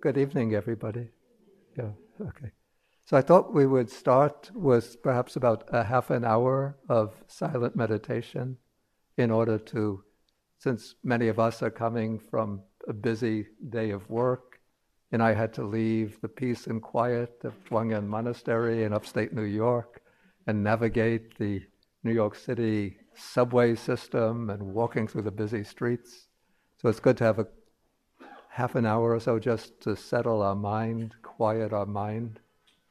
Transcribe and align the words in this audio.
Good 0.00 0.16
evening, 0.16 0.54
everybody. 0.54 1.08
Yeah, 1.76 1.90
okay. 2.20 2.52
So 3.04 3.16
I 3.16 3.20
thought 3.20 3.52
we 3.52 3.66
would 3.66 3.90
start 3.90 4.48
with 4.54 5.02
perhaps 5.02 5.34
about 5.34 5.64
a 5.72 5.82
half 5.82 6.10
an 6.10 6.24
hour 6.24 6.78
of 6.88 7.24
silent 7.26 7.74
meditation 7.74 8.58
in 9.16 9.32
order 9.32 9.58
to, 9.58 10.04
since 10.56 10.94
many 11.02 11.26
of 11.26 11.40
us 11.40 11.64
are 11.64 11.70
coming 11.70 12.20
from 12.20 12.62
a 12.86 12.92
busy 12.92 13.48
day 13.70 13.90
of 13.90 14.08
work, 14.08 14.60
and 15.10 15.20
I 15.20 15.34
had 15.34 15.52
to 15.54 15.64
leave 15.64 16.20
the 16.20 16.28
peace 16.28 16.68
and 16.68 16.80
quiet 16.80 17.40
of 17.42 17.54
Chuang 17.68 17.90
Yen 17.90 18.06
Monastery 18.06 18.84
in 18.84 18.92
upstate 18.92 19.32
New 19.32 19.42
York 19.42 20.00
and 20.46 20.62
navigate 20.62 21.36
the 21.38 21.60
New 22.04 22.12
York 22.12 22.36
City 22.36 22.98
subway 23.16 23.74
system 23.74 24.48
and 24.50 24.62
walking 24.62 25.08
through 25.08 25.22
the 25.22 25.32
busy 25.32 25.64
streets. 25.64 26.28
So 26.76 26.88
it's 26.88 27.00
good 27.00 27.16
to 27.16 27.24
have 27.24 27.40
a 27.40 27.48
half 28.58 28.74
an 28.74 28.84
hour 28.84 29.14
or 29.14 29.20
so 29.20 29.38
just 29.38 29.80
to 29.80 29.94
settle 29.94 30.42
our 30.42 30.56
mind, 30.56 31.14
quiet 31.22 31.72
our 31.72 31.86
mind 31.86 32.40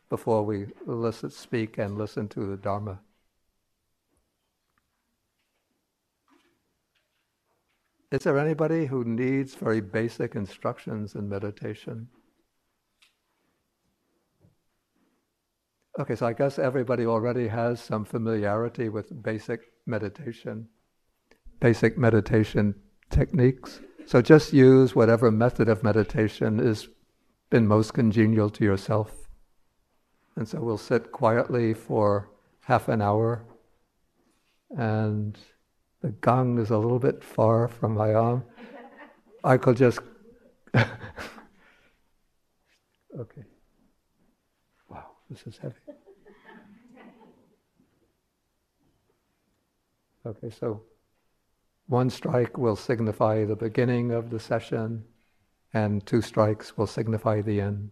before 0.10 0.42
we 0.46 0.66
listen, 0.86 1.30
speak 1.30 1.78
and 1.78 1.98
listen 1.98 2.26
to 2.30 2.46
the 2.46 2.56
Dharma. 2.56 3.02
Is 8.14 8.22
there 8.24 8.40
anybody 8.40 8.86
who 8.86 9.04
needs 9.04 9.56
very 9.56 9.82
basic 9.82 10.36
instructions 10.36 11.16
in 11.16 11.28
meditation? 11.28 12.08
Okay, 16.00 16.16
so 16.16 16.28
I 16.28 16.32
guess 16.32 16.58
everybody 16.58 17.06
already 17.06 17.50
has 17.50 17.82
some 17.82 18.06
familiarity 18.06 18.88
with 18.88 19.22
basic 19.22 19.60
meditation, 19.86 20.70
basic 21.60 21.98
meditation 21.98 22.74
techniques. 23.10 23.82
So 24.08 24.22
just 24.22 24.54
use 24.54 24.96
whatever 24.96 25.30
method 25.32 25.68
of 25.68 25.84
meditation 25.84 26.60
has 26.60 26.88
been 27.50 27.68
most 27.68 27.94
congenial 27.94 28.50
to 28.52 28.64
yourself. 28.64 29.28
And 30.38 30.48
so 30.48 30.62
we'll 30.62 30.78
sit 30.78 31.12
quietly 31.12 31.74
for 31.74 32.30
half 32.62 32.88
an 32.88 33.02
hour. 33.02 33.44
And 34.70 35.38
the 36.02 36.12
gong 36.12 36.58
is 36.58 36.70
a 36.70 36.78
little 36.78 37.00
bit 37.00 37.22
far 37.22 37.68
from 37.68 37.96
my 37.96 38.14
arm. 38.14 38.46
I 39.44 39.58
could 39.58 39.76
just. 39.76 40.00
okay. 40.74 40.88
Wow, 44.88 45.08
this 45.30 45.46
is 45.46 45.58
heavy. 45.58 45.76
Okay, 50.26 50.50
so 50.50 50.82
one 51.88 52.10
strike 52.10 52.58
will 52.58 52.76
signify 52.76 53.46
the 53.46 53.56
beginning 53.56 54.12
of 54.12 54.30
the 54.30 54.40
session, 54.40 55.06
and 55.74 56.06
two 56.06 56.22
strikes 56.22 56.78
will 56.78 56.88
signify 56.88 57.42
the 57.42 57.62
end. 57.62 57.92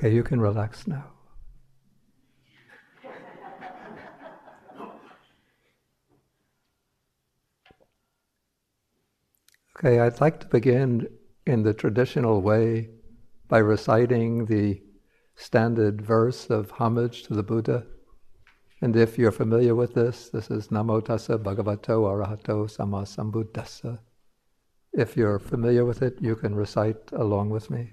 Okay, 0.00 0.14
you 0.14 0.22
can 0.22 0.40
relax 0.40 0.86
now. 0.86 1.04
Okay, 9.76 10.00
I'd 10.00 10.18
like 10.18 10.40
to 10.40 10.46
begin 10.46 11.06
in 11.46 11.64
the 11.64 11.74
traditional 11.74 12.40
way 12.40 12.88
by 13.46 13.58
reciting 13.58 14.46
the 14.46 14.80
standard 15.36 16.00
verse 16.00 16.48
of 16.48 16.70
homage 16.70 17.24
to 17.24 17.34
the 17.34 17.42
Buddha. 17.42 17.84
And 18.80 18.96
if 18.96 19.18
you're 19.18 19.30
familiar 19.30 19.74
with 19.74 19.92
this, 19.92 20.30
this 20.30 20.50
is 20.50 20.68
Namo 20.68 21.02
Tassa 21.02 21.36
Bhagavato 21.36 22.08
Arahato 22.08 22.74
Samma 22.74 23.04
Sambuddhassa. 23.04 23.98
If 24.94 25.14
you're 25.14 25.38
familiar 25.38 25.84
with 25.84 26.00
it, 26.00 26.16
you 26.22 26.36
can 26.36 26.54
recite 26.54 27.12
along 27.12 27.50
with 27.50 27.68
me. 27.68 27.92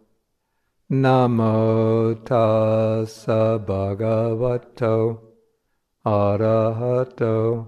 Namo 0.91 2.15
tassa 2.25 3.57
bhagavato 3.65 5.21
arahato 6.05 7.67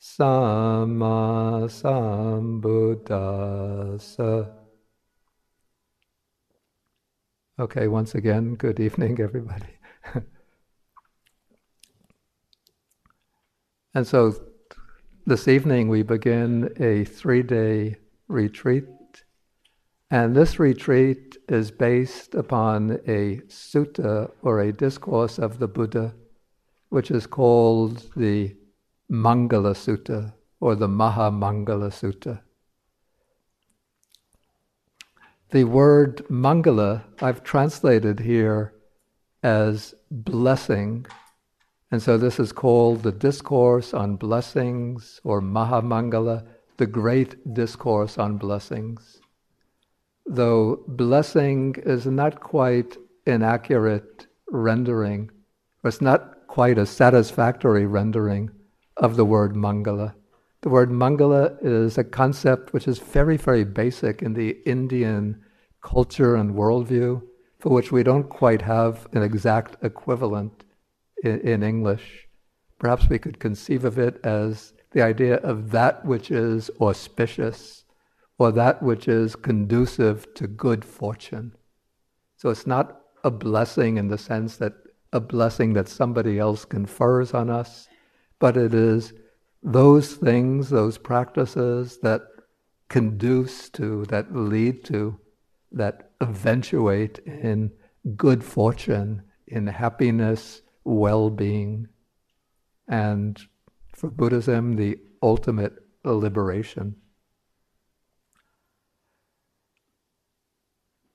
samma 0.00 1.68
sambuddhassa. 1.68 4.54
Okay, 7.58 7.88
once 7.88 8.14
again, 8.14 8.54
good 8.54 8.80
evening, 8.80 9.20
everybody. 9.20 9.76
and 13.94 14.06
so 14.06 14.34
this 15.26 15.46
evening 15.46 15.90
we 15.90 16.02
begin 16.02 16.72
a 16.80 17.04
three 17.04 17.42
day 17.42 17.96
retreat 18.28 18.86
and 20.10 20.36
this 20.36 20.58
retreat 20.60 21.36
is 21.48 21.70
based 21.72 22.34
upon 22.34 22.92
a 23.08 23.38
sutta 23.48 24.30
or 24.42 24.60
a 24.60 24.72
discourse 24.72 25.38
of 25.38 25.58
the 25.58 25.66
Buddha, 25.66 26.14
which 26.90 27.10
is 27.10 27.26
called 27.26 28.08
the 28.16 28.54
Mangala 29.10 29.74
Sutta 29.74 30.32
or 30.60 30.76
the 30.76 30.86
Mahamangala 30.86 31.90
Sutta. 31.90 32.40
The 35.50 35.64
word 35.64 36.24
Mangala 36.28 37.02
I've 37.20 37.42
translated 37.42 38.20
here 38.20 38.74
as 39.42 39.94
blessing, 40.10 41.06
and 41.90 42.00
so 42.00 42.16
this 42.16 42.38
is 42.38 42.52
called 42.52 43.02
the 43.02 43.12
Discourse 43.12 43.92
on 43.92 44.16
Blessings 44.16 45.20
or 45.24 45.40
Mahamangala, 45.40 46.46
the 46.76 46.86
Great 46.86 47.54
Discourse 47.54 48.18
on 48.18 48.38
Blessings 48.38 49.15
though 50.26 50.82
blessing 50.88 51.76
is 51.84 52.06
not 52.06 52.40
quite 52.40 52.96
an 53.26 53.42
accurate 53.42 54.26
rendering, 54.50 55.30
or 55.82 55.88
it's 55.88 56.00
not 56.00 56.46
quite 56.46 56.78
a 56.78 56.86
satisfactory 56.86 57.86
rendering 57.86 58.50
of 58.96 59.16
the 59.16 59.24
word 59.24 59.54
mangala. 59.54 60.14
The 60.62 60.68
word 60.68 60.90
mangala 60.90 61.56
is 61.62 61.98
a 61.98 62.04
concept 62.04 62.72
which 62.72 62.88
is 62.88 62.98
very, 62.98 63.36
very 63.36 63.64
basic 63.64 64.22
in 64.22 64.34
the 64.34 64.50
Indian 64.66 65.42
culture 65.82 66.34
and 66.34 66.54
worldview, 66.54 67.22
for 67.58 67.68
which 67.70 67.92
we 67.92 68.02
don't 68.02 68.28
quite 68.28 68.62
have 68.62 69.06
an 69.12 69.22
exact 69.22 69.76
equivalent 69.84 70.64
in, 71.22 71.40
in 71.40 71.62
English. 71.62 72.26
Perhaps 72.78 73.08
we 73.08 73.18
could 73.18 73.38
conceive 73.38 73.84
of 73.84 73.98
it 73.98 74.18
as 74.24 74.72
the 74.90 75.02
idea 75.02 75.36
of 75.36 75.70
that 75.70 76.04
which 76.04 76.30
is 76.30 76.70
auspicious 76.80 77.75
or 78.38 78.52
that 78.52 78.82
which 78.82 79.08
is 79.08 79.36
conducive 79.36 80.32
to 80.34 80.46
good 80.46 80.84
fortune. 80.84 81.54
So 82.36 82.50
it's 82.50 82.66
not 82.66 83.00
a 83.24 83.30
blessing 83.30 83.96
in 83.96 84.08
the 84.08 84.18
sense 84.18 84.56
that 84.58 84.74
a 85.12 85.20
blessing 85.20 85.72
that 85.72 85.88
somebody 85.88 86.38
else 86.38 86.64
confers 86.64 87.32
on 87.32 87.48
us, 87.48 87.88
but 88.38 88.56
it 88.56 88.74
is 88.74 89.14
those 89.62 90.14
things, 90.14 90.68
those 90.68 90.98
practices 90.98 91.98
that 92.02 92.22
conduce 92.88 93.68
to, 93.70 94.04
that 94.06 94.34
lead 94.34 94.84
to 94.84 95.18
that 95.72 96.10
eventuate 96.20 97.18
in 97.20 97.72
good 98.16 98.44
fortune, 98.44 99.22
in 99.46 99.66
happiness, 99.66 100.62
well 100.84 101.30
being, 101.30 101.88
and 102.88 103.40
for 103.94 104.10
Buddhism, 104.10 104.76
the 104.76 104.98
ultimate 105.22 105.74
liberation. 106.04 106.94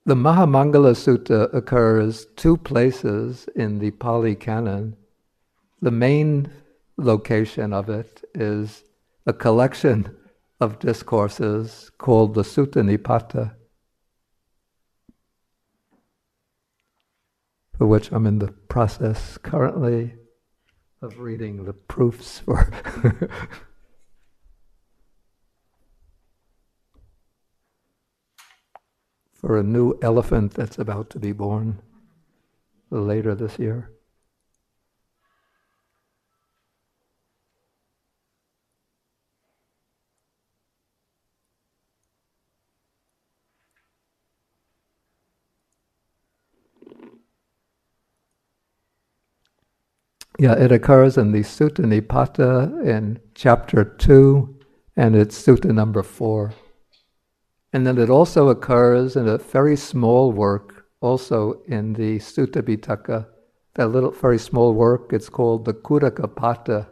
The 0.04 0.16
Mahamangala 0.16 0.96
Sutta 0.96 1.48
occurs 1.54 2.26
two 2.34 2.56
places 2.56 3.48
in 3.54 3.78
the 3.78 3.92
Pali 3.92 4.34
Canon. 4.34 4.96
The 5.80 5.92
main 5.92 6.50
location 6.96 7.72
of 7.72 7.88
it 7.88 8.24
is 8.34 8.82
a 9.26 9.32
collection 9.32 10.16
of 10.60 10.80
discourses 10.80 11.92
called 11.98 12.34
the 12.34 12.42
Sutta 12.42 12.82
Nipata, 12.82 13.54
for 17.78 17.86
which 17.86 18.10
I'm 18.10 18.26
in 18.26 18.40
the 18.40 18.50
process 18.50 19.38
currently 19.38 20.14
of 21.00 21.20
reading 21.20 21.64
the 21.64 21.74
proofs 21.74 22.40
for. 22.40 22.72
for 29.42 29.58
a 29.58 29.62
new 29.62 29.98
elephant 30.02 30.54
that's 30.54 30.78
about 30.78 31.10
to 31.10 31.18
be 31.18 31.32
born 31.32 31.82
later 32.90 33.34
this 33.34 33.58
year. 33.58 33.90
Yeah, 50.38 50.54
it 50.54 50.72
occurs 50.72 51.18
in 51.18 51.32
the 51.32 51.40
Sutta 51.40 51.84
Nipata 51.84 52.84
in 52.84 53.20
chapter 53.34 53.84
2, 53.84 54.58
and 54.96 55.14
it's 55.14 55.40
Sutta 55.40 55.74
number 55.74 56.02
4. 56.02 56.52
And 57.72 57.86
then 57.86 57.98
it 57.98 58.10
also 58.10 58.48
occurs 58.48 59.16
in 59.16 59.26
a 59.28 59.38
very 59.38 59.76
small 59.76 60.30
work, 60.30 60.86
also 61.00 61.62
in 61.66 61.94
the 61.94 62.18
Sutta 62.18 62.62
Pitaka, 62.62 63.26
that 63.74 63.88
little 63.88 64.10
very 64.10 64.38
small 64.38 64.74
work, 64.74 65.12
it's 65.12 65.30
called 65.30 65.64
the 65.64 65.72
Khuddakapata, 65.72 66.86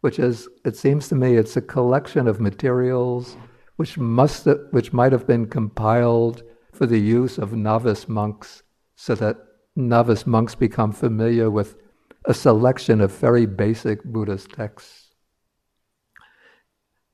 which 0.00 0.18
is, 0.18 0.48
it 0.64 0.76
seems 0.76 1.08
to 1.08 1.14
me, 1.14 1.36
it's 1.36 1.56
a 1.56 1.60
collection 1.62 2.26
of 2.26 2.40
materials 2.40 3.36
which 3.76 3.98
must 3.98 4.44
have, 4.46 4.60
which 4.70 4.92
might 4.92 5.12
have 5.12 5.26
been 5.26 5.46
compiled 5.46 6.42
for 6.72 6.86
the 6.86 6.98
use 6.98 7.38
of 7.38 7.52
novice 7.52 8.08
monks, 8.08 8.62
so 8.96 9.14
that 9.14 9.36
novice 9.76 10.26
monks 10.26 10.54
become 10.54 10.92
familiar 10.92 11.50
with 11.50 11.76
a 12.24 12.34
selection 12.34 13.00
of 13.00 13.12
very 13.12 13.44
basic 13.46 14.02
Buddhist 14.04 14.50
texts. 14.52 15.10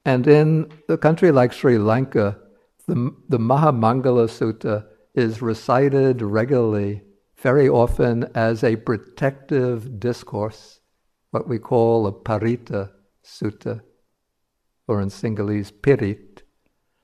And 0.05 0.27
in 0.27 0.71
a 0.89 0.97
country 0.97 1.33
like 1.33 1.53
Sri 1.53 1.79
Lanka, 1.79 2.39
the, 2.91 3.15
the 3.29 3.39
Mahamangala 3.39 4.27
Sutta 4.27 4.85
is 5.15 5.41
recited 5.41 6.21
regularly, 6.23 7.03
very 7.37 7.69
often 7.69 8.29
as 8.35 8.65
a 8.65 8.75
protective 8.75 10.01
discourse, 10.01 10.81
what 11.31 11.47
we 11.47 11.61
call 11.61 12.09
a 12.09 12.13
Parita 12.13 12.91
Sutta, 13.25 13.83
or 14.89 15.01
in 15.01 15.09
Sinhalese, 15.09 15.71
Pirit, 15.71 16.43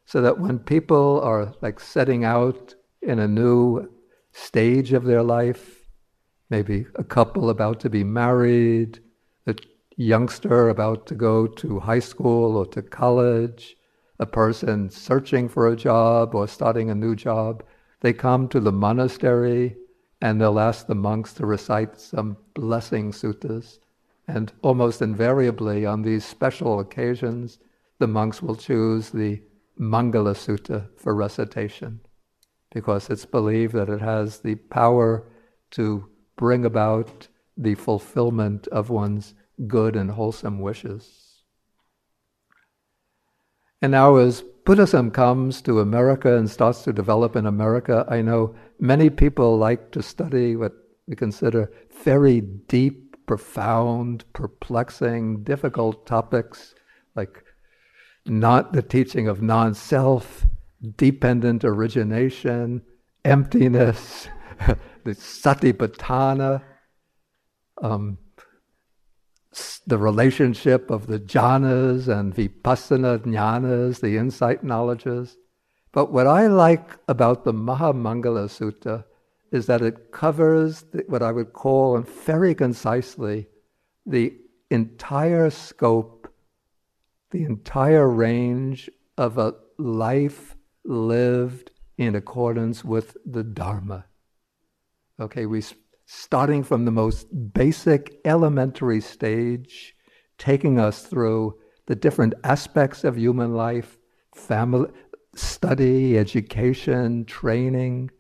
so 0.05 0.21
that 0.21 0.41
when 0.41 0.59
people 0.59 1.21
are 1.21 1.55
like 1.61 1.79
setting 1.79 2.25
out 2.25 2.75
in 3.01 3.21
a 3.21 3.29
new 3.29 3.89
stage 4.33 4.93
of 4.93 5.05
their 5.05 5.23
life, 5.23 5.87
maybe 6.51 6.87
a 6.97 7.05
couple 7.05 7.49
about 7.49 7.79
to 7.79 7.89
be 7.89 8.03
married, 8.03 8.99
a 9.47 9.55
youngster 9.97 10.69
about 10.69 11.07
to 11.07 11.15
go 11.15 11.47
to 11.47 11.79
high 11.79 12.01
school 12.01 12.57
or 12.57 12.67
to 12.67 12.83
college, 12.83 13.76
a 14.19 14.27
person 14.27 14.91
searching 14.91 15.49
for 15.49 15.69
a 15.69 15.77
job 15.77 16.35
or 16.35 16.49
starting 16.49 16.91
a 16.91 16.95
new 16.95 17.15
job. 17.15 17.63
They 18.01 18.13
come 18.13 18.49
to 18.49 18.61
the 18.61 18.73
monastery 18.73 19.77
and 20.21 20.41
they'll 20.41 20.59
ask 20.59 20.87
the 20.87 20.95
monks 20.95 21.33
to 21.35 21.47
recite 21.47 22.01
some 22.01 22.37
blessing 22.55 23.13
suttas. 23.13 23.79
And 24.29 24.53
almost 24.63 25.03
invariably, 25.03 25.87
on 25.87 26.03
these 26.03 26.25
special 26.25 26.81
occasions, 26.81 27.59
the 27.99 28.09
monks 28.09 28.43
will 28.43 28.57
choose 28.57 29.11
the 29.11 29.43
Mangala 29.79 30.35
Sutta 30.35 30.89
for 30.97 31.15
recitation 31.15 32.01
because 32.73 33.09
it's 33.09 33.27
believed 33.27 33.75
that 33.75 33.89
it 33.89 34.01
has 34.01 34.41
the 34.41 34.55
power 34.55 35.25
to 35.71 36.09
bring 36.37 36.65
about 36.65 37.29
the 37.57 37.75
fulfillment 37.75 38.67
of 38.69 38.91
one's 38.91 39.35
good 39.67 39.97
and 39.97 40.11
wholesome 40.11 40.61
wishes. 40.61 41.26
And 43.83 43.93
now, 43.93 44.17
as 44.17 44.43
Buddhism 44.65 45.11
comes 45.11 45.63
to 45.63 45.81
America 45.81 46.37
and 46.37 46.51
starts 46.51 46.83
to 46.85 46.93
develop 46.93 47.37
in 47.37 47.47
America, 47.47 48.07
I 48.09 48.23
know 48.23 48.55
many 48.81 49.11
people 49.11 49.59
like 49.59 49.91
to 49.93 50.03
study 50.03 50.57
what 50.57 50.73
we 51.07 51.15
consider 51.15 51.71
very 52.03 52.41
deep, 52.41 53.27
profound, 53.27 54.25
perplexing, 54.33 55.43
difficult 55.43 56.07
topics 56.07 56.75
like 57.17 57.43
not 58.27 58.73
the 58.73 58.83
teaching 58.83 59.27
of 59.27 59.43
non 59.43 59.75
self, 59.75 60.47
dependent 60.97 61.65
origination, 61.65 62.83
emptiness, 63.25 64.29
the 65.05 65.13
satipatthana, 65.13 66.63
um, 67.83 68.19
the 69.87 69.99
relationship 69.99 70.91
of 70.91 71.07
the 71.07 71.19
jhanas 71.19 72.09
and 72.09 72.35
vipassana 72.35 73.19
jnanas, 73.19 74.01
the 74.01 74.17
insight 74.17 74.63
knowledges. 74.65 75.37
But 75.93 76.13
what 76.13 76.27
I 76.27 76.47
like 76.47 76.91
about 77.09 77.45
the 77.45 77.55
Mahamangala 77.55 78.49
Sutta 78.49 79.05
is 79.53 79.67
that 79.67 79.81
it 79.83 80.13
covers 80.13 80.85
what 81.07 81.23
I 81.23 81.33
would 81.33 81.53
call, 81.53 81.97
and 81.97 82.07
very 82.07 82.55
concisely, 82.55 83.49
the 84.05 84.35
entire 84.71 85.51
scope, 85.51 86.33
the 87.31 87.45
entire 87.45 88.09
range 88.09 88.91
of 89.17 89.39
a 89.39 89.55
life 89.79 90.57
lived 90.85 91.71
in 91.97 92.15
accordance 92.15 92.85
with 92.85 93.17
the 93.25 93.43
Dharma. 93.43 94.05
Okay, 95.19 95.47
we 95.47 95.63
starting 96.07 96.63
from 96.63 96.85
the 96.85 96.91
most 96.93 97.27
basic 97.53 98.21
elementary 98.25 99.01
stage, 99.01 99.95
taking 100.39 100.79
us 100.79 101.03
through 101.03 101.59
the 101.87 101.97
different 101.97 102.33
aspects 102.45 103.05
of 103.05 103.19
human 103.19 103.55
life, 103.55 103.99
family, 104.35 104.89
study, 105.35 106.17
education, 106.17 107.25
training, 107.25 108.11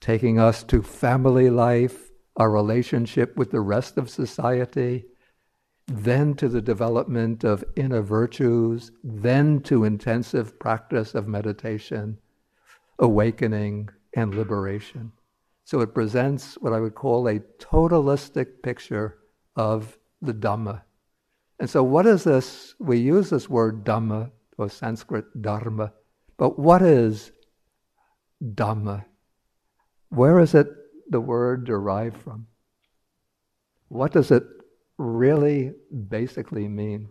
taking 0.00 0.38
us 0.38 0.62
to 0.62 0.82
family 0.82 1.50
life, 1.50 2.10
our 2.36 2.50
relationship 2.50 3.36
with 3.36 3.50
the 3.50 3.60
rest 3.60 3.96
of 3.96 4.10
society, 4.10 5.04
then 5.86 6.34
to 6.34 6.48
the 6.48 6.60
development 6.60 7.42
of 7.42 7.64
inner 7.74 8.02
virtues, 8.02 8.92
then 9.02 9.60
to 9.60 9.84
intensive 9.84 10.58
practice 10.58 11.14
of 11.14 11.26
meditation, 11.26 12.18
awakening, 12.98 13.88
and 14.14 14.34
liberation. 14.34 15.12
So 15.68 15.82
it 15.82 15.92
presents 15.92 16.54
what 16.62 16.72
I 16.72 16.80
would 16.80 16.94
call 16.94 17.28
a 17.28 17.40
totalistic 17.58 18.62
picture 18.62 19.18
of 19.54 19.98
the 20.22 20.32
Dhamma. 20.32 20.80
And 21.60 21.68
so, 21.68 21.82
what 21.82 22.06
is 22.06 22.24
this? 22.24 22.74
We 22.78 22.96
use 22.96 23.28
this 23.28 23.50
word 23.50 23.84
Dhamma 23.84 24.30
or 24.56 24.70
Sanskrit 24.70 25.42
Dharma, 25.42 25.92
but 26.38 26.58
what 26.58 26.80
is 26.80 27.32
Dhamma? 28.42 29.04
Where 30.08 30.40
is 30.40 30.54
it 30.54 30.68
the 31.10 31.20
word 31.20 31.66
derived 31.66 32.16
from? 32.16 32.46
What 33.88 34.12
does 34.12 34.30
it 34.30 34.44
really 34.96 35.74
basically 36.08 36.66
mean? 36.66 37.10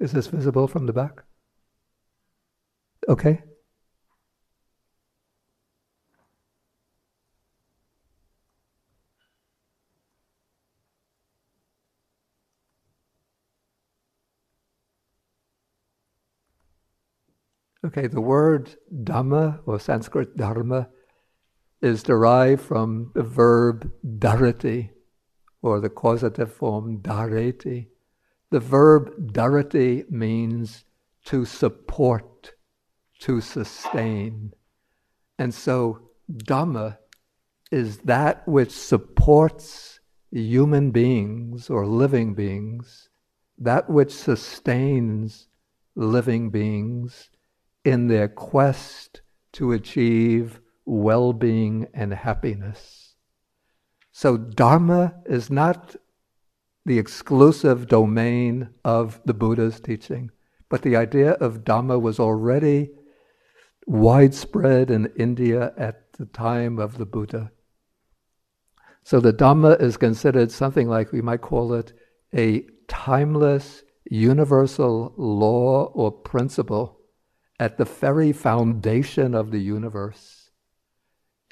Is 0.00 0.12
this 0.12 0.28
visible 0.28 0.66
from 0.66 0.86
the 0.86 0.94
back? 0.94 1.24
Okay. 3.06 3.42
Okay, 17.84 18.06
the 18.06 18.20
word 18.20 18.76
Dhamma 18.94 19.60
or 19.66 19.78
Sanskrit 19.78 20.36
Dharma 20.36 20.88
is 21.80 22.02
derived 22.02 22.62
from 22.62 23.10
the 23.14 23.22
verb 23.22 23.90
dharati 24.04 24.90
or 25.62 25.80
the 25.80 25.88
causative 25.88 26.52
form 26.52 27.00
dhareti. 27.00 27.88
The 28.50 28.60
verb 28.60 29.32
dharati 29.32 30.10
means 30.10 30.84
to 31.26 31.44
support, 31.44 32.54
to 33.20 33.40
sustain. 33.40 34.52
And 35.38 35.54
so 35.54 36.10
Dhamma 36.30 36.98
is 37.70 37.98
that 37.98 38.46
which 38.48 38.72
supports 38.72 40.00
human 40.30 40.90
beings 40.90 41.70
or 41.70 41.86
living 41.86 42.34
beings, 42.34 43.08
that 43.58 43.88
which 43.88 44.12
sustains 44.12 45.46
living 45.94 46.50
beings 46.50 47.30
in 47.84 48.08
their 48.08 48.28
quest 48.28 49.22
to 49.52 49.72
achieve 49.72 50.60
well 50.84 51.32
being 51.32 51.86
and 51.94 52.12
happiness. 52.12 53.14
So, 54.12 54.36
Dharma 54.36 55.14
is 55.26 55.50
not 55.50 55.96
the 56.84 56.98
exclusive 56.98 57.88
domain 57.88 58.70
of 58.84 59.20
the 59.24 59.34
Buddha's 59.34 59.80
teaching, 59.80 60.30
but 60.68 60.82
the 60.82 60.96
idea 60.96 61.32
of 61.32 61.64
Dhamma 61.64 62.00
was 62.00 62.18
already 62.18 62.90
widespread 63.86 64.90
in 64.90 65.12
India 65.16 65.72
at 65.76 66.12
the 66.14 66.26
time 66.26 66.78
of 66.78 66.98
the 66.98 67.06
Buddha. 67.06 67.50
So, 69.02 69.20
the 69.20 69.32
Dhamma 69.32 69.80
is 69.80 69.96
considered 69.96 70.50
something 70.50 70.88
like 70.88 71.12
we 71.12 71.22
might 71.22 71.40
call 71.40 71.72
it 71.74 71.92
a 72.34 72.66
timeless, 72.86 73.82
universal 74.04 75.14
law 75.16 75.84
or 75.94 76.12
principle 76.12 77.00
at 77.58 77.76
the 77.76 77.84
very 77.84 78.32
foundation 78.32 79.34
of 79.34 79.50
the 79.50 79.60
universe, 79.60 80.39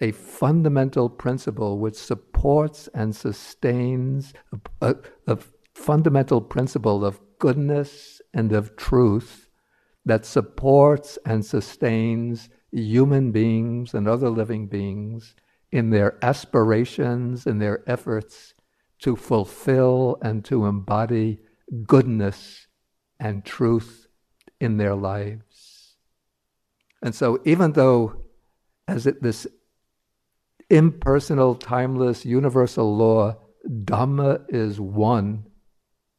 a 0.00 0.12
fundamental 0.12 1.08
principle 1.08 1.78
which 1.78 1.96
supports 1.96 2.88
and 2.94 3.14
sustains 3.14 4.32
a, 4.52 4.90
a, 4.90 4.96
a 5.26 5.38
fundamental 5.74 6.40
principle 6.40 7.04
of 7.04 7.20
goodness 7.38 8.20
and 8.34 8.52
of 8.52 8.76
truth 8.76 9.48
that 10.04 10.24
supports 10.24 11.18
and 11.24 11.44
sustains 11.44 12.48
human 12.72 13.30
beings 13.32 13.94
and 13.94 14.08
other 14.08 14.30
living 14.30 14.66
beings 14.66 15.34
in 15.70 15.90
their 15.90 16.18
aspirations 16.22 17.46
and 17.46 17.60
their 17.60 17.82
efforts 17.88 18.54
to 19.00 19.16
fulfill 19.16 20.18
and 20.22 20.44
to 20.44 20.66
embody 20.66 21.38
goodness 21.86 22.66
and 23.20 23.44
truth 23.44 24.08
in 24.60 24.76
their 24.76 24.94
lives. 24.94 25.96
And 27.02 27.14
so, 27.14 27.40
even 27.44 27.72
though, 27.72 28.24
as 28.88 29.06
it, 29.06 29.22
this 29.22 29.46
impersonal, 30.70 31.54
timeless, 31.54 32.24
universal 32.24 32.96
law, 32.96 33.36
Dhamma 33.68 34.44
is 34.48 34.80
one, 34.80 35.46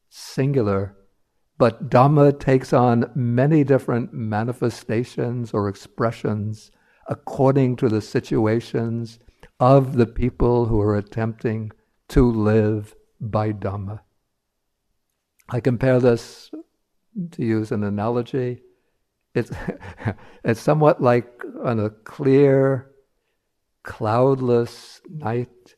singular, 0.09 0.95
but 1.57 1.89
Dhamma 1.89 2.39
takes 2.39 2.73
on 2.73 3.11
many 3.15 3.63
different 3.63 4.13
manifestations 4.13 5.53
or 5.53 5.67
expressions 5.67 6.71
according 7.07 7.75
to 7.75 7.89
the 7.89 8.01
situations 8.01 9.19
of 9.59 9.93
the 9.93 10.05
people 10.05 10.65
who 10.65 10.79
are 10.79 10.95
attempting 10.95 11.71
to 12.07 12.31
live 12.31 12.95
by 13.19 13.51
Dhamma. 13.51 13.99
I 15.49 15.59
compare 15.59 15.99
this, 15.99 16.51
to 17.31 17.43
use 17.43 17.71
an 17.71 17.83
analogy, 17.83 18.61
it's, 19.33 19.51
it's 20.43 20.61
somewhat 20.61 21.01
like 21.01 21.27
on 21.63 21.79
a 21.79 21.89
clear, 21.89 22.88
cloudless 23.89 25.01
night, 25.09 25.75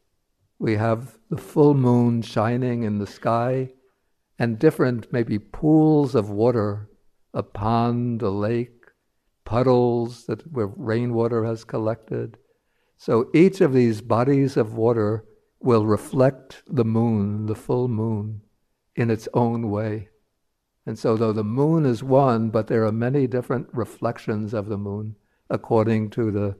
we 0.60 0.76
have 0.76 1.18
the 1.30 1.38
full 1.38 1.74
moon 1.74 2.22
shining 2.22 2.84
in 2.84 3.00
the 3.00 3.08
sky 3.08 3.72
and 4.38 4.60
different, 4.60 5.12
maybe 5.14 5.40
pools 5.40 6.14
of 6.14 6.30
water, 6.30 6.90
a 7.34 7.42
pond, 7.42 8.22
a 8.22 8.30
lake, 8.30 8.86
puddles 9.46 10.26
that 10.26 10.46
where 10.52 10.68
rainwater 10.68 11.46
has 11.46 11.64
collected. 11.64 12.38
So 12.98 13.30
each 13.34 13.62
of 13.62 13.74
these 13.74 14.02
bodies 14.02 14.58
of 14.58 14.74
water 14.74 15.24
will 15.62 15.86
reflect 15.86 16.64
the 16.68 16.86
moon, 16.86 17.46
the 17.46 17.56
full 17.56 17.88
moon, 17.88 18.42
in 18.94 19.10
its 19.10 19.30
own 19.34 19.72
way. 19.72 20.10
And 20.86 21.00
so, 21.00 21.16
though 21.16 21.34
the 21.34 21.46
moon 21.46 21.86
is 21.86 22.04
one, 22.04 22.50
but 22.50 22.68
there 22.68 22.86
are 22.86 22.92
many 22.92 23.26
different 23.26 23.68
reflections 23.72 24.54
of 24.54 24.68
the 24.68 24.78
moon 24.78 25.16
according 25.50 26.10
to 26.10 26.32
the 26.32 26.58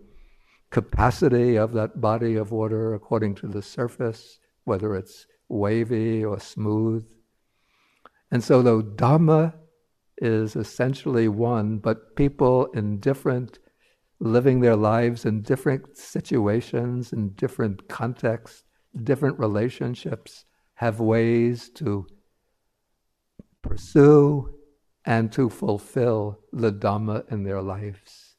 capacity 0.72 1.58
of 1.58 1.74
that 1.74 2.02
body 2.02 2.36
of 2.36 2.52
water, 2.52 2.94
according 2.94 3.36
to 3.36 3.48
the 3.48 3.62
surface, 3.62 4.40
whether 4.64 4.96
it's 4.96 5.28
wavy 5.50 6.24
or 6.24 6.40
smooth. 6.40 7.06
And 8.32 8.44
so, 8.44 8.62
though 8.62 8.82
Dharma 8.82 9.54
is 10.18 10.56
essentially 10.56 11.28
one, 11.28 11.78
but 11.78 12.16
people 12.16 12.68
in 12.68 13.00
different, 13.00 13.60
living 14.20 14.62
their 14.62 14.76
lives 14.76 15.26
in 15.26 15.42
different 15.42 15.98
situations, 15.98 17.12
in 17.12 17.30
different 17.30 17.90
contexts, 17.90 18.64
different 19.04 19.38
relationships, 19.40 20.46
have 20.76 21.00
ways 21.00 21.70
to 21.70 22.08
pursue 23.62 24.54
and 25.06 25.32
to 25.32 25.50
fulfill 25.50 26.40
the 26.54 26.72
Dhamma 26.72 27.30
in 27.32 27.44
their 27.44 27.62
lives. 27.62 28.31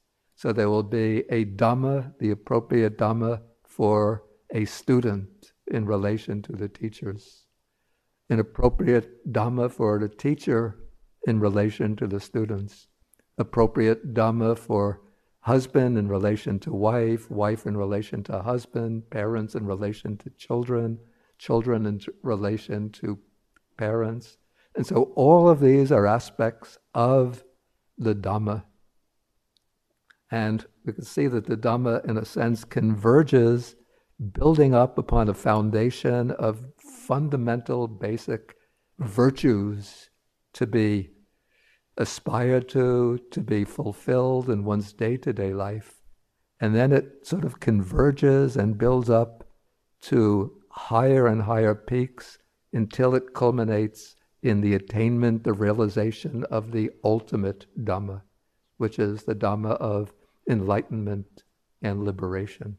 So 0.43 0.53
there 0.53 0.69
will 0.69 0.83
be 0.83 1.19
a 1.31 1.45
Dhamma, 1.45 2.19
the 2.19 2.33
appropriate 2.33 2.99
Dhamma 2.99 3.43
for 3.65 4.25
a 4.51 4.65
student 4.65 5.53
in 5.69 5.87
relation 5.87 6.43
to 6.43 6.53
the 6.53 6.67
teachers, 6.67 7.47
an 8.29 8.41
appropriate 8.41 9.33
Dhamma 9.33 9.71
for 9.71 10.01
the 10.01 10.09
teacher 10.09 10.81
in 11.29 11.39
relation 11.39 11.95
to 11.95 12.09
the 12.09 12.19
students, 12.19 12.89
appropriate 13.39 14.15
Dhamma 14.15 14.59
for 14.59 15.03
husband 15.43 15.97
in 15.97 16.09
relation 16.09 16.59
to 16.59 16.73
wife, 16.73 17.31
wife 17.31 17.65
in 17.65 17.77
relation 17.77 18.25
to 18.25 18.43
husband, 18.43 19.09
parents 19.11 19.55
in 19.55 19.65
relation 19.65 20.17
to 20.17 20.31
children, 20.31 20.99
children 21.39 21.87
in 21.87 22.01
relation 22.25 22.91
to 22.91 23.17
parents, 23.77 24.39
and 24.75 24.85
so 24.85 25.13
all 25.15 25.49
of 25.49 25.61
these 25.61 25.93
are 25.93 26.05
aspects 26.05 26.79
of 26.95 27.45
the 27.97 28.17
Dhamma. 28.17 28.65
And 30.33 30.65
we 30.87 30.95
can 30.95 31.05
see 31.05 31.27
that 31.27 31.45
the 31.45 31.59
Dhamma, 31.59 32.09
in 32.09 32.17
a 32.17 32.25
sense, 32.25 32.65
converges, 32.65 33.77
building 34.33 34.75
up 34.75 34.97
upon 34.97 35.29
a 35.29 35.35
foundation 35.35 36.31
of 36.31 36.65
fundamental, 36.79 37.87
basic 37.87 38.57
virtues 38.99 40.09
to 40.55 40.67
be 40.67 41.11
aspired 41.99 42.67
to, 42.71 43.21
to 43.31 43.41
be 43.41 43.65
fulfilled 43.67 44.49
in 44.49 44.65
one's 44.65 44.95
day 44.95 45.19
to 45.19 45.35
day 45.35 45.53
life. 45.53 46.01
And 46.59 46.75
then 46.75 46.93
it 46.93 47.27
sort 47.27 47.45
of 47.45 47.61
converges 47.61 48.57
and 48.57 48.79
builds 48.79 49.11
up 49.11 49.47
to 50.03 50.63
higher 50.71 51.27
and 51.27 51.43
higher 51.43 51.75
peaks 51.75 52.39
until 52.73 53.15
it 53.15 53.35
culminates 53.35 54.17
in 54.43 54.63
the 54.63 54.73
attainment, 54.73 55.45
the 55.45 55.53
realization 55.53 56.45
of 56.45 56.73
the 56.73 56.91
ultimate 57.05 57.67
Dhamma, 57.85 58.23
which 58.79 58.99
is 58.99 59.25
the 59.25 59.35
Dhamma 59.35 59.73
of 59.73 60.15
enlightenment 60.49 61.45
and 61.83 62.05
liberation. 62.05 62.77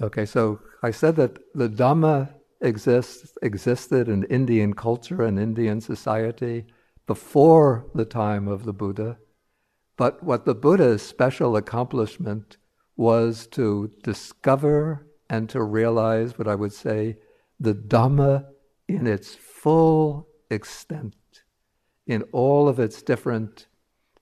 Okay, 0.00 0.26
so 0.26 0.60
I 0.82 0.90
said 0.90 1.16
that 1.16 1.38
the 1.54 1.68
Dhamma 1.68 2.34
exists, 2.60 3.36
existed 3.40 4.08
in 4.08 4.24
Indian 4.24 4.74
culture 4.74 5.22
and 5.22 5.38
Indian 5.38 5.80
society 5.80 6.66
before 7.06 7.86
the 7.94 8.04
time 8.04 8.48
of 8.48 8.64
the 8.64 8.72
Buddha. 8.72 9.18
But 9.96 10.22
what 10.22 10.44
the 10.44 10.54
Buddha's 10.54 11.02
special 11.02 11.56
accomplishment 11.56 12.56
was 12.96 13.46
to 13.48 13.92
discover 14.02 15.06
and 15.30 15.48
to 15.50 15.62
realize 15.62 16.36
what 16.36 16.48
I 16.48 16.54
would 16.54 16.72
say 16.72 17.18
the 17.60 17.74
Dhamma 17.74 18.46
in 18.88 19.06
its 19.06 19.34
full 19.62 20.26
extent, 20.50 21.14
in 22.04 22.20
all 22.32 22.68
of 22.68 22.80
its 22.80 23.00
different 23.00 23.68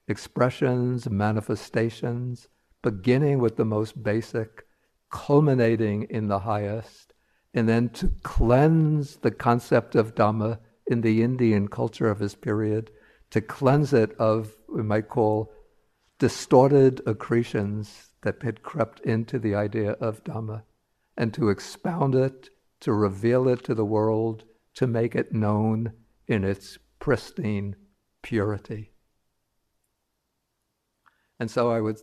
expressions, 0.07 1.09
manifestations, 1.09 2.47
beginning 2.83 3.39
with 3.39 3.55
the 3.55 3.65
most 3.65 4.03
basic, 4.03 4.67
culminating 5.09 6.03
in 6.11 6.27
the 6.27 6.37
highest, 6.37 7.15
and 7.55 7.67
then 7.67 7.89
to 7.89 8.07
cleanse 8.21 9.15
the 9.17 9.31
concept 9.31 9.95
of 9.95 10.13
Dhamma 10.13 10.59
in 10.85 11.01
the 11.01 11.23
Indian 11.23 11.67
culture 11.67 12.11
of 12.11 12.19
his 12.19 12.35
period, 12.35 12.91
to 13.31 13.41
cleanse 13.41 13.93
it 13.93 14.13
of, 14.19 14.55
we 14.69 14.83
might 14.83 15.09
call, 15.09 15.51
distorted 16.19 17.01
accretions 17.07 18.11
that 18.21 18.43
had 18.43 18.61
crept 18.61 18.99
into 18.99 19.39
the 19.39 19.55
idea 19.55 19.93
of 19.93 20.23
Dhamma 20.23 20.61
and 21.17 21.33
to 21.33 21.49
expound 21.49 22.13
it, 22.13 22.51
to 22.81 22.93
reveal 22.93 23.47
it 23.47 23.63
to 23.63 23.73
the 23.73 23.85
world 23.85 24.43
to 24.75 24.87
make 24.87 25.15
it 25.15 25.33
known 25.33 25.93
in 26.27 26.43
its 26.43 26.77
pristine 26.99 27.75
purity. 28.21 28.91
And 31.39 31.49
so 31.49 31.71
I 31.71 31.81
would, 31.81 31.99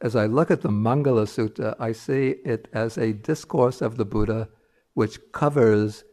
as 0.00 0.16
I 0.16 0.26
look 0.26 0.50
at 0.50 0.62
the 0.62 0.70
Mangala 0.70 1.26
Sutta, 1.26 1.76
I 1.78 1.92
see 1.92 2.36
it 2.44 2.68
as 2.72 2.96
a 2.96 3.12
discourse 3.12 3.82
of 3.82 3.96
the 3.96 4.06
Buddha 4.06 4.48
which 4.94 5.20
covers 5.32 6.04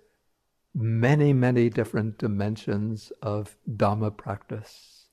many, 0.75 1.31
many 1.33 1.69
different 1.69 2.17
dimensions 2.17 3.11
of 3.21 3.57
Dhamma 3.67 4.15
practice. 4.15 5.07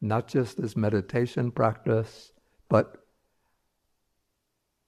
Not 0.00 0.26
just 0.26 0.58
as 0.58 0.76
meditation 0.76 1.52
practice, 1.52 2.32
but 2.68 3.04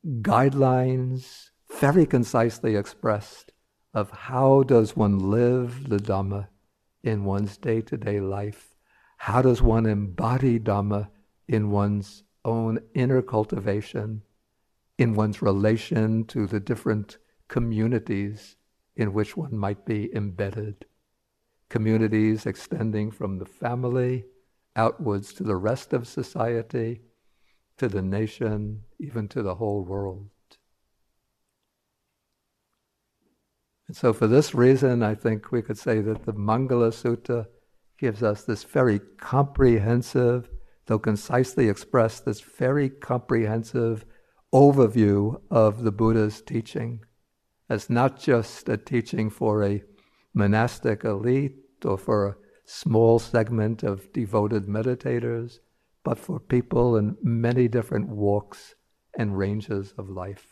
guidelines, 0.04 1.50
very 1.78 2.04
concisely 2.04 2.74
expressed, 2.74 3.52
of 3.94 4.10
how 4.10 4.62
does 4.62 4.96
one 4.96 5.18
live 5.30 5.88
the 5.88 5.98
Dhamma 5.98 6.48
in 7.02 7.24
one's 7.24 7.56
day-to-day 7.56 8.20
life? 8.20 8.74
How 9.18 9.42
does 9.42 9.60
one 9.60 9.86
embody 9.86 10.58
Dhamma 10.58 11.08
in 11.46 11.70
one's 11.70 12.24
own 12.44 12.80
inner 12.94 13.22
cultivation, 13.22 14.22
in 14.98 15.14
one's 15.14 15.42
relation 15.42 16.24
to 16.26 16.46
the 16.46 16.60
different 16.60 17.18
communities 17.48 18.56
in 18.96 19.12
which 19.12 19.36
one 19.36 19.56
might 19.56 19.84
be 19.84 20.14
embedded? 20.14 20.86
Communities 21.68 22.46
extending 22.46 23.10
from 23.10 23.38
the 23.38 23.46
family 23.46 24.24
outwards 24.74 25.32
to 25.34 25.42
the 25.42 25.56
rest 25.56 25.92
of 25.92 26.08
society, 26.08 27.02
to 27.76 27.88
the 27.88 28.02
nation, 28.02 28.84
even 28.98 29.28
to 29.28 29.42
the 29.42 29.54
whole 29.54 29.82
world. 29.82 30.31
And 33.88 33.96
so, 33.96 34.12
for 34.12 34.26
this 34.26 34.54
reason, 34.54 35.02
I 35.02 35.14
think 35.14 35.52
we 35.52 35.62
could 35.62 35.78
say 35.78 36.00
that 36.00 36.24
the 36.24 36.32
Mangala 36.32 36.92
Sutta 36.92 37.46
gives 37.98 38.22
us 38.22 38.44
this 38.44 38.64
very 38.64 39.00
comprehensive, 39.20 40.48
though 40.86 40.98
concisely 40.98 41.68
expressed, 41.68 42.24
this 42.24 42.40
very 42.40 42.88
comprehensive 42.88 44.04
overview 44.52 45.40
of 45.50 45.82
the 45.82 45.92
Buddha's 45.92 46.42
teaching 46.42 47.00
as 47.72 47.88
not 47.88 48.20
just 48.20 48.68
a 48.68 48.76
teaching 48.76 49.30
for 49.30 49.64
a 49.64 49.82
monastic 50.34 51.04
elite 51.04 51.56
or 51.84 51.96
for 51.96 52.26
a 52.26 52.36
small 52.66 53.18
segment 53.18 53.82
of 53.82 54.12
devoted 54.12 54.66
meditators, 54.66 55.58
but 56.04 56.18
for 56.18 56.38
people 56.38 56.96
in 56.96 57.16
many 57.22 57.68
different 57.68 58.08
walks 58.08 58.74
and 59.18 59.38
ranges 59.38 59.94
of 59.96 60.10
life. 60.10 60.51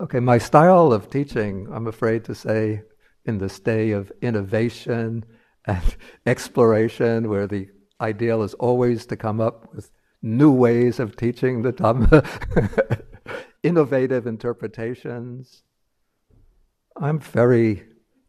Okay, 0.00 0.18
my 0.18 0.38
style 0.38 0.94
of 0.94 1.10
teaching, 1.10 1.68
I'm 1.70 1.86
afraid 1.86 2.24
to 2.24 2.34
say, 2.34 2.84
in 3.26 3.36
this 3.36 3.60
day 3.60 3.90
of 3.90 4.10
innovation 4.22 5.26
and 5.66 5.96
exploration, 6.26 7.28
where 7.28 7.46
the 7.46 7.68
ideal 8.00 8.42
is 8.42 8.54
always 8.54 9.04
to 9.06 9.16
come 9.18 9.42
up 9.42 9.74
with 9.74 9.90
new 10.22 10.50
ways 10.50 11.00
of 11.00 11.16
teaching 11.16 11.60
the 11.60 11.74
Dhamma, 11.74 13.04
innovative 13.62 14.26
interpretations. 14.26 15.64
I'm 16.96 17.18
very 17.18 17.84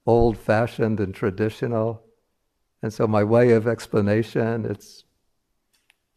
old 0.05 0.37
fashioned 0.37 0.99
and 0.99 1.15
traditional. 1.15 2.03
And 2.83 2.91
so 2.91 3.07
my 3.07 3.23
way 3.23 3.51
of 3.51 3.65
explanation, 3.65 4.65
it's 4.65 5.05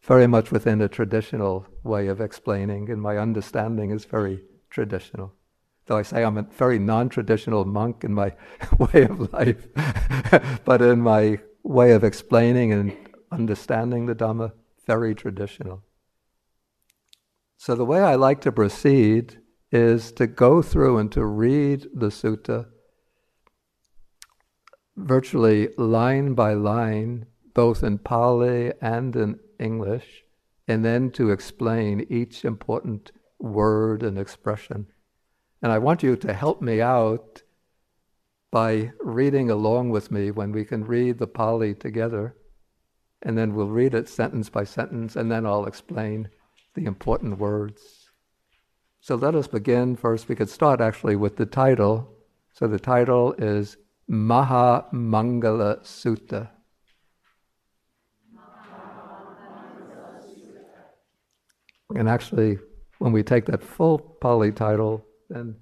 very 0.01 0.27
much 0.27 0.51
within 0.51 0.81
a 0.81 0.89
traditional 0.89 1.65
way 1.81 2.07
of 2.07 2.19
explaining, 2.19 2.89
and 2.89 3.01
my 3.01 3.17
understanding 3.17 3.91
is 3.91 4.03
very 4.03 4.43
traditional. 4.69 5.34
Though 5.87 5.97
I 5.97 6.01
say 6.01 6.23
I'm 6.23 6.37
a 6.37 6.43
very 6.43 6.79
non 6.79 7.09
traditional 7.09 7.65
monk 7.65 8.03
in 8.03 8.13
my 8.13 8.33
way 8.79 9.03
of 9.03 9.31
life, 9.33 9.67
but 10.65 10.81
in 10.81 11.01
my 11.01 11.39
way 11.63 11.91
of 11.91 12.03
explaining 12.03 12.71
and 12.73 12.95
understanding 13.31 14.05
the 14.05 14.15
Dhamma, 14.15 14.53
very 14.85 15.13
traditional. 15.15 15.83
So 17.57 17.75
the 17.75 17.85
way 17.85 17.99
I 18.01 18.15
like 18.15 18.41
to 18.41 18.51
proceed 18.51 19.39
is 19.71 20.11
to 20.13 20.27
go 20.27 20.61
through 20.61 20.97
and 20.97 21.11
to 21.11 21.25
read 21.25 21.87
the 21.93 22.07
sutta 22.07 22.67
virtually 24.95 25.69
line 25.77 26.33
by 26.33 26.53
line, 26.53 27.25
both 27.53 27.83
in 27.83 27.97
Pali 27.97 28.71
and 28.81 29.15
in 29.15 29.39
English, 29.59 30.23
and 30.67 30.85
then 30.85 31.11
to 31.11 31.31
explain 31.31 32.05
each 32.09 32.45
important 32.45 33.11
word 33.39 34.03
and 34.03 34.17
expression. 34.17 34.87
And 35.65 35.71
I 35.71 35.79
want 35.79 36.03
you 36.03 36.15
to 36.17 36.31
help 36.31 36.61
me 36.61 36.79
out 36.79 37.41
by 38.51 38.91
reading 38.99 39.49
along 39.49 39.89
with 39.89 40.11
me 40.11 40.29
when 40.29 40.51
we 40.51 40.63
can 40.63 40.85
read 40.85 41.17
the 41.17 41.25
Pali 41.25 41.73
together. 41.73 42.35
And 43.23 43.35
then 43.35 43.55
we'll 43.55 43.69
read 43.69 43.95
it 43.95 44.07
sentence 44.07 44.47
by 44.47 44.63
sentence, 44.63 45.15
and 45.15 45.31
then 45.31 45.43
I'll 45.43 45.65
explain 45.65 46.29
the 46.75 46.85
important 46.85 47.39
words. 47.39 48.11
So 48.99 49.15
let 49.15 49.33
us 49.33 49.47
begin 49.47 49.95
first. 49.95 50.29
We 50.29 50.35
could 50.35 50.51
start 50.51 50.81
actually 50.81 51.15
with 51.15 51.35
the 51.35 51.47
title. 51.47 52.13
So 52.53 52.67
the 52.67 52.77
title 52.77 53.33
is 53.39 53.75
Maha 54.07 54.85
Mangala 54.93 55.79
Sutta. 55.81 56.49
And 61.95 62.07
actually, 62.07 62.59
when 62.99 63.11
we 63.11 63.23
take 63.23 63.45
that 63.45 63.63
full 63.63 63.97
Pali 63.97 64.51
title, 64.51 65.03
then 65.29 65.55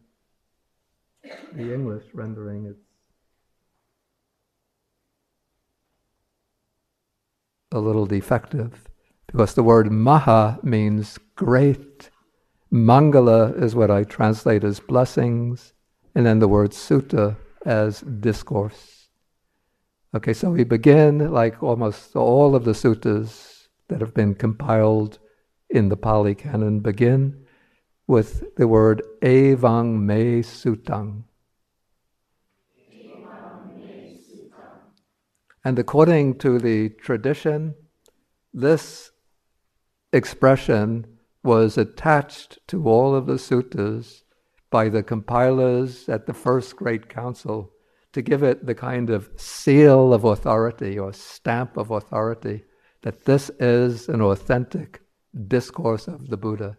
the 1.54 1.74
English 1.74 2.04
rendering 2.14 2.66
is 2.66 2.76
a 7.72 7.80
little 7.80 8.06
defective 8.06 8.88
because 9.28 9.54
the 9.56 9.64
word 9.64 9.92
maha 9.92 10.60
means 10.64 11.18
great. 11.36 12.10
Mangala 12.72 13.62
is 13.62 13.76
what 13.76 13.92
I 13.92 14.04
translate 14.04 14.64
as 14.64 14.80
blessings, 14.80 15.74
and 16.16 16.26
then 16.26 16.40
the 16.40 16.48
word 16.48 16.72
sutta 16.72 17.38
as 17.66 18.02
discourse. 18.02 19.08
Okay, 20.16 20.34
so 20.34 20.52
we 20.52 20.64
begin 20.64 21.32
like 21.32 21.64
almost 21.64 22.16
all 22.16 22.56
of 22.56 22.66
the 22.66 22.72
suttas 22.72 23.68
that 23.88 24.02
have 24.02 24.14
been 24.14 24.36
compiled 24.36 25.20
in 25.70 25.90
the 25.90 25.98
Pali 25.98 26.36
Canon 26.36 26.80
begin 26.80 27.43
with 28.08 28.56
the 28.56 28.68
word 28.68 29.02
evang 29.22 30.02
me 30.02 30.42
sutang. 30.42 31.24
And 35.66 35.80
according 35.80 36.40
to 36.40 36.60
the 36.60 36.90
tradition, 36.90 37.76
this 38.54 39.12
expression 40.12 41.06
was 41.44 41.78
attached 41.78 42.60
to 42.68 42.88
all 42.88 43.16
of 43.16 43.26
the 43.26 43.40
suttas 43.40 44.24
by 44.70 44.90
the 44.90 45.04
compilers 45.04 46.10
at 46.10 46.26
the 46.26 46.34
first 46.34 46.76
great 46.76 47.08
council 47.08 47.72
to 48.12 48.22
give 48.22 48.44
it 48.44 48.66
the 48.66 48.76
kind 48.76 49.10
of 49.10 49.30
seal 49.38 50.14
of 50.14 50.24
authority 50.24 51.00
or 51.00 51.14
stamp 51.14 51.78
of 51.78 51.92
authority 51.92 52.64
that 53.02 53.26
this 53.26 53.50
is 53.60 54.08
an 54.10 54.22
authentic 54.22 55.02
discourse 55.48 56.08
of 56.08 56.30
the 56.30 56.38
Buddha. 56.38 56.78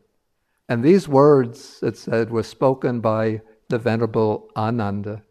And 0.68 0.82
these 0.82 1.06
words, 1.06 1.80
it 1.82 1.96
said, 1.96 2.30
were 2.30 2.42
spoken 2.42 3.00
by 3.00 3.42
the 3.68 3.78
Venerable 3.78 4.50
Ananda. 4.56 5.22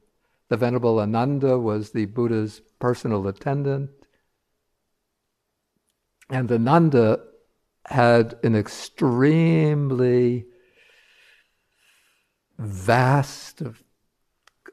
The 0.49 0.57
Venerable 0.57 0.99
Ananda 0.99 1.57
was 1.57 1.91
the 1.91 2.05
Buddha's 2.05 2.61
personal 2.79 3.27
attendant. 3.27 3.89
And 6.29 6.51
Ananda 6.51 7.19
had 7.87 8.35
an 8.43 8.55
extremely 8.55 10.45
vast, 12.57 13.63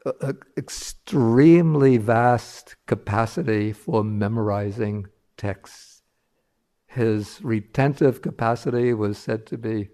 uh, 0.05 0.33
extremely 0.57 1.97
vast 1.97 2.75
capacity 2.85 3.73
for 3.73 4.03
memorizing 4.03 5.07
texts. 5.37 6.03
His 6.85 7.39
retentive 7.41 8.21
capacity 8.21 8.93
was 8.93 9.17
said 9.17 9.45
to 9.47 9.57
be 9.57 9.89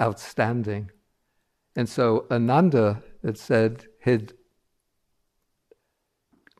outstanding. 0.00 0.90
And 1.76 1.88
so 1.88 2.26
Ananda, 2.30 3.02
it 3.22 3.38
said, 3.38 3.86
had 4.00 4.32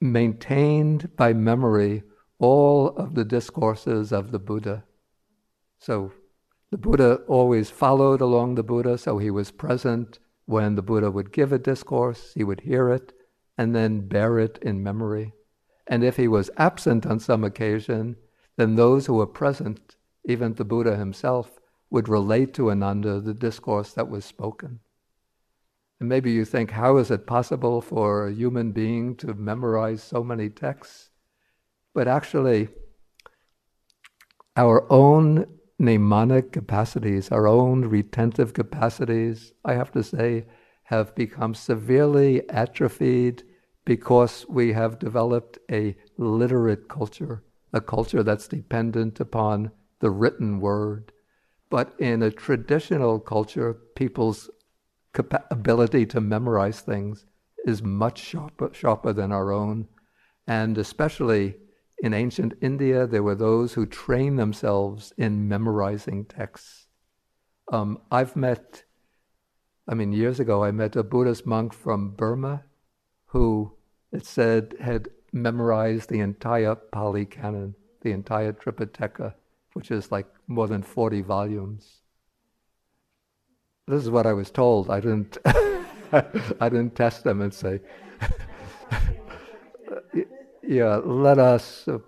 maintained 0.00 1.16
by 1.16 1.32
memory 1.32 2.02
all 2.38 2.88
of 2.96 3.14
the 3.14 3.24
discourses 3.24 4.12
of 4.12 4.30
the 4.30 4.38
Buddha. 4.38 4.84
So 5.80 6.12
the 6.70 6.78
Buddha 6.78 7.20
always 7.26 7.70
followed 7.70 8.20
along 8.20 8.54
the 8.54 8.62
Buddha, 8.62 8.98
so 8.98 9.18
he 9.18 9.30
was 9.30 9.50
present 9.50 10.18
when 10.46 10.74
the 10.74 10.82
Buddha 10.82 11.10
would 11.10 11.32
give 11.32 11.52
a 11.52 11.58
discourse, 11.58 12.32
he 12.34 12.44
would 12.44 12.60
hear 12.60 12.88
it 12.90 13.12
and 13.56 13.74
then 13.74 14.06
bear 14.06 14.38
it 14.38 14.58
in 14.62 14.82
memory. 14.82 15.32
And 15.86 16.04
if 16.04 16.16
he 16.16 16.28
was 16.28 16.50
absent 16.56 17.06
on 17.06 17.18
some 17.18 17.42
occasion, 17.42 18.16
then 18.56 18.76
those 18.76 19.06
who 19.06 19.14
were 19.14 19.26
present 19.26 19.96
even 20.24 20.54
the 20.54 20.64
Buddha 20.64 20.96
himself, 20.96 21.57
would 21.90 22.08
relate 22.08 22.54
to 22.54 22.70
Ananda 22.70 23.20
the 23.20 23.34
discourse 23.34 23.92
that 23.92 24.08
was 24.08 24.24
spoken. 24.24 24.80
And 26.00 26.08
maybe 26.08 26.30
you 26.30 26.44
think, 26.44 26.70
how 26.72 26.96
is 26.98 27.10
it 27.10 27.26
possible 27.26 27.80
for 27.80 28.26
a 28.26 28.32
human 28.32 28.72
being 28.72 29.16
to 29.16 29.34
memorize 29.34 30.02
so 30.02 30.22
many 30.22 30.48
texts? 30.48 31.10
But 31.94 32.06
actually, 32.06 32.68
our 34.56 34.90
own 34.92 35.46
mnemonic 35.78 36.52
capacities, 36.52 37.30
our 37.30 37.46
own 37.46 37.82
retentive 37.82 38.52
capacities, 38.52 39.52
I 39.64 39.74
have 39.74 39.90
to 39.92 40.02
say, 40.02 40.46
have 40.84 41.14
become 41.14 41.54
severely 41.54 42.48
atrophied 42.48 43.42
because 43.84 44.46
we 44.48 44.72
have 44.72 44.98
developed 44.98 45.58
a 45.70 45.96
literate 46.16 46.88
culture, 46.88 47.42
a 47.72 47.80
culture 47.80 48.22
that's 48.22 48.48
dependent 48.48 49.20
upon 49.20 49.70
the 50.00 50.10
written 50.10 50.60
word. 50.60 51.12
But 51.70 51.94
in 51.98 52.22
a 52.22 52.30
traditional 52.30 53.20
culture, 53.20 53.74
people's 53.94 54.50
ability 55.50 56.06
to 56.06 56.20
memorize 56.20 56.80
things 56.80 57.26
is 57.64 57.82
much 57.82 58.20
sharper, 58.20 58.70
sharper 58.72 59.12
than 59.12 59.32
our 59.32 59.52
own. 59.52 59.88
And 60.46 60.78
especially 60.78 61.56
in 62.02 62.14
ancient 62.14 62.54
India, 62.60 63.06
there 63.06 63.22
were 63.22 63.34
those 63.34 63.74
who 63.74 63.84
trained 63.84 64.38
themselves 64.38 65.12
in 65.18 65.48
memorizing 65.48 66.24
texts. 66.24 66.86
Um, 67.70 68.00
I've 68.10 68.36
met, 68.36 68.84
I 69.86 69.94
mean, 69.94 70.12
years 70.12 70.40
ago, 70.40 70.64
I 70.64 70.70
met 70.70 70.96
a 70.96 71.02
Buddhist 71.02 71.44
monk 71.44 71.74
from 71.74 72.10
Burma 72.10 72.64
who 73.26 73.72
it 74.10 74.24
said 74.24 74.74
had 74.80 75.08
memorized 75.32 76.08
the 76.08 76.20
entire 76.20 76.74
Pali 76.74 77.26
Canon, 77.26 77.74
the 78.00 78.12
entire 78.12 78.52
Tripitaka, 78.52 79.34
which 79.78 79.92
is 79.92 80.10
like 80.10 80.26
more 80.48 80.66
than 80.66 80.82
40 80.82 81.20
volumes. 81.22 82.00
This 83.86 84.02
is 84.02 84.10
what 84.10 84.26
I 84.26 84.32
was 84.32 84.50
told. 84.50 84.90
I 84.90 84.98
didn't, 84.98 85.38
I 85.46 86.68
didn't 86.68 86.96
test 86.96 87.22
them 87.22 87.40
and 87.40 87.54
say, 87.54 87.78
yeah, 90.64 90.96
let 90.96 91.38
us 91.38 91.86
uh, 91.86 91.92
you 91.92 92.00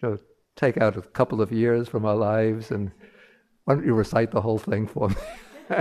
know, 0.00 0.18
take 0.54 0.78
out 0.78 0.96
a 0.96 1.02
couple 1.02 1.42
of 1.42 1.50
years 1.50 1.88
from 1.88 2.04
our 2.04 2.14
lives 2.14 2.70
and 2.70 2.92
why 3.64 3.74
don't 3.74 3.84
you 3.84 3.94
recite 3.94 4.30
the 4.30 4.40
whole 4.40 4.58
thing 4.58 4.86
for 4.86 5.08
me? 5.08 5.16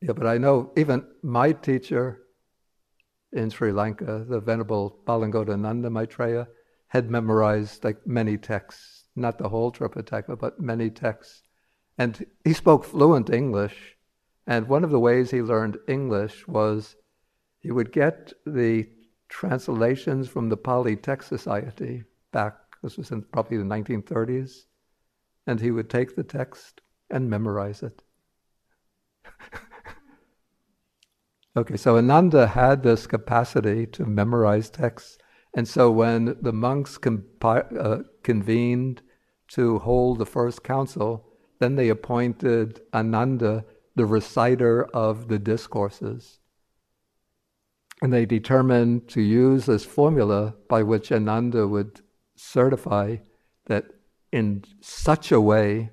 Yeah, 0.00 0.12
but 0.12 0.26
I 0.28 0.38
know 0.38 0.70
even 0.76 1.04
my 1.22 1.50
teacher 1.50 2.20
in 3.32 3.50
Sri 3.50 3.72
Lanka, 3.72 4.24
the 4.28 4.40
Venerable 4.40 4.98
Balangoda 5.06 5.56
Maitreya, 5.90 6.48
had 6.88 7.10
memorized 7.10 7.84
like 7.84 8.06
many 8.06 8.38
texts, 8.38 9.04
not 9.14 9.38
the 9.38 9.48
whole 9.48 9.70
Tripitaka, 9.70 10.38
but 10.38 10.60
many 10.60 10.90
texts. 10.90 11.42
And 11.98 12.24
he 12.44 12.52
spoke 12.52 12.84
fluent 12.84 13.30
English. 13.30 13.96
And 14.46 14.68
one 14.68 14.84
of 14.84 14.90
the 14.90 15.00
ways 15.00 15.30
he 15.30 15.42
learned 15.42 15.78
English 15.86 16.48
was 16.48 16.96
he 17.58 17.70
would 17.70 17.92
get 17.92 18.32
the 18.46 18.88
translations 19.28 20.28
from 20.28 20.48
the 20.48 20.56
Pali 20.56 20.96
Text 20.96 21.28
Society 21.28 22.04
back, 22.32 22.54
this 22.82 22.96
was 22.96 23.10
in 23.10 23.22
probably 23.22 23.58
the 23.58 23.64
1930s, 23.64 24.64
and 25.46 25.60
he 25.60 25.70
would 25.70 25.90
take 25.90 26.16
the 26.16 26.24
text 26.24 26.80
and 27.10 27.28
memorize 27.28 27.82
it. 27.82 28.02
Okay, 31.58 31.76
so 31.76 31.96
Ananda 31.96 32.46
had 32.46 32.84
this 32.84 33.08
capacity 33.08 33.84
to 33.86 34.06
memorize 34.06 34.70
texts. 34.70 35.18
And 35.56 35.66
so 35.66 35.90
when 35.90 36.36
the 36.40 36.52
monks 36.52 36.98
compi- 36.98 37.76
uh, 37.76 38.04
convened 38.22 39.02
to 39.48 39.80
hold 39.80 40.18
the 40.18 40.24
first 40.24 40.62
council, 40.62 41.26
then 41.58 41.74
they 41.74 41.88
appointed 41.88 42.82
Ananda 42.94 43.64
the 43.96 44.06
reciter 44.06 44.84
of 44.94 45.26
the 45.26 45.40
discourses. 45.40 46.38
And 48.00 48.12
they 48.12 48.24
determined 48.24 49.08
to 49.08 49.20
use 49.20 49.66
this 49.66 49.84
formula 49.84 50.54
by 50.68 50.84
which 50.84 51.10
Ananda 51.10 51.66
would 51.66 52.02
certify 52.36 53.16
that 53.66 53.86
in 54.30 54.62
such 54.80 55.32
a 55.32 55.40
way 55.40 55.90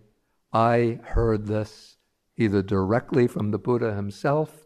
I 0.53 0.99
heard 1.01 1.47
this 1.47 1.97
either 2.37 2.61
directly 2.61 3.25
from 3.25 3.49
the 3.49 3.57
Buddha 3.57 3.95
himself 3.95 4.64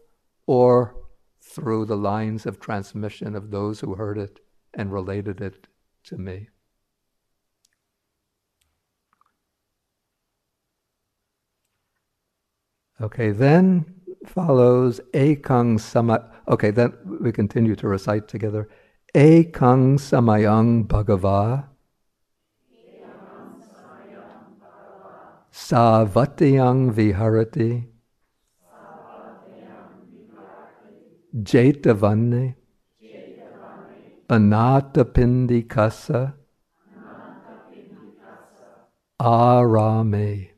or 0.50 0.96
through 1.40 1.84
the 1.84 1.96
lines 1.96 2.44
of 2.44 2.58
transmission 2.58 3.36
of 3.36 3.52
those 3.52 3.78
who 3.78 3.94
heard 3.94 4.18
it 4.18 4.40
and 4.74 4.92
related 4.92 5.40
it 5.40 5.68
to 6.02 6.16
me. 6.18 6.48
Okay, 13.00 13.30
then 13.30 13.84
follows 14.26 15.00
Ekang 15.14 15.78
Sama. 15.78 16.28
Okay, 16.48 16.72
then 16.72 16.94
we 17.20 17.30
continue 17.30 17.76
to 17.76 17.86
recite 17.86 18.26
together. 18.26 18.68
Ekang 19.14 20.00
Samayang 20.00 20.88
Bhagava. 20.88 21.68
Savatyang 25.52 26.92
Viharati. 26.92 27.89
Jetavane, 31.36 32.54
Anathapindikassa, 34.28 36.34
Arame. 39.20 40.50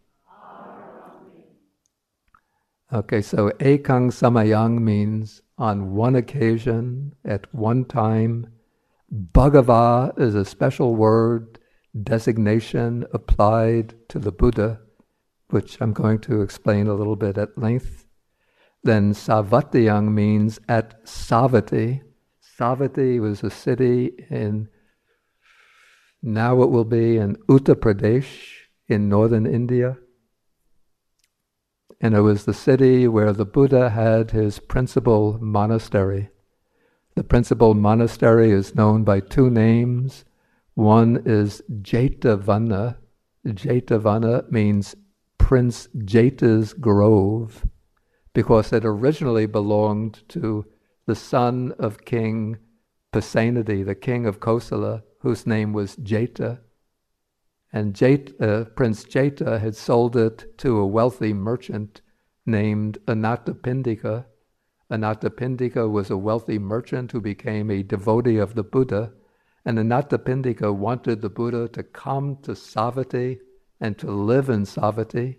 Okay, 2.93 3.23
so 3.23 3.51
Ekang 3.59 4.11
Samayang 4.11 4.81
means 4.81 5.41
on 5.57 5.95
one 5.95 6.15
occasion, 6.15 7.15
at 7.25 7.53
one 7.55 7.87
time. 7.87 8.49
Bhagava 9.11 10.13
is 10.19 10.35
a 10.35 10.45
special 10.45 10.95
word, 10.95 11.59
designation 12.03 13.07
applied 13.13 13.95
to 14.09 14.19
the 14.19 14.33
Buddha, 14.33 14.81
which 15.49 15.81
I'm 15.81 15.93
going 15.93 16.19
to 16.21 16.43
explain 16.43 16.87
a 16.87 16.95
little 16.95 17.17
bit 17.17 17.39
at 17.39 17.59
length. 17.59 18.02
Then 18.85 19.13
Savatyang 19.13 20.13
means 20.13 20.59
at 20.69 21.05
Savatthi. 21.05 22.03
Savatthi 22.59 23.21
was 23.21 23.45
a 23.45 23.51
city 23.51 24.11
in, 24.29 24.69
now 26.21 26.63
it 26.63 26.71
will 26.71 26.85
be 26.85 27.17
in 27.17 27.37
Uttar 27.49 27.77
Pradesh 27.77 28.27
in 28.89 29.09
northern 29.09 29.47
India. 29.47 29.99
And 32.01 32.15
it 32.17 32.23
was 32.23 32.45
the 32.45 32.55
city 32.55 33.07
where 33.07 33.33
the 33.33 33.45
Buddha 33.45 33.91
had 33.91 34.33
his 34.33 34.59
principal 34.59 35.39
monastery. 35.41 36.31
The 37.15 37.23
principal 37.23 37.75
monastery 37.75 38.51
is 38.51 38.75
known 38.75 39.05
by 39.05 39.21
two 39.21 39.49
names. 39.49 40.25
One 40.75 41.23
is 41.25 41.63
Jetavana. 41.71 42.97
Jetavana 43.47 44.51
means 44.51 44.97
Prince 45.39 45.87
Jeta's 46.05 46.73
grove 46.73 47.65
because 48.35 48.73
it 48.73 48.85
originally 48.85 49.47
belonged 49.47 50.23
to 50.29 50.65
the 51.07 51.15
son 51.15 51.73
of 51.79 52.05
King 52.05 52.59
Pasenadi, 53.13 53.85
the 53.85 53.95
king 53.95 54.27
of 54.27 54.41
Kosala, 54.41 55.03
whose 55.19 55.47
name 55.47 55.73
was 55.73 55.97
Jeta. 55.97 56.61
And 57.73 57.95
Jeta, 57.95 58.41
uh, 58.41 58.65
Prince 58.65 59.05
Jeta 59.05 59.61
had 59.61 59.77
sold 59.77 60.17
it 60.17 60.59
to 60.59 60.79
a 60.79 60.87
wealthy 60.87 61.33
merchant 61.33 62.01
named 62.47 62.99
Anathapindika. 63.07 64.27
Anathapindika 64.91 65.91
was 65.91 66.11
a 66.11 66.17
wealthy 66.17 66.59
merchant 66.59 67.13
who 67.13 67.21
became 67.21 67.71
a 67.71 67.83
devotee 67.83 68.39
of 68.39 68.55
the 68.55 68.65
Buddha. 68.65 69.13
And 69.65 69.79
Anathapindika 69.79 70.75
wanted 70.75 71.21
the 71.21 71.31
Buddha 71.31 71.69
to 71.69 71.83
come 71.83 72.37
to 72.43 72.53
Savatthi 72.53 73.41
and 73.81 73.97
to 73.99 74.11
live 74.11 74.49
in 74.49 74.63
Savatthi. 74.63 75.37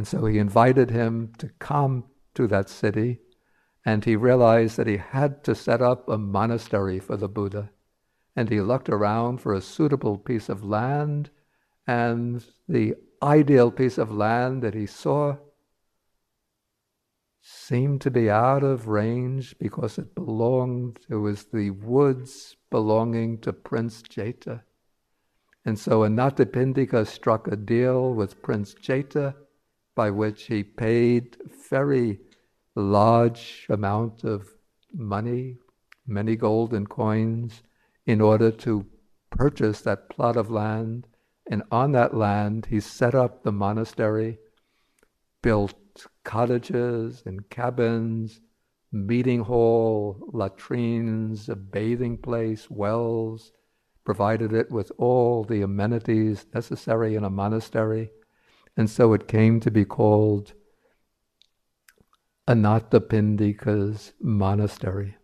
And 0.00 0.08
so 0.08 0.24
he 0.24 0.38
invited 0.38 0.88
him 0.88 1.34
to 1.36 1.50
come 1.58 2.04
to 2.32 2.46
that 2.46 2.70
city, 2.70 3.20
and 3.84 4.02
he 4.02 4.16
realized 4.16 4.78
that 4.78 4.86
he 4.86 4.96
had 4.96 5.44
to 5.44 5.54
set 5.54 5.82
up 5.82 6.08
a 6.08 6.16
monastery 6.16 6.98
for 6.98 7.18
the 7.18 7.28
Buddha. 7.28 7.70
And 8.34 8.48
he 8.48 8.62
looked 8.62 8.88
around 8.88 9.42
for 9.42 9.52
a 9.52 9.60
suitable 9.60 10.16
piece 10.16 10.48
of 10.48 10.64
land, 10.64 11.28
and 11.86 12.42
the 12.66 12.94
ideal 13.22 13.70
piece 13.70 13.98
of 13.98 14.10
land 14.10 14.62
that 14.62 14.72
he 14.72 14.86
saw 14.86 15.36
seemed 17.42 18.00
to 18.00 18.10
be 18.10 18.30
out 18.30 18.62
of 18.62 18.88
range 18.88 19.54
because 19.58 19.98
it 19.98 20.14
belonged, 20.14 21.00
it 21.10 21.16
was 21.16 21.44
the 21.44 21.72
woods 21.72 22.56
belonging 22.70 23.36
to 23.40 23.52
Prince 23.52 24.00
Jeta. 24.00 24.62
And 25.66 25.78
so 25.78 26.04
Anathapindika 26.04 27.06
struck 27.06 27.46
a 27.48 27.54
deal 27.54 28.14
with 28.14 28.40
Prince 28.40 28.72
Jeta 28.72 29.34
by 30.00 30.10
which 30.10 30.44
he 30.44 30.62
paid 30.62 31.36
very 31.68 32.18
large 32.74 33.66
amount 33.68 34.24
of 34.24 34.48
money, 34.94 35.58
many 36.06 36.34
golden 36.34 36.86
coins, 36.86 37.62
in 38.06 38.18
order 38.18 38.50
to 38.50 38.86
purchase 39.28 39.82
that 39.82 40.08
plot 40.08 40.38
of 40.38 40.50
land. 40.50 41.06
And 41.50 41.62
on 41.70 41.92
that 41.92 42.16
land, 42.16 42.68
he 42.70 42.80
set 42.80 43.14
up 43.14 43.42
the 43.42 43.52
monastery, 43.52 44.38
built 45.42 45.74
cottages 46.24 47.22
and 47.26 47.50
cabins, 47.50 48.40
meeting 48.90 49.40
hall, 49.40 50.16
latrines, 50.32 51.50
a 51.50 51.56
bathing 51.56 52.16
place, 52.16 52.70
wells, 52.70 53.52
provided 54.06 54.54
it 54.54 54.70
with 54.70 54.90
all 54.96 55.44
the 55.44 55.60
amenities 55.60 56.46
necessary 56.54 57.16
in 57.16 57.24
a 57.24 57.28
monastery. 57.28 58.10
And 58.76 58.88
so 58.88 59.12
it 59.12 59.28
came 59.28 59.60
to 59.60 59.70
be 59.70 59.84
called 59.84 60.54
Anathapindika's 62.48 64.12
monastery. 64.20 65.16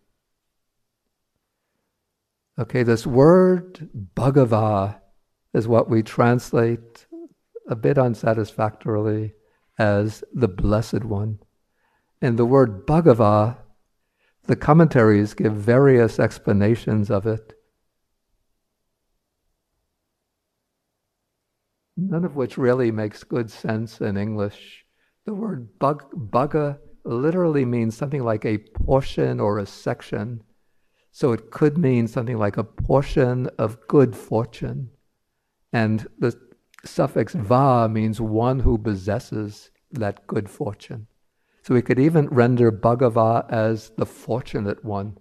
Okay, 2.58 2.82
this 2.82 3.06
word 3.06 3.90
Bhagava 4.14 5.00
is 5.52 5.66
what 5.66 5.90
we 5.90 6.02
translate 6.02 7.06
a 7.68 7.74
bit 7.74 7.98
unsatisfactorily 7.98 9.34
as 9.78 10.22
the 10.32 10.48
Blessed 10.48 11.04
One. 11.04 11.40
And 12.22 12.38
the 12.38 12.46
word 12.46 12.86
Bhagava, 12.86 13.58
the 14.44 14.56
commentaries 14.56 15.34
give 15.34 15.54
various 15.54 16.18
explanations 16.18 17.10
of 17.10 17.26
it. 17.26 17.55
None 21.96 22.24
of 22.24 22.36
which 22.36 22.58
really 22.58 22.90
makes 22.90 23.24
good 23.24 23.50
sense 23.50 24.00
in 24.00 24.16
English. 24.16 24.84
The 25.24 25.34
word 25.34 25.78
bug, 25.78 26.04
bhaga 26.12 26.78
literally 27.04 27.64
means 27.64 27.96
something 27.96 28.22
like 28.22 28.44
a 28.44 28.58
portion 28.58 29.40
or 29.40 29.58
a 29.58 29.66
section. 29.66 30.42
So 31.10 31.32
it 31.32 31.50
could 31.50 31.78
mean 31.78 32.06
something 32.06 32.38
like 32.38 32.58
a 32.58 32.64
portion 32.64 33.48
of 33.58 33.86
good 33.88 34.14
fortune. 34.14 34.90
And 35.72 36.06
the 36.18 36.38
suffix 36.84 37.32
va 37.32 37.88
means 37.88 38.20
one 38.20 38.60
who 38.60 38.76
possesses 38.76 39.70
that 39.92 40.26
good 40.26 40.48
fortune. 40.50 41.06
So 41.62 41.74
we 41.74 41.82
could 41.82 41.98
even 41.98 42.28
render 42.28 42.70
Bhagava 42.70 43.50
as 43.50 43.90
the 43.96 44.06
fortunate 44.06 44.84
one, 44.84 45.18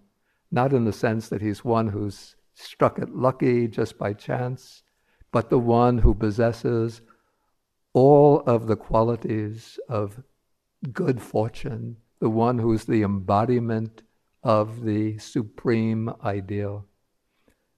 not 0.52 0.74
in 0.74 0.86
the 0.86 0.94
sense 0.94 1.30
that 1.30 1.42
he's 1.42 1.66
one 1.66 1.88
who's 1.88 2.36
struck 2.54 3.00
it 3.00 3.16
lucky 3.16 3.68
just 3.68 3.98
by 3.98 4.14
chance, 4.14 4.84
but 5.36 5.50
the 5.50 5.60
one 5.60 5.98
who 5.98 6.14
possesses 6.14 7.02
all 7.92 8.40
of 8.48 8.68
the 8.68 8.76
qualities 8.78 9.78
of 9.90 10.24
good 10.94 11.22
fortune, 11.22 11.98
the 12.22 12.30
one 12.30 12.58
who's 12.58 12.86
the 12.86 13.04
embodiment 13.04 14.02
of 14.44 14.86
the 14.86 15.18
supreme 15.18 16.10
ideal. 16.24 16.86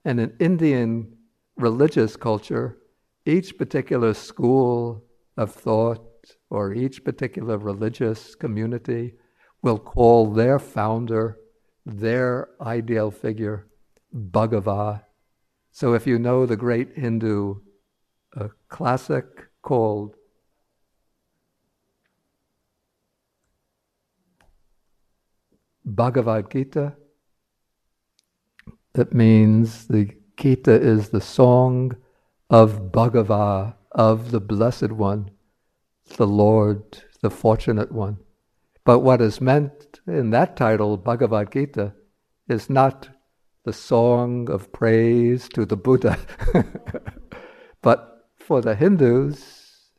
And 0.05 0.19
in 0.19 0.35
Indian 0.39 1.17
religious 1.55 2.15
culture, 2.15 2.77
each 3.25 3.57
particular 3.57 4.13
school 4.13 5.03
of 5.35 5.51
thought 5.51 6.05
or 6.51 6.75
each 6.75 7.03
particular 7.03 7.57
religious 7.57 8.35
community 8.35 9.15
will 9.63 9.79
call 9.79 10.31
their 10.31 10.59
founder, 10.59 11.39
their 11.87 12.49
ideal 12.61 13.09
figure, 13.09 13.65
Bhagava. 14.13 15.06
So 15.77 15.93
if 15.93 16.07
you 16.07 16.17
know 16.17 16.47
the 16.47 16.57
great 16.57 16.97
Hindu 16.97 17.57
classic 18.67 19.25
called 19.61 20.15
Bhagavad 25.85 26.49
Gita, 26.51 26.95
it 28.95 29.13
means 29.13 29.85
the 29.85 30.17
Gita 30.35 30.71
is 30.71 31.09
the 31.09 31.21
song 31.21 31.95
of 32.49 32.91
Bhagava, 32.91 33.75
of 33.91 34.31
the 34.31 34.41
Blessed 34.41 34.91
One 34.91 35.29
the 36.15 36.25
Lord, 36.25 37.03
the 37.21 37.29
fortunate 37.29 37.91
one. 37.91 38.17
But 38.83 39.01
what 39.01 39.21
is 39.21 39.39
meant 39.39 39.99
in 40.07 40.31
that 40.31 40.57
title, 40.57 40.97
Bhagavad 40.97 41.51
Gita, 41.51 41.93
is 42.49 42.67
not 42.67 43.09
the 43.67 43.73
song 43.73 44.49
of 44.49 44.71
praise 44.71 45.49
to 45.49 45.65
the 45.65 45.75
Buddha. 45.75 46.17
but 47.81 48.29
for 48.39 48.61
the 48.61 48.73
Hindus, 48.73 49.91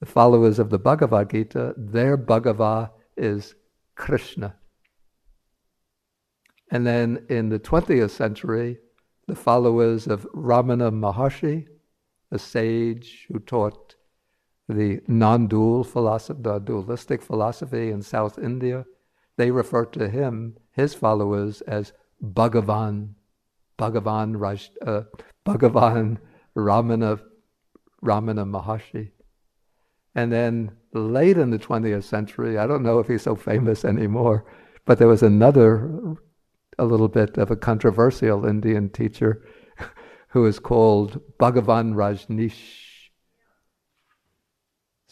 the 0.00 0.04
followers 0.04 0.58
of 0.58 0.68
the 0.68 0.78
Bhagavad 0.78 1.30
Gita, 1.30 1.72
their 1.78 2.18
Bhagava 2.18 2.90
is 3.16 3.54
Krishna. 3.94 4.56
And 6.70 6.86
then 6.86 7.24
in 7.30 7.48
the 7.48 7.58
20th 7.58 8.10
century, 8.10 8.80
the 9.26 9.34
followers 9.34 10.06
of 10.06 10.28
Ramana 10.34 10.92
Maharshi, 10.92 11.68
a 12.30 12.38
sage 12.38 13.24
who 13.28 13.38
taught 13.38 13.94
the 14.68 15.00
non-dual 15.08 15.84
philosophy, 15.84 16.40
the 16.42 16.58
dualistic 16.58 17.22
philosophy 17.22 17.90
in 17.90 18.02
South 18.02 18.38
India, 18.38 18.84
they 19.38 19.50
refer 19.50 19.86
to 19.86 20.10
him, 20.10 20.58
his 20.72 20.92
followers, 20.92 21.62
as 21.62 21.94
Bhagavan, 22.22 23.14
Bhagavan 23.78 24.38
Raj, 24.38 24.70
uh, 24.84 25.02
Bhagavan 25.44 26.18
Ramana, 26.56 27.20
Ramana 28.04 28.44
Maharshi. 28.44 29.10
And 30.14 30.32
then 30.32 30.72
late 30.92 31.36
in 31.36 31.50
the 31.50 31.58
20th 31.58 32.04
century, 32.04 32.56
I 32.56 32.66
don't 32.66 32.82
know 32.82 32.98
if 32.98 33.08
he's 33.08 33.22
so 33.22 33.36
famous 33.36 33.84
anymore, 33.84 34.46
but 34.86 34.98
there 34.98 35.08
was 35.08 35.22
another, 35.22 36.16
a 36.78 36.84
little 36.84 37.08
bit 37.08 37.36
of 37.36 37.50
a 37.50 37.56
controversial 37.56 38.46
Indian 38.46 38.88
teacher 38.88 39.46
who 40.28 40.42
was 40.42 40.58
called 40.58 41.20
Bhagavan 41.38 41.94
Rajneesh 41.94 42.86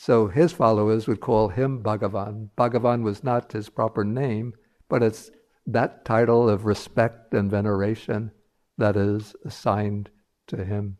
so 0.05 0.27
his 0.27 0.53
followers 0.53 1.07
would 1.07 1.21
call 1.21 1.49
him 1.49 1.83
Bhagavan. 1.83 2.51
Bhagavan 2.59 3.03
was 3.03 3.25
not 3.25 3.53
his 3.53 3.71
proper 3.71 4.05
name, 4.05 4.53
but 4.87 5.03
it's 5.03 5.31
that 5.67 6.05
title 6.05 6.49
of 6.49 6.65
respect 6.65 7.35
and 7.35 7.51
veneration 7.51 8.33
that 8.79 8.97
is 8.97 9.35
assigned 9.45 10.11
to 10.47 10.65
him. 10.65 10.99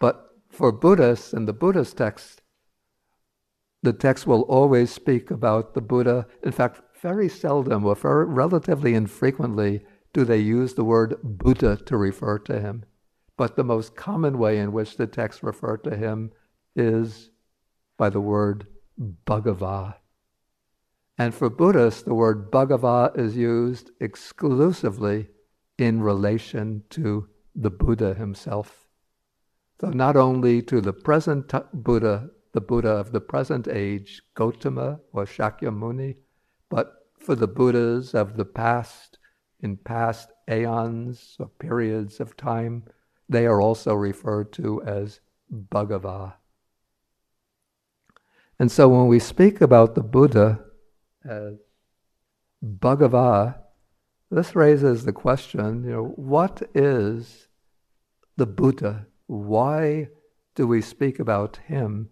But 0.00 0.26
for 0.50 0.72
Buddhists, 0.72 1.32
in 1.32 1.46
the 1.46 1.52
Buddhist 1.52 1.96
text, 1.96 2.42
the 3.82 3.92
text 3.92 4.26
will 4.26 4.42
always 4.42 4.90
speak 4.90 5.30
about 5.30 5.74
the 5.74 5.80
Buddha. 5.80 6.26
In 6.42 6.52
fact, 6.52 6.80
very 7.00 7.28
seldom 7.28 7.84
or 7.84 7.94
very 7.94 8.24
relatively 8.24 8.94
infrequently 8.94 9.84
do 10.12 10.24
they 10.24 10.38
use 10.38 10.74
the 10.74 10.84
word 10.84 11.16
Buddha 11.22 11.76
to 11.76 11.96
refer 11.96 12.38
to 12.40 12.60
him. 12.60 12.84
But 13.36 13.56
the 13.56 13.64
most 13.64 13.94
common 13.96 14.38
way 14.38 14.58
in 14.58 14.72
which 14.72 14.96
the 14.96 15.06
texts 15.06 15.42
refer 15.42 15.76
to 15.78 15.96
him 15.96 16.32
is 16.74 17.30
by 17.98 18.10
the 18.10 18.20
word 18.20 18.66
Bhagava. 18.98 19.96
And 21.18 21.34
for 21.34 21.48
Buddhists, 21.48 22.02
the 22.02 22.14
word 22.14 22.50
Bhagava 22.50 23.16
is 23.18 23.36
used 23.36 23.90
exclusively 24.00 25.28
in 25.78 26.02
relation 26.02 26.82
to 26.90 27.28
the 27.54 27.70
Buddha 27.70 28.14
himself. 28.14 28.86
So 29.80 29.88
not 29.88 30.16
only 30.16 30.62
to 30.62 30.80
the 30.80 30.92
present 30.92 31.52
Buddha, 31.72 32.30
the 32.52 32.60
Buddha 32.60 32.90
of 32.90 33.12
the 33.12 33.20
present 33.20 33.68
age, 33.68 34.22
Gautama 34.34 35.00
or 35.12 35.24
Shakyamuni, 35.24 36.16
but 36.68 37.06
for 37.18 37.34
the 37.34 37.48
Buddhas 37.48 38.14
of 38.14 38.36
the 38.36 38.44
past, 38.44 39.18
in 39.60 39.76
past 39.76 40.32
aeons 40.50 41.36
or 41.38 41.48
periods 41.48 42.20
of 42.20 42.36
time, 42.36 42.84
they 43.28 43.46
are 43.46 43.60
also 43.60 43.94
referred 43.94 44.52
to 44.52 44.82
as 44.82 45.20
Bhagava. 45.52 46.34
And 48.58 48.70
so 48.70 48.88
when 48.88 49.06
we 49.06 49.18
speak 49.18 49.60
about 49.60 49.94
the 49.94 50.02
Buddha 50.02 50.60
as 51.28 51.58
Bhagava, 52.64 53.56
this 54.30 54.56
raises 54.56 55.04
the 55.04 55.12
question, 55.12 55.84
you 55.84 55.90
know, 55.90 56.04
what 56.16 56.62
is 56.74 57.48
the 58.36 58.46
Buddha? 58.46 59.06
Why 59.26 60.08
do 60.54 60.66
we 60.66 60.80
speak 60.80 61.18
about 61.18 61.58
him 61.66 62.10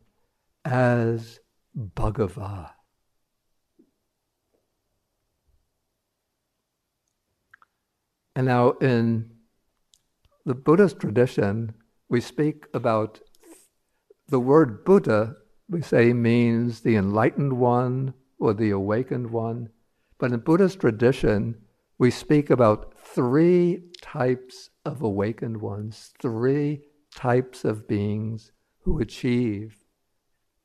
as 0.64 1.40
Bhagava? 1.76 2.70
And 8.36 8.46
now 8.46 8.70
in 8.80 9.30
the 10.44 10.54
Buddhist 10.54 10.98
tradition, 10.98 11.74
we 12.08 12.20
speak 12.20 12.66
about 12.74 13.20
the 14.28 14.40
word 14.40 14.84
Buddha 14.84 15.36
we 15.68 15.80
say 15.82 16.12
means 16.12 16.80
the 16.80 16.96
enlightened 16.96 17.54
one 17.54 18.14
or 18.38 18.54
the 18.54 18.70
awakened 18.70 19.30
one. 19.30 19.70
But 20.18 20.32
in 20.32 20.40
Buddhist 20.40 20.80
tradition, 20.80 21.56
we 21.98 22.10
speak 22.10 22.50
about 22.50 22.98
three 22.98 23.82
types 24.02 24.70
of 24.84 25.02
awakened 25.02 25.60
ones, 25.60 26.12
three 26.20 26.82
types 27.14 27.64
of 27.64 27.86
beings 27.86 28.52
who 28.80 29.00
achieve 29.00 29.84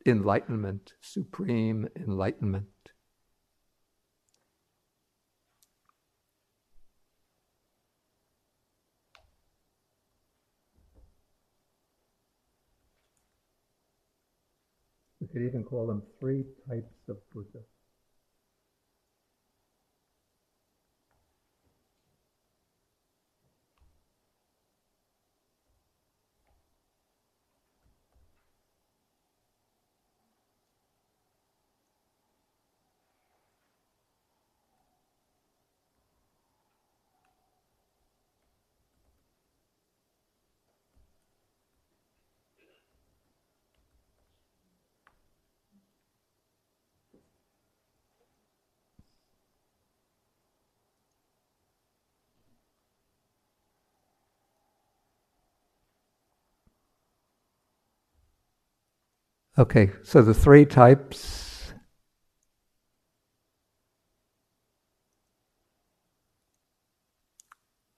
enlightenment, 0.05 0.93
supreme 1.01 1.87
enlightenment. 1.95 2.65
We 15.21 15.27
could 15.27 15.41
even 15.41 15.63
call 15.63 15.85
them 15.85 16.01
three 16.19 16.45
types 16.67 16.98
of 17.09 17.17
Buddha. 17.31 17.63
Okay, 59.59 59.91
so 60.03 60.21
the 60.21 60.33
three 60.33 60.65
types 60.65 61.73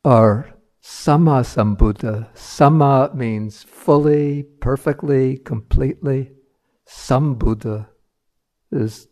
are 0.04 0.56
Samma 0.82 1.44
Sambuddha. 1.46 2.34
Samma 2.34 3.14
means 3.14 3.62
fully, 3.62 4.42
perfectly, 4.42 5.38
completely. 5.38 6.32
Sambuddha 6.90 7.90
is 8.72 9.08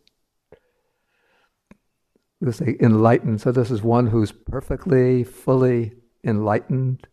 we 2.40 2.50
say 2.50 2.76
enlightened. 2.80 3.40
So 3.40 3.52
this 3.52 3.70
is 3.70 3.80
one 3.80 4.08
who's 4.08 4.32
perfectly, 4.32 5.22
fully 5.22 5.92
enlightened. 6.24 7.06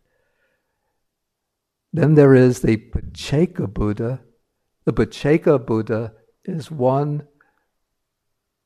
Then 1.92 2.14
there 2.14 2.34
is 2.34 2.60
the 2.60 2.76
Pacceka 2.76 3.72
Buddha, 3.72 4.20
the 4.88 5.06
Pacceka 5.06 5.58
Buddha 5.66 6.14
is 6.46 6.70
one, 6.70 7.28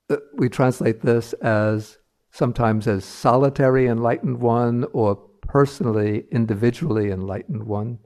uh, 0.09 0.19
we 0.37 0.49
translate 0.49 1.03
this 1.03 1.33
as 1.43 1.99
sometimes 2.31 2.87
as 2.87 3.05
solitary 3.05 3.89
enlightened 3.89 4.39
one 4.39 4.87
or 4.93 5.17
personally, 5.41 6.27
individually 6.31 7.11
enlightened 7.11 7.65
one. 7.65 7.99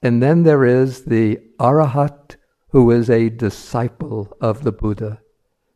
And 0.00 0.22
then 0.22 0.44
there 0.44 0.64
is 0.64 1.04
the 1.04 1.38
Arahat, 1.60 2.36
who 2.70 2.90
is 2.90 3.10
a 3.10 3.28
disciple 3.28 4.34
of 4.40 4.62
the 4.62 4.72
Buddha. 4.72 5.20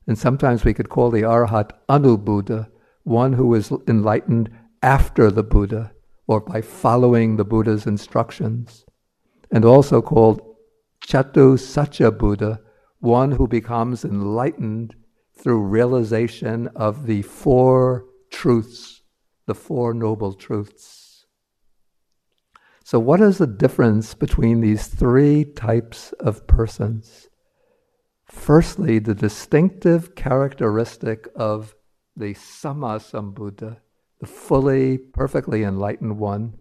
And 0.06 0.18
sometimes 0.18 0.64
we 0.64 0.72
could 0.72 0.88
call 0.88 1.10
the 1.10 1.24
Arahat 1.24 1.72
Anu 1.90 2.16
Buddha, 2.16 2.70
one 3.02 3.34
who 3.34 3.54
is 3.54 3.70
enlightened 3.86 4.48
after 4.82 5.30
the 5.30 5.42
Buddha 5.42 5.92
or 6.26 6.40
by 6.40 6.62
following 6.62 7.36
the 7.36 7.44
Buddha's 7.44 7.86
instructions. 7.86 8.86
And 9.50 9.66
also 9.66 10.00
called 10.00 10.49
Chatu 11.06 11.58
Satya 11.58 12.10
Buddha, 12.10 12.60
one 13.00 13.32
who 13.32 13.48
becomes 13.48 14.04
enlightened 14.04 14.94
through 15.34 15.62
realization 15.62 16.68
of 16.76 17.06
the 17.06 17.22
four 17.22 18.04
truths, 18.30 19.02
the 19.46 19.54
Four 19.54 19.94
Noble 19.94 20.34
Truths. 20.34 21.26
So, 22.84 22.98
what 22.98 23.20
is 23.20 23.38
the 23.38 23.46
difference 23.46 24.14
between 24.14 24.60
these 24.60 24.86
three 24.86 25.44
types 25.44 26.12
of 26.20 26.46
persons? 26.46 27.28
Firstly, 28.24 28.98
the 28.98 29.14
distinctive 29.14 30.14
characteristic 30.14 31.28
of 31.34 31.74
the 32.16 32.34
Sammasambuddha, 32.34 33.78
the 34.20 34.26
fully, 34.26 34.98
perfectly 34.98 35.62
enlightened 35.62 36.18
one, 36.18 36.54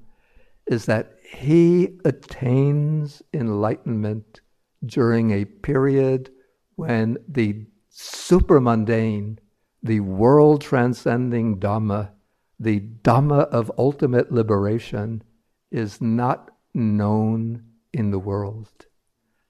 is 0.70 0.86
that 0.86 1.16
he 1.24 1.98
attains 2.06 3.24
enlightenment 3.34 4.42
during 4.86 5.32
a 5.32 5.44
period 5.44 6.30
when 6.76 7.18
the 7.28 7.66
supermundane, 7.90 9.40
the 9.82 10.00
world 10.00 10.62
transcending 10.62 11.60
Dhamma, 11.60 12.12
the 12.60 12.82
Dhamma 13.04 13.48
of 13.50 13.72
ultimate 13.80 14.32
liberation, 14.32 15.24
is 15.72 16.00
not 16.00 16.52
known 16.76 17.64
in 17.92 18.12
the 18.12 18.20
world. 18.20 18.86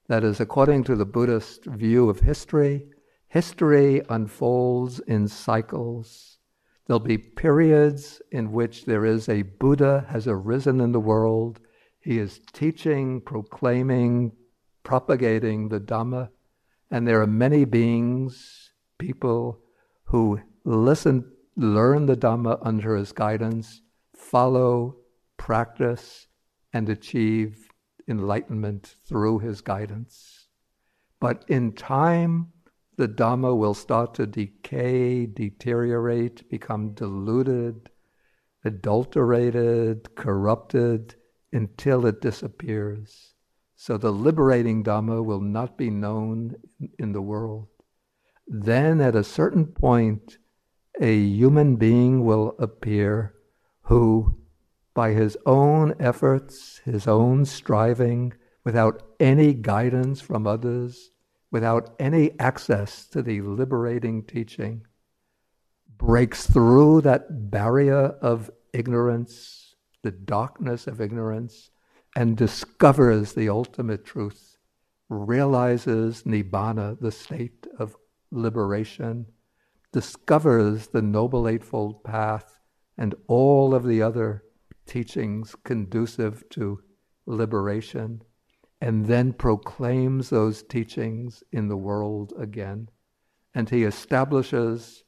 That 0.07 0.23
is, 0.23 0.39
according 0.39 0.85
to 0.85 0.95
the 0.95 1.05
Buddhist 1.05 1.65
view 1.65 2.09
of 2.09 2.21
history, 2.21 2.87
history 3.27 4.01
unfolds 4.09 4.99
in 5.01 5.27
cycles 5.27 6.38
There'll 6.89 6.99
be 6.99 7.19
periods 7.19 8.19
in 8.31 8.51
which 8.51 8.85
there 8.85 9.05
is 9.05 9.29
a 9.29 9.43
Buddha 9.43 10.07
has 10.09 10.27
arisen 10.27 10.81
in 10.81 10.91
the 10.91 10.99
world. 10.99 11.59
He 11.99 12.17
is 12.17 12.41
teaching, 12.51 13.21
proclaiming, 13.21 14.31
propagating 14.81 15.69
the 15.69 15.79
Dhamma. 15.79 16.29
And 16.89 17.07
there 17.07 17.21
are 17.21 17.27
many 17.27 17.63
beings, 17.63 18.71
people 18.97 19.59
who 20.05 20.41
listen, 20.63 21.31
learn 21.55 22.07
the 22.07 22.17
Dhamma 22.17 22.57
under 22.63 22.95
his 22.95 23.11
guidance, 23.11 23.83
follow, 24.15 24.97
practice, 25.37 26.25
and 26.73 26.89
achieve 26.89 27.69
enlightenment 28.07 28.95
through 29.07 29.37
his 29.37 29.61
guidance. 29.61 30.47
But 31.19 31.45
in 31.49 31.73
time, 31.73 32.51
the 32.99 33.07
Dhamma 33.07 33.55
will 33.55 33.73
start 33.73 34.13
to 34.15 34.27
decay, 34.27 35.25
deteriorate, 35.25 36.49
become 36.49 36.93
diluted, 36.93 37.89
adulterated, 38.65 40.13
corrupted, 40.15 41.15
until 41.53 42.05
it 42.05 42.19
disappears. 42.19 43.35
So 43.77 43.97
the 43.97 44.11
liberating 44.11 44.83
Dhamma 44.83 45.23
will 45.23 45.39
not 45.39 45.77
be 45.77 45.89
known 45.89 46.55
in 46.97 47.13
the 47.13 47.21
world. 47.21 47.69
Then 48.45 48.99
at 48.99 49.15
a 49.15 49.23
certain 49.23 49.67
point, 49.67 50.37
a 50.99 51.15
human 51.15 51.77
being 51.77 52.25
will 52.25 52.53
appear 52.59 53.33
who, 53.83 54.39
by 54.93 55.11
his 55.11 55.37
own 55.45 55.95
efforts, 56.01 56.81
his 56.83 57.07
own 57.07 57.45
striving, 57.45 58.33
without 58.65 59.03
any 59.21 59.53
guidance 59.53 60.19
from 60.19 60.45
others, 60.45 61.11
without 61.51 61.95
any 61.99 62.39
access 62.39 63.05
to 63.07 63.21
the 63.21 63.41
liberating 63.41 64.23
teaching, 64.23 64.85
breaks 65.97 66.47
through 66.47 67.01
that 67.01 67.51
barrier 67.51 68.15
of 68.21 68.49
ignorance, 68.73 69.75
the 70.03 70.11
darkness 70.11 70.87
of 70.87 71.01
ignorance, 71.01 71.71
and 72.15 72.37
discovers 72.37 73.33
the 73.33 73.49
ultimate 73.49 74.05
truth, 74.05 74.57
realizes 75.09 76.23
Nibbana, 76.23 76.99
the 76.99 77.11
state 77.11 77.67
of 77.77 77.95
liberation, 78.31 79.25
discovers 79.91 80.87
the 80.87 81.01
Noble 81.01 81.47
Eightfold 81.47 82.03
Path 82.03 82.59
and 82.97 83.15
all 83.27 83.73
of 83.73 83.85
the 83.85 84.01
other 84.01 84.43
teachings 84.85 85.55
conducive 85.63 86.47
to 86.49 86.81
liberation 87.25 88.21
and 88.81 89.05
then 89.05 89.33
proclaims 89.33 90.29
those 90.29 90.63
teachings 90.63 91.43
in 91.51 91.67
the 91.67 91.77
world 91.77 92.33
again. 92.37 92.89
And 93.53 93.69
he 93.69 93.83
establishes 93.83 95.03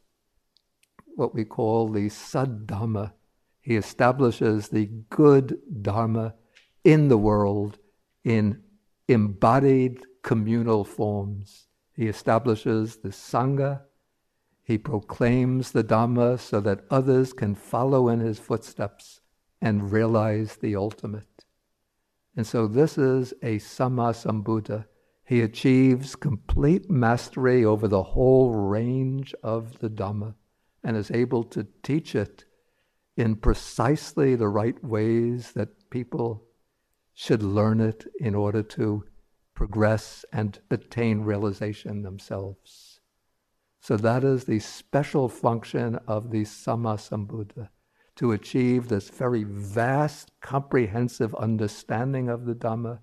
what 1.15 1.33
we 1.33 1.45
call 1.45 1.87
the 1.87 2.09
Saddhamma. 2.09 3.13
He 3.61 3.75
establishes 3.75 4.69
the 4.69 4.87
good 5.09 5.59
Dharma 5.81 6.35
in 6.83 7.07
the 7.07 7.17
world 7.17 7.77
in 8.23 8.61
embodied 9.07 10.03
communal 10.23 10.83
forms. 10.83 11.67
He 11.95 12.07
establishes 12.07 12.97
the 12.97 13.09
Sangha. 13.09 13.81
He 14.63 14.77
proclaims 14.77 15.71
the 15.71 15.83
Dhamma 15.83 16.39
so 16.39 16.59
that 16.61 16.85
others 16.89 17.33
can 17.33 17.55
follow 17.55 18.09
in 18.09 18.19
his 18.19 18.39
footsteps 18.39 19.21
and 19.61 19.91
realize 19.91 20.55
the 20.57 20.75
ultimate. 20.75 21.30
And 22.35 22.47
so 22.47 22.67
this 22.67 22.97
is 22.97 23.33
a 23.41 23.57
Sammasambuddha. 23.59 24.85
He 25.25 25.41
achieves 25.41 26.15
complete 26.15 26.89
mastery 26.89 27.63
over 27.63 27.87
the 27.87 28.03
whole 28.03 28.51
range 28.51 29.33
of 29.43 29.79
the 29.79 29.89
Dhamma 29.89 30.35
and 30.83 30.97
is 30.97 31.11
able 31.11 31.43
to 31.45 31.67
teach 31.83 32.15
it 32.15 32.45
in 33.17 33.35
precisely 33.35 34.35
the 34.35 34.47
right 34.47 34.81
ways 34.83 35.51
that 35.53 35.89
people 35.89 36.45
should 37.13 37.43
learn 37.43 37.79
it 37.79 38.05
in 38.19 38.33
order 38.33 38.63
to 38.63 39.03
progress 39.53 40.25
and 40.31 40.59
attain 40.71 41.21
realization 41.21 42.01
themselves. 42.01 42.99
So 43.81 43.97
that 43.97 44.23
is 44.23 44.45
the 44.45 44.59
special 44.59 45.27
function 45.27 45.99
of 46.07 46.31
the 46.31 46.43
Sammasambuddha 46.43 47.69
to 48.21 48.33
achieve 48.33 48.87
this 48.87 49.09
very 49.09 49.43
vast, 49.43 50.29
comprehensive 50.41 51.33
understanding 51.33 52.29
of 52.29 52.45
the 52.45 52.53
Dhamma, 52.53 52.99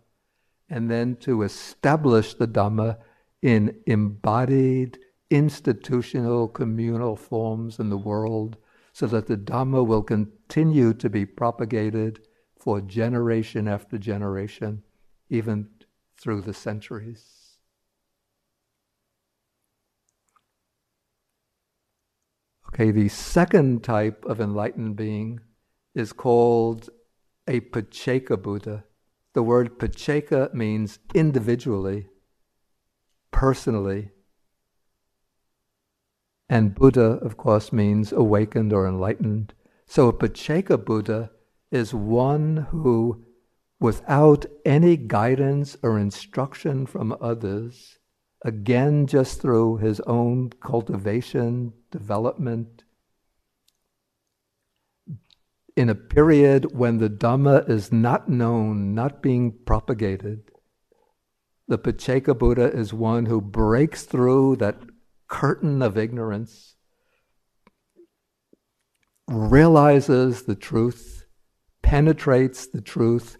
and 0.71 0.89
then 0.89 1.17
to 1.17 1.43
establish 1.43 2.35
the 2.35 2.47
Dhamma 2.47 2.99
in 3.43 3.81
embodied 3.85 4.97
institutional 5.29 6.47
communal 6.47 7.17
forms 7.17 7.81
in 7.81 7.91
the 7.91 7.99
world 7.99 8.59
so 8.93 9.09
that 9.09 9.27
the 9.27 9.37
Dhamma 9.37 9.85
will 9.85 10.05
continue 10.05 10.95
to 10.95 11.11
be 11.11 11.27
propagated 11.27 12.21
for 12.57 12.81
generation 12.81 13.67
after 13.67 13.99
generation, 13.99 14.85
even 15.31 15.69
through 16.17 16.43
the 16.43 16.55
centuries. 16.55 17.38
Okay, 22.73 22.91
the 22.91 23.09
second 23.09 23.83
type 23.83 24.25
of 24.27 24.41
enlightened 24.41 24.97
being 24.97 25.41
is 25.95 26.13
called 26.13 26.91
a 27.47 27.61
Pacceka 27.61 28.41
Buddha. 28.41 28.85
The 29.33 29.43
word 29.43 29.79
Pacceka 29.79 30.53
means 30.53 30.99
individually, 31.15 32.07
personally. 33.31 34.11
And 36.49 36.75
Buddha, 36.75 37.19
of 37.23 37.37
course, 37.37 37.73
means 37.73 38.13
awakened 38.13 38.73
or 38.73 38.87
enlightened. 38.87 39.55
So 39.87 40.09
a 40.09 40.13
Pacceka 40.13 40.83
Buddha 40.85 41.31
is 41.71 41.93
one 41.95 42.69
who, 42.71 43.25
without 43.81 44.47
any 44.65 44.97
guidance 44.97 45.77
or 45.83 45.99
instruction 45.99 46.87
from 46.87 47.17
others, 47.21 47.98
again 48.45 49.07
just 49.07 49.41
through 49.41 49.79
his 49.79 50.01
own 50.01 50.51
cultivation, 50.61 51.73
development, 51.91 52.85
in 55.77 55.89
a 55.89 55.95
period 55.95 56.77
when 56.77 56.99
the 56.99 57.09
Dhamma 57.09 57.69
is 57.71 57.93
not 57.93 58.29
known, 58.29 58.95
not 58.95 59.23
being 59.23 59.57
propagated, 59.65 60.51
the 61.69 61.79
Pacceka 61.79 62.37
Buddha 62.37 62.73
is 62.73 62.93
one 62.93 63.27
who 63.27 63.41
breaks 63.41 64.03
through 64.03 64.57
that 64.57 64.81
curtain 65.29 65.81
of 65.81 65.97
ignorance, 65.97 66.75
realizes 69.29 70.45
the 70.45 70.57
truth, 70.57 71.27
penetrates 71.83 72.67
the 72.67 72.81
truth, 72.81 73.37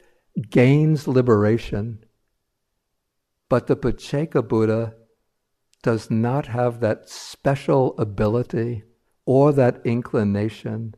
gains 0.51 1.09
liberation. 1.09 2.05
But 3.49 3.67
the 3.67 3.77
Pacceka 3.77 4.47
Buddha 4.47 4.95
does 5.83 6.11
not 6.11 6.47
have 6.49 6.81
that 6.81 7.09
special 7.09 7.99
ability 7.99 8.83
or 9.25 9.53
that 9.53 9.81
inclination 9.85 10.95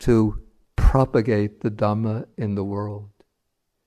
to 0.00 0.42
propagate 0.76 1.60
the 1.60 1.70
Dhamma 1.70 2.26
in 2.36 2.54
the 2.54 2.64
world. 2.64 3.10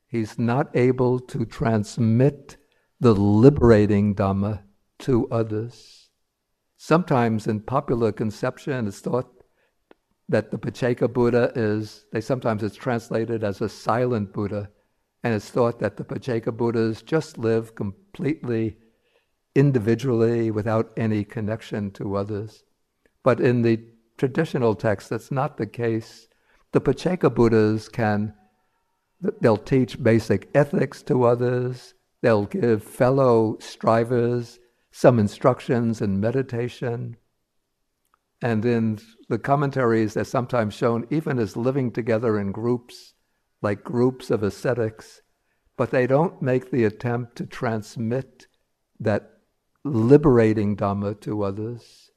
He's 0.08 0.38
not 0.38 0.76
able 0.76 1.20
to 1.20 1.46
transmit 1.46 2.58
the 3.00 3.14
liberating 3.14 4.16
Dhamma 4.16 4.64
to 5.00 5.28
others. 5.30 6.10
Sometimes 6.78 7.48
in 7.48 7.62
popular 7.62 8.12
conception, 8.12 8.88
it's 8.88 9.00
thought 9.00 9.32
that 10.28 10.52
the 10.52 10.58
Pacceka 10.58 11.12
Buddha 11.12 11.52
is, 11.56 12.06
they 12.12 12.22
sometimes 12.22 12.64
it's 12.64 12.76
translated 12.76 13.44
as 13.44 13.62
a 13.62 13.70
silent 13.70 14.34
Buddha, 14.34 14.70
and 15.24 15.34
it's 15.34 15.50
thought 15.50 15.80
that 15.80 15.98
the 15.98 16.04
Pacceka 16.04 16.56
Buddhas 16.56 17.02
just 17.02 17.38
live 17.38 17.76
completely 17.76 18.78
individually 19.56 20.52
without 20.52 20.92
any 20.96 21.24
connection 21.24 21.92
to 21.92 22.16
others. 22.16 22.64
But 23.24 23.40
in 23.40 23.62
the 23.62 23.84
traditional 24.18 24.76
text, 24.76 25.10
that's 25.10 25.32
not 25.32 25.58
the 25.58 25.68
case. 25.68 26.28
The 26.72 26.82
Pacceka 26.82 27.34
Buddhas 27.34 27.90
can, 27.90 28.34
they'll 29.42 29.58
teach 29.58 30.02
basic 30.02 30.50
ethics 30.54 31.02
to 31.04 31.24
others, 31.24 31.94
they'll 32.22 32.46
give 32.46 32.84
fellow 32.84 33.58
strivers 33.60 34.60
some 34.92 35.20
instructions 35.20 36.02
in 36.02 36.20
meditation. 36.20 37.18
And 38.42 38.64
in 38.64 39.00
the 39.28 39.40
commentaries, 39.40 40.14
they're 40.14 40.24
sometimes 40.24 40.74
shown 40.74 41.06
even 41.10 41.40
as 41.40 41.58
living 41.58 41.92
together 41.92 42.40
in 42.40 42.52
groups, 42.54 43.14
like 43.62 43.84
groups 43.84 44.30
of 44.30 44.44
ascetics, 44.44 45.22
but 45.78 45.92
they 45.92 46.08
don't 46.08 46.42
make 46.42 46.72
the 46.72 46.84
attempt 46.86 47.36
to 47.38 47.46
transmit 47.46 48.48
that 49.00 49.40
liberating 49.84 50.76
Dhamma 50.76 51.20
to 51.22 51.44
others 51.44 52.12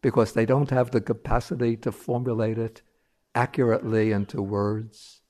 because 0.00 0.32
they 0.32 0.46
don't 0.46 0.70
have 0.70 0.90
the 0.90 1.00
capacity 1.00 1.76
to 1.76 1.90
formulate 1.90 2.58
it 2.58 2.82
accurately 3.34 4.12
into 4.12 4.40
words, 4.40 5.22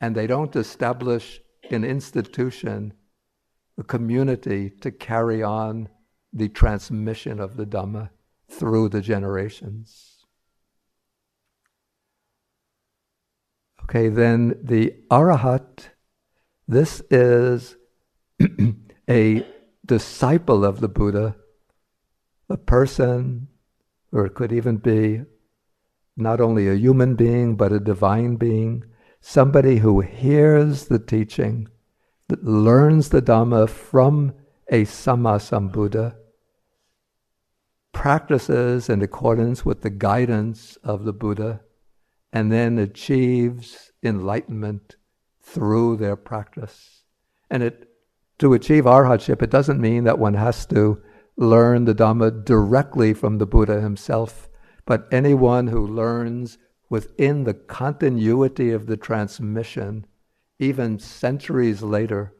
and 0.00 0.14
they 0.14 0.26
don't 0.26 0.54
establish 0.56 1.40
an 1.70 1.84
institution, 1.84 2.92
a 3.78 3.84
community 3.84 4.70
to 4.80 4.90
carry 4.90 5.42
on 5.42 5.88
the 6.32 6.48
transmission 6.48 7.40
of 7.40 7.56
the 7.56 7.66
Dhamma 7.66 8.10
through 8.50 8.88
the 8.88 9.00
generations. 9.00 10.17
Okay, 13.88 14.10
then 14.10 14.54
the 14.62 14.94
Arahat, 15.10 15.88
this 16.66 17.00
is 17.10 17.76
a 19.08 19.46
disciple 19.86 20.62
of 20.62 20.80
the 20.80 20.88
Buddha, 20.88 21.36
a 22.50 22.58
person, 22.58 23.48
or 24.12 24.26
it 24.26 24.34
could 24.34 24.52
even 24.52 24.76
be 24.76 25.22
not 26.18 26.38
only 26.38 26.68
a 26.68 26.74
human 26.74 27.14
being, 27.14 27.56
but 27.56 27.72
a 27.72 27.80
divine 27.80 28.36
being, 28.36 28.84
somebody 29.22 29.78
who 29.78 30.00
hears 30.00 30.88
the 30.88 30.98
teaching, 30.98 31.68
that 32.28 32.44
learns 32.44 33.08
the 33.08 33.22
Dhamma 33.22 33.70
from 33.70 34.34
a 34.68 34.84
Sammasambuddha, 34.84 36.14
practices 37.92 38.90
in 38.90 39.00
accordance 39.00 39.64
with 39.64 39.80
the 39.80 39.88
guidance 39.88 40.76
of 40.84 41.04
the 41.04 41.14
Buddha, 41.14 41.62
and 42.32 42.52
then 42.52 42.78
achieves 42.78 43.92
enlightenment 44.02 44.96
through 45.42 45.96
their 45.96 46.16
practice. 46.16 47.02
And 47.50 47.62
it 47.62 47.88
to 48.38 48.52
achieve 48.54 48.84
arhatship, 48.84 49.42
it 49.42 49.50
doesn't 49.50 49.80
mean 49.80 50.04
that 50.04 50.18
one 50.18 50.34
has 50.34 50.64
to 50.66 51.02
learn 51.36 51.84
the 51.84 51.94
Dhamma 51.94 52.44
directly 52.44 53.14
from 53.14 53.38
the 53.38 53.46
Buddha 53.46 53.80
himself, 53.80 54.48
but 54.84 55.08
anyone 55.10 55.68
who 55.68 55.86
learns 55.86 56.58
within 56.88 57.44
the 57.44 57.54
continuity 57.54 58.70
of 58.70 58.86
the 58.86 58.96
transmission, 58.96 60.06
even 60.58 60.98
centuries 60.98 61.82
later, 61.82 62.32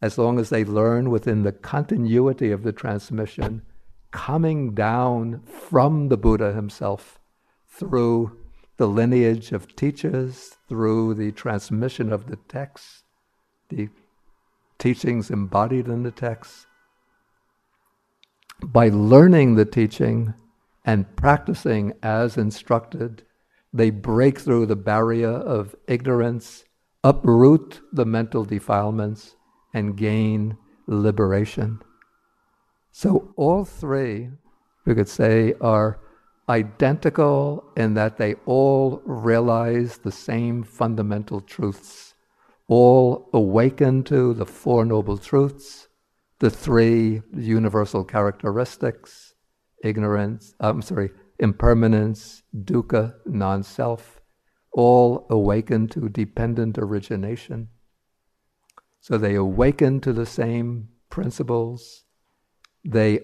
as 0.00 0.18
long 0.18 0.38
as 0.38 0.50
they 0.50 0.64
learn 0.64 1.10
within 1.10 1.42
the 1.42 1.52
continuity 1.52 2.50
of 2.50 2.62
the 2.62 2.72
transmission, 2.72 3.62
coming 4.10 4.74
down 4.74 5.40
from 5.42 6.08
the 6.08 6.16
Buddha 6.16 6.52
himself 6.52 7.20
through 7.66 8.43
the 8.76 8.88
lineage 8.88 9.52
of 9.52 9.76
teachers, 9.76 10.56
through 10.68 11.14
the 11.14 11.30
transmission 11.32 12.12
of 12.12 12.26
the 12.26 12.36
texts, 12.48 13.04
the 13.68 13.88
teachings 14.78 15.30
embodied 15.30 15.86
in 15.86 16.02
the 16.02 16.10
text. 16.10 16.66
By 18.62 18.88
learning 18.88 19.54
the 19.54 19.64
teaching 19.64 20.34
and 20.84 21.16
practicing 21.16 21.92
as 22.02 22.36
instructed, 22.36 23.24
they 23.72 23.90
break 23.90 24.38
through 24.38 24.66
the 24.66 24.76
barrier 24.76 25.30
of 25.30 25.74
ignorance, 25.88 26.64
uproot 27.02 27.80
the 27.92 28.06
mental 28.06 28.44
defilements, 28.44 29.36
and 29.72 29.96
gain 29.96 30.56
liberation. 30.86 31.80
So, 32.92 33.32
all 33.36 33.64
three, 33.64 34.30
we 34.84 34.94
could 34.94 35.08
say, 35.08 35.54
are 35.60 35.98
identical 36.48 37.64
in 37.76 37.94
that 37.94 38.16
they 38.16 38.34
all 38.46 39.00
realize 39.04 39.98
the 39.98 40.12
same 40.12 40.62
fundamental 40.62 41.40
truths 41.40 42.14
all 42.66 43.28
awaken 43.32 44.02
to 44.04 44.34
the 44.34 44.46
Four 44.46 44.84
Noble 44.84 45.18
Truths, 45.18 45.88
the 46.38 46.50
three 46.50 47.22
universal 47.34 48.04
characteristics 48.04 49.34
ignorance, 49.82 50.54
uh, 50.60 50.70
I'm 50.70 50.82
sorry, 50.82 51.10
impermanence, 51.38 52.42
dukkha, 52.56 53.14
non 53.26 53.62
self, 53.62 54.20
all 54.72 55.26
awaken 55.28 55.88
to 55.88 56.08
dependent 56.08 56.78
origination. 56.78 57.68
So 59.00 59.18
they 59.18 59.34
awaken 59.34 60.00
to 60.00 60.12
the 60.14 60.26
same 60.26 60.88
principles. 61.10 62.04
They 62.84 63.20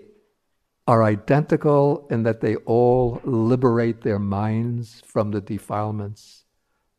are 0.86 1.02
identical 1.02 2.06
in 2.10 2.22
that 2.24 2.40
they 2.40 2.56
all 2.56 3.20
liberate 3.24 4.02
their 4.02 4.18
minds 4.18 5.02
from 5.06 5.30
the 5.30 5.40
defilements. 5.40 6.44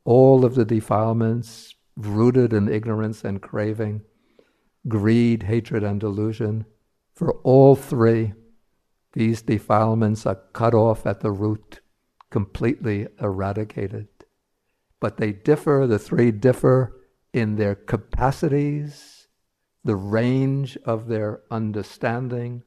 All 0.04 0.46
of 0.46 0.56
the 0.56 0.66
defilements 0.66 1.76
rooted 1.96 2.54
in 2.54 2.70
ignorance 2.70 3.24
and 3.24 3.42
craving, 3.42 4.02
greed, 4.88 5.44
hatred, 5.44 5.84
and 5.84 6.00
delusion. 6.00 6.66
For 7.14 7.34
all 7.44 7.76
three, 7.76 8.34
these 9.14 9.42
defilements 9.42 10.26
are 10.26 10.40
cut 10.54 10.74
off 10.74 11.06
at 11.06 11.20
the 11.20 11.32
root, 11.32 11.82
completely 12.30 13.08
eradicated. 13.20 14.08
But 15.00 15.18
they 15.18 15.34
differ, 15.34 15.86
the 15.88 16.00
three 16.00 16.32
differ 16.32 17.02
in 17.34 17.56
their 17.56 17.76
capacities, 17.76 19.28
the 19.84 19.96
range 19.96 20.78
of 20.86 21.08
their 21.08 21.42
understanding, 21.50 22.64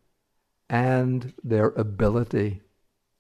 and 0.68 1.34
their 1.42 1.68
ability 1.70 2.62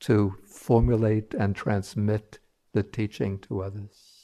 to 0.00 0.36
formulate 0.46 1.34
and 1.34 1.54
transmit 1.54 2.38
the 2.72 2.82
teaching 2.82 3.38
to 3.38 3.62
others. 3.62 4.14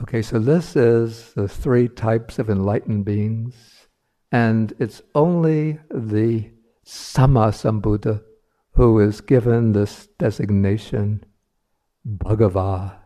Okay, 0.00 0.22
so 0.22 0.38
this 0.38 0.76
is 0.76 1.32
the 1.32 1.48
three 1.48 1.88
types 1.88 2.38
of 2.38 2.48
enlightened 2.48 3.04
beings, 3.04 3.88
and 4.30 4.72
it's 4.78 5.02
only 5.14 5.80
the 5.90 6.52
Sammasambuddha 6.86 8.22
who 8.74 9.00
is 9.00 9.20
given 9.20 9.72
this 9.72 10.06
designation, 10.18 11.24
Bhagava. 12.06 12.97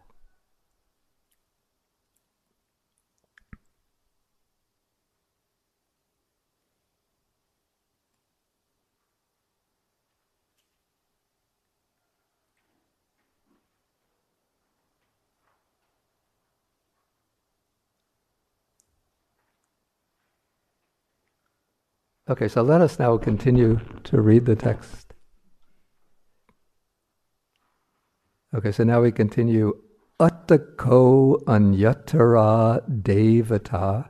Okay, 22.33 22.49
so 22.49 22.63
let 22.63 22.81
us 22.81 22.99
now 22.99 23.19
continue 23.19 23.79
to 24.05 24.23
read 24.23 24.47
the 24.47 24.57
text. 24.57 25.13
Okay, 28.55 28.73
so 28.73 28.85
now 28.85 29.03
we 29.03 29.13
continue. 29.13 29.75
Attako 30.19 31.45
anyatara 31.45 32.81
devata. 32.89 34.09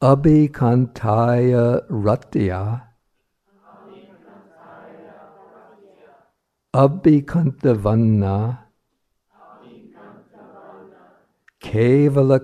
Abhikantaya 0.00 1.80
ratya. 1.90 2.82
Abhikantavanna. 6.72 8.58
Kevala 11.60 12.38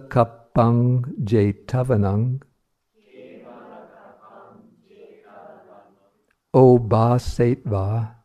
kapang 0.61 1.05
jetavanang. 1.25 2.41
Obhasetva. 6.55 8.17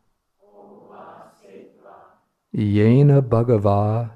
Yena 2.54 3.22
Bhagava. 3.22 4.10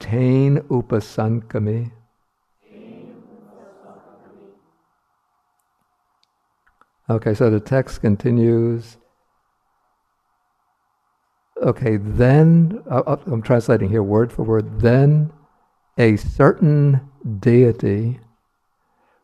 Tain 0.00 0.58
Upasankami. 0.68 1.92
Okay, 7.08 7.34
so 7.34 7.50
the 7.50 7.60
text 7.60 8.00
continues. 8.00 8.96
Okay, 11.62 11.96
then, 11.96 12.82
I'm 12.90 13.40
translating 13.40 13.88
here 13.88 14.02
word 14.02 14.30
for 14.30 14.42
word, 14.42 14.80
then 14.80 15.32
a 15.96 16.16
certain 16.16 17.00
deity, 17.40 18.20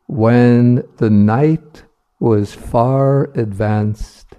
when 0.07 0.83
the 0.97 1.11
night 1.11 1.83
was 2.19 2.53
far 2.53 3.25
advanced. 3.35 4.35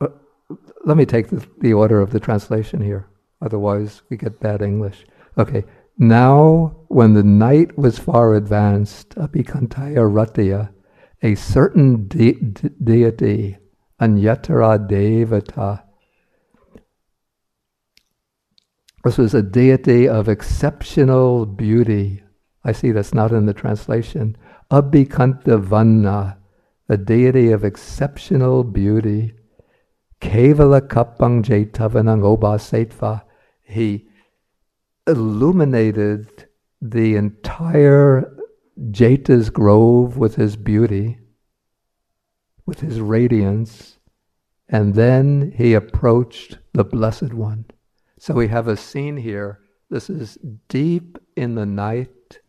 Uh, 0.00 0.08
let 0.86 0.96
me 0.96 1.04
take 1.04 1.28
the, 1.28 1.46
the 1.60 1.74
order 1.74 2.00
of 2.00 2.12
the 2.12 2.20
translation 2.20 2.80
here, 2.80 3.10
otherwise, 3.42 4.02
we 4.08 4.16
get 4.16 4.40
bad 4.40 4.62
English. 4.62 5.04
Okay, 5.36 5.64
now 5.98 6.76
when 6.88 7.12
the 7.12 7.22
night 7.22 7.76
was 7.76 7.98
far 7.98 8.34
advanced, 8.34 9.10
Abhikantaya 9.16 10.10
Ratya, 10.10 10.72
a 11.22 11.34
certain 11.34 12.08
de- 12.08 12.32
de- 12.32 12.70
deity, 12.82 13.58
Anyatara 14.02 14.84
Devata. 14.90 15.84
This 19.04 19.16
was 19.16 19.32
a 19.32 19.42
deity 19.42 20.08
of 20.08 20.28
exceptional 20.28 21.46
beauty. 21.46 22.24
I 22.64 22.72
see 22.72 22.90
that's 22.90 23.14
not 23.14 23.30
in 23.30 23.46
the 23.46 23.54
translation. 23.54 24.36
Abhikantavanna, 24.72 26.36
a 26.88 26.96
deity 26.96 27.52
of 27.52 27.64
exceptional 27.64 28.64
beauty. 28.64 29.34
Kevala 30.20 30.80
kapang 30.80 31.44
jetavanang 31.44 32.22
obhasetva. 32.22 33.22
He 33.62 34.08
illuminated 35.06 36.48
the 36.80 37.14
entire 37.14 38.36
Jeta's 38.90 39.48
grove 39.50 40.16
with 40.16 40.34
his 40.34 40.56
beauty 40.56 41.18
with 42.66 42.80
his 42.80 43.00
radiance, 43.00 43.98
and 44.68 44.94
then 44.94 45.52
he 45.56 45.74
approached 45.74 46.58
the 46.72 46.84
Blessed 46.84 47.32
One. 47.32 47.66
So 48.18 48.34
we 48.34 48.48
have 48.48 48.68
a 48.68 48.76
scene 48.76 49.16
here. 49.16 49.60
This 49.90 50.08
is 50.08 50.38
deep 50.68 51.18
in 51.36 51.54
the 51.54 51.66
night 51.66 52.40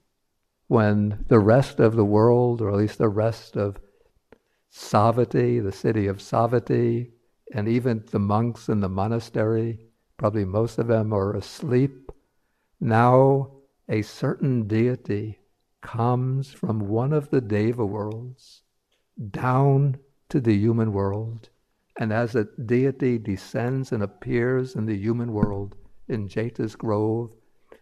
when 0.67 1.25
the 1.27 1.39
rest 1.39 1.79
of 1.79 1.95
the 1.95 2.05
world, 2.05 2.61
or 2.61 2.69
at 2.69 2.77
least 2.77 2.97
the 2.97 3.09
rest 3.09 3.57
of 3.57 3.79
Savatthi, 4.71 5.63
the 5.63 5.71
city 5.71 6.07
of 6.07 6.17
Savatthi, 6.17 7.11
and 7.53 7.67
even 7.67 8.03
the 8.09 8.19
monks 8.19 8.69
in 8.69 8.79
the 8.79 8.89
monastery, 8.89 9.79
probably 10.17 10.45
most 10.45 10.79
of 10.79 10.87
them 10.87 11.13
are 11.13 11.35
asleep. 11.35 12.11
Now 12.79 13.51
a 13.87 14.01
certain 14.01 14.67
deity 14.67 15.39
comes 15.81 16.51
from 16.51 16.87
one 16.87 17.13
of 17.13 17.29
the 17.29 17.41
Deva 17.41 17.85
worlds 17.85 18.62
down 19.31 19.97
to 20.29 20.39
the 20.39 20.55
human 20.55 20.93
world. 20.93 21.49
And 21.99 22.11
as 22.11 22.35
a 22.35 22.47
deity 22.65 23.17
descends 23.17 23.91
and 23.91 24.01
appears 24.01 24.75
in 24.75 24.85
the 24.85 24.97
human 24.97 25.31
world 25.31 25.75
in 26.07 26.27
Jeta's 26.27 26.75
Grove, 26.75 27.31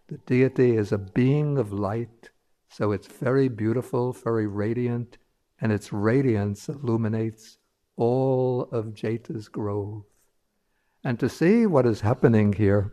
the 0.08 0.18
deity 0.18 0.76
is 0.76 0.92
a 0.92 0.98
being 0.98 1.56
of 1.56 1.72
light, 1.72 2.30
so 2.68 2.92
it's 2.92 3.06
very 3.06 3.48
beautiful, 3.48 4.12
very 4.12 4.46
radiant, 4.46 5.16
and 5.60 5.72
its 5.72 5.92
radiance 5.92 6.68
illuminates 6.68 7.58
all 7.96 8.68
of 8.72 8.94
Jeta's 8.94 9.48
Grove. 9.48 10.04
And 11.04 11.18
to 11.18 11.28
see 11.28 11.66
what 11.66 11.86
is 11.86 12.02
happening 12.02 12.52
here, 12.52 12.92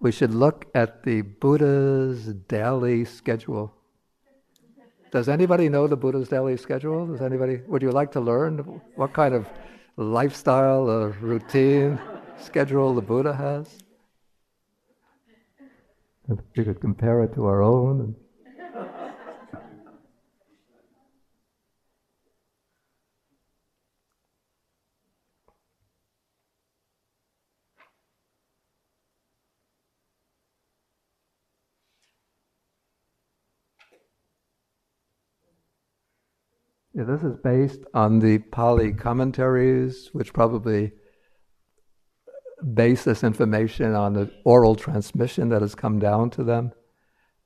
we 0.00 0.12
should 0.12 0.34
look 0.34 0.66
at 0.74 1.02
the 1.02 1.22
Buddha's 1.22 2.26
daily 2.48 3.04
schedule. 3.04 3.74
Does 5.10 5.28
anybody 5.28 5.68
know 5.68 5.86
the 5.86 5.96
Buddha's 5.96 6.28
daily 6.28 6.56
schedule? 6.56 7.06
Does 7.06 7.22
anybody? 7.22 7.60
Would 7.66 7.82
you 7.82 7.90
like 7.90 8.12
to 8.12 8.20
learn 8.20 8.58
what 8.94 9.12
kind 9.14 9.34
of 9.34 9.46
lifestyle 9.96 10.88
or 10.88 11.10
routine 11.20 11.98
schedule 12.38 12.94
the 12.94 13.00
Buddha 13.00 13.34
has? 13.34 13.78
If 16.28 16.38
we 16.56 16.64
could 16.64 16.80
compare 16.80 17.22
it 17.22 17.34
to 17.34 17.46
our 17.46 17.62
own. 17.62 18.14
Yeah, 36.98 37.04
this 37.04 37.22
is 37.22 37.36
based 37.36 37.84
on 37.94 38.18
the 38.18 38.38
Pali 38.38 38.92
commentaries, 38.92 40.10
which 40.12 40.32
probably 40.32 40.90
base 42.74 43.04
this 43.04 43.22
information 43.22 43.94
on 43.94 44.14
the 44.14 44.32
oral 44.44 44.74
transmission 44.74 45.48
that 45.50 45.62
has 45.62 45.76
come 45.76 46.00
down 46.00 46.30
to 46.30 46.42
them. 46.42 46.72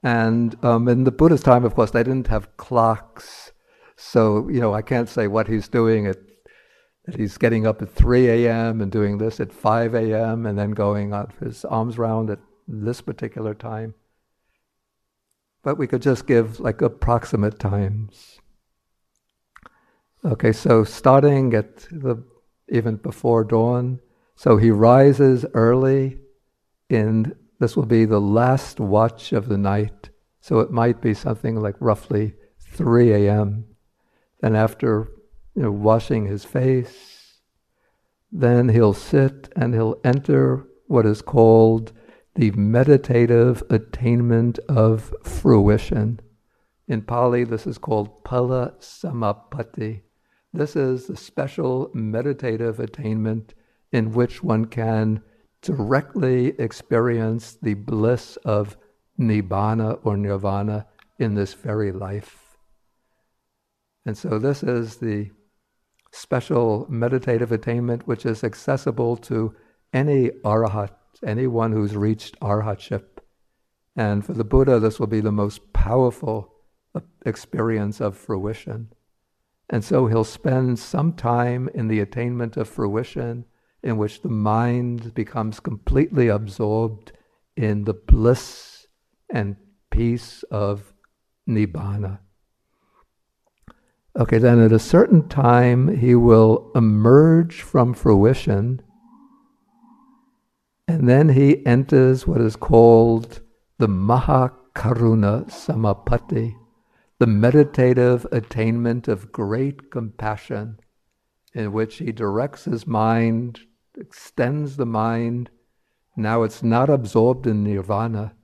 And 0.03 0.57
um, 0.65 0.89
in 0.89 1.05
the 1.05 1.13
Buddha's 1.13 1.43
time, 1.43 1.67
of 1.67 1.75
course, 1.75 1.91
they 1.91 2.03
didn't 2.03 2.29
have 2.29 2.57
clocks. 2.57 3.53
So, 3.95 4.49
you 4.49 4.59
know, 4.59 4.73
I 4.73 4.81
can't 4.81 5.09
say 5.11 5.27
what 5.27 5.49
he's 5.49 5.69
doing 5.69 6.07
at, 6.07 6.17
that 7.05 7.17
he's 7.17 7.37
getting 7.37 7.67
up 7.67 7.83
at 7.83 7.95
3 7.95 8.47
a.m. 8.47 8.81
and 8.81 8.91
doing 8.91 9.19
this 9.19 9.39
at 9.39 9.53
5 9.53 9.95
a.m. 9.95 10.47
and 10.47 10.59
then 10.59 10.71
going 10.71 11.13
on 11.13 11.31
his 11.41 11.67
alms 11.67 11.99
round 11.99 12.31
at 12.31 12.39
this 12.67 13.03
particular 13.03 13.53
time. 13.53 13.93
But 15.63 15.77
we 15.77 15.87
could 15.87 16.01
just 16.01 16.27
give 16.27 16.59
like 16.59 16.81
approximate 16.81 17.59
times. 17.59 18.39
Okay, 20.25 20.53
so 20.53 20.85
starting 20.85 21.53
at 21.53 21.79
the 21.91 22.23
even 22.69 22.97
before 22.97 23.43
dawn, 23.43 24.01
so 24.37 24.57
he 24.57 24.71
rises 24.71 25.45
early 25.53 26.21
in 26.89 27.35
this 27.59 27.77
will 27.77 27.87
be 27.87 28.05
the 28.05 28.21
last 28.21 28.81
watch 28.81 29.33
of 29.33 29.49
the 29.49 29.59
night. 29.59 30.11
So 30.41 30.59
it 30.59 30.73
might 30.73 31.01
be 31.01 31.15
something 31.15 31.57
like 31.57 31.77
roughly 31.79 32.35
3 32.61 33.13
a.m. 33.13 33.67
Then 34.41 34.57
after 34.57 35.09
you 35.55 35.63
know, 35.63 35.71
washing 35.71 36.27
his 36.27 36.45
face, 36.45 37.39
then 38.33 38.69
he'll 38.69 38.95
sit 38.95 39.49
and 39.55 39.75
he'll 39.75 40.01
enter 40.03 40.67
what 40.87 41.07
is 41.07 41.23
called 41.23 41.93
the 42.35 42.51
meditative 42.53 43.63
attainment 43.71 44.59
of 44.69 45.15
fruition. 45.23 46.19
In 46.89 47.03
Pali, 47.03 47.45
this 47.45 47.67
is 47.67 47.79
called 47.79 48.25
Phala 48.25 48.75
Samapatti. 48.81 50.01
This 50.53 50.77
is 50.77 51.07
the 51.07 51.17
special 51.17 51.91
meditative 51.95 52.79
attainment 52.79 53.55
in 53.91 54.13
which 54.13 54.43
one 54.43 54.67
can 54.67 55.23
directly 55.63 56.49
experience 56.59 57.57
the 57.63 57.75
bliss 57.75 58.37
of 58.45 58.77
nibbana 59.19 59.99
or 60.03 60.17
nirvana 60.17 60.87
in 61.19 61.35
this 61.35 61.55
very 61.55 61.93
life. 61.93 62.59
And 64.05 64.19
so, 64.19 64.39
this 64.39 64.63
is 64.63 64.97
the 64.97 65.31
special 66.11 66.87
meditative 66.91 67.53
attainment 67.53 68.07
which 68.07 68.27
is 68.27 68.45
accessible 68.45 69.17
to 69.17 69.55
any 69.93 70.31
arahat, 70.45 70.91
anyone 71.25 71.73
who's 71.73 71.97
reached 71.97 72.39
arhatship. 72.41 73.05
And 73.97 74.25
for 74.25 74.33
the 74.33 74.45
Buddha, 74.45 74.81
this 74.81 74.99
will 74.99 75.07
be 75.07 75.21
the 75.21 75.33
most 75.33 75.73
powerful 75.73 76.53
uh, 76.95 77.01
experience 77.25 78.01
of 78.01 78.17
fruition. 78.17 78.89
And 79.71 79.83
so 79.85 80.07
he'll 80.07 80.25
spend 80.25 80.79
some 80.79 81.15
time 81.15 81.69
in 81.75 81.89
the 81.89 82.01
attainment 82.01 82.57
of 82.57 82.69
fruition 82.69 83.47
in 83.83 83.97
which 83.97 84.23
the 84.23 84.29
mind 84.29 85.15
becomes 85.15 85.61
completely 85.61 86.29
absorbed 86.29 87.13
in 87.57 87.85
the 87.85 87.95
bliss 87.95 88.87
and 89.31 89.57
peace 89.91 90.43
of 90.51 90.93
nibbana. 91.49 92.19
Okay, 94.19 94.39
then 94.39 94.61
at 94.61 94.73
a 94.73 94.79
certain 94.79 95.27
time, 95.29 95.97
he 95.97 96.15
will 96.15 96.71
emerge 96.75 97.63
from 97.63 97.95
fruition, 97.95 98.83
and 100.87 101.09
then 101.09 101.31
he 101.31 101.65
enters 101.65 102.27
what 102.27 102.43
is 102.43 102.55
called 102.55 103.41
the 103.79 103.87
Mahakaruna 103.87 105.47
Samapatti, 105.47 106.55
the 107.23 107.27
meditative 107.29 108.27
attainment 108.33 109.07
of 109.07 109.31
great 109.31 109.93
compassion, 109.93 110.77
in 111.55 111.71
which 111.71 111.99
he 111.99 112.11
directs 112.11 112.65
his 112.65 112.85
mind, 112.85 113.61
extends 113.97 114.77
the 114.77 114.85
mind. 114.85 115.49
Now 116.17 116.43
it's 116.43 116.65
not 116.65 116.91
absorbed 116.91 117.47
in 117.47 117.63
nirvana, 117.63 118.35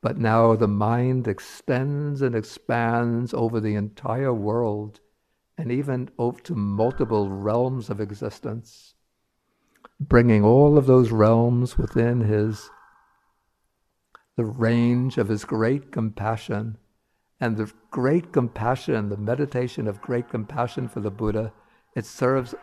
but 0.00 0.18
now 0.18 0.54
the 0.54 0.68
mind 0.68 1.26
extends 1.26 2.22
and 2.22 2.36
expands 2.36 3.34
over 3.34 3.58
the 3.58 3.74
entire 3.74 4.32
world 4.32 5.00
and 5.56 5.72
even 5.72 6.08
over 6.16 6.40
to 6.42 6.54
multiple 6.54 7.28
realms 7.28 7.90
of 7.90 8.00
existence, 8.00 8.94
bringing 9.98 10.44
all 10.44 10.78
of 10.78 10.86
those 10.86 11.10
realms 11.10 11.76
within 11.76 12.20
his 12.20 12.70
the 14.36 14.44
range 14.44 15.18
of 15.18 15.26
his 15.26 15.44
great 15.44 15.90
compassion 15.90 16.78
and 17.40 17.56
the 17.56 17.72
great 17.90 18.32
compassion, 18.32 19.08
the 19.08 19.16
meditation 19.16 19.86
of 19.86 20.02
great 20.02 20.28
compassion 20.28 20.88
for 20.88 21.00
the 21.00 21.10
Buddha, 21.10 21.52
it 21.94 22.04
serves 22.04 22.54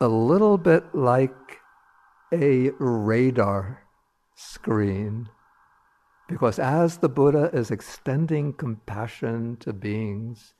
a 0.00 0.08
little 0.08 0.58
bit 0.58 0.94
like 0.94 1.60
a 2.32 2.70
radar 2.78 3.82
screen. 4.34 5.28
Because 6.28 6.58
as 6.58 6.98
the 6.98 7.08
Buddha 7.08 7.50
is 7.52 7.70
extending 7.70 8.52
compassion 8.52 9.56
to 9.60 9.72
beings, 9.72 10.54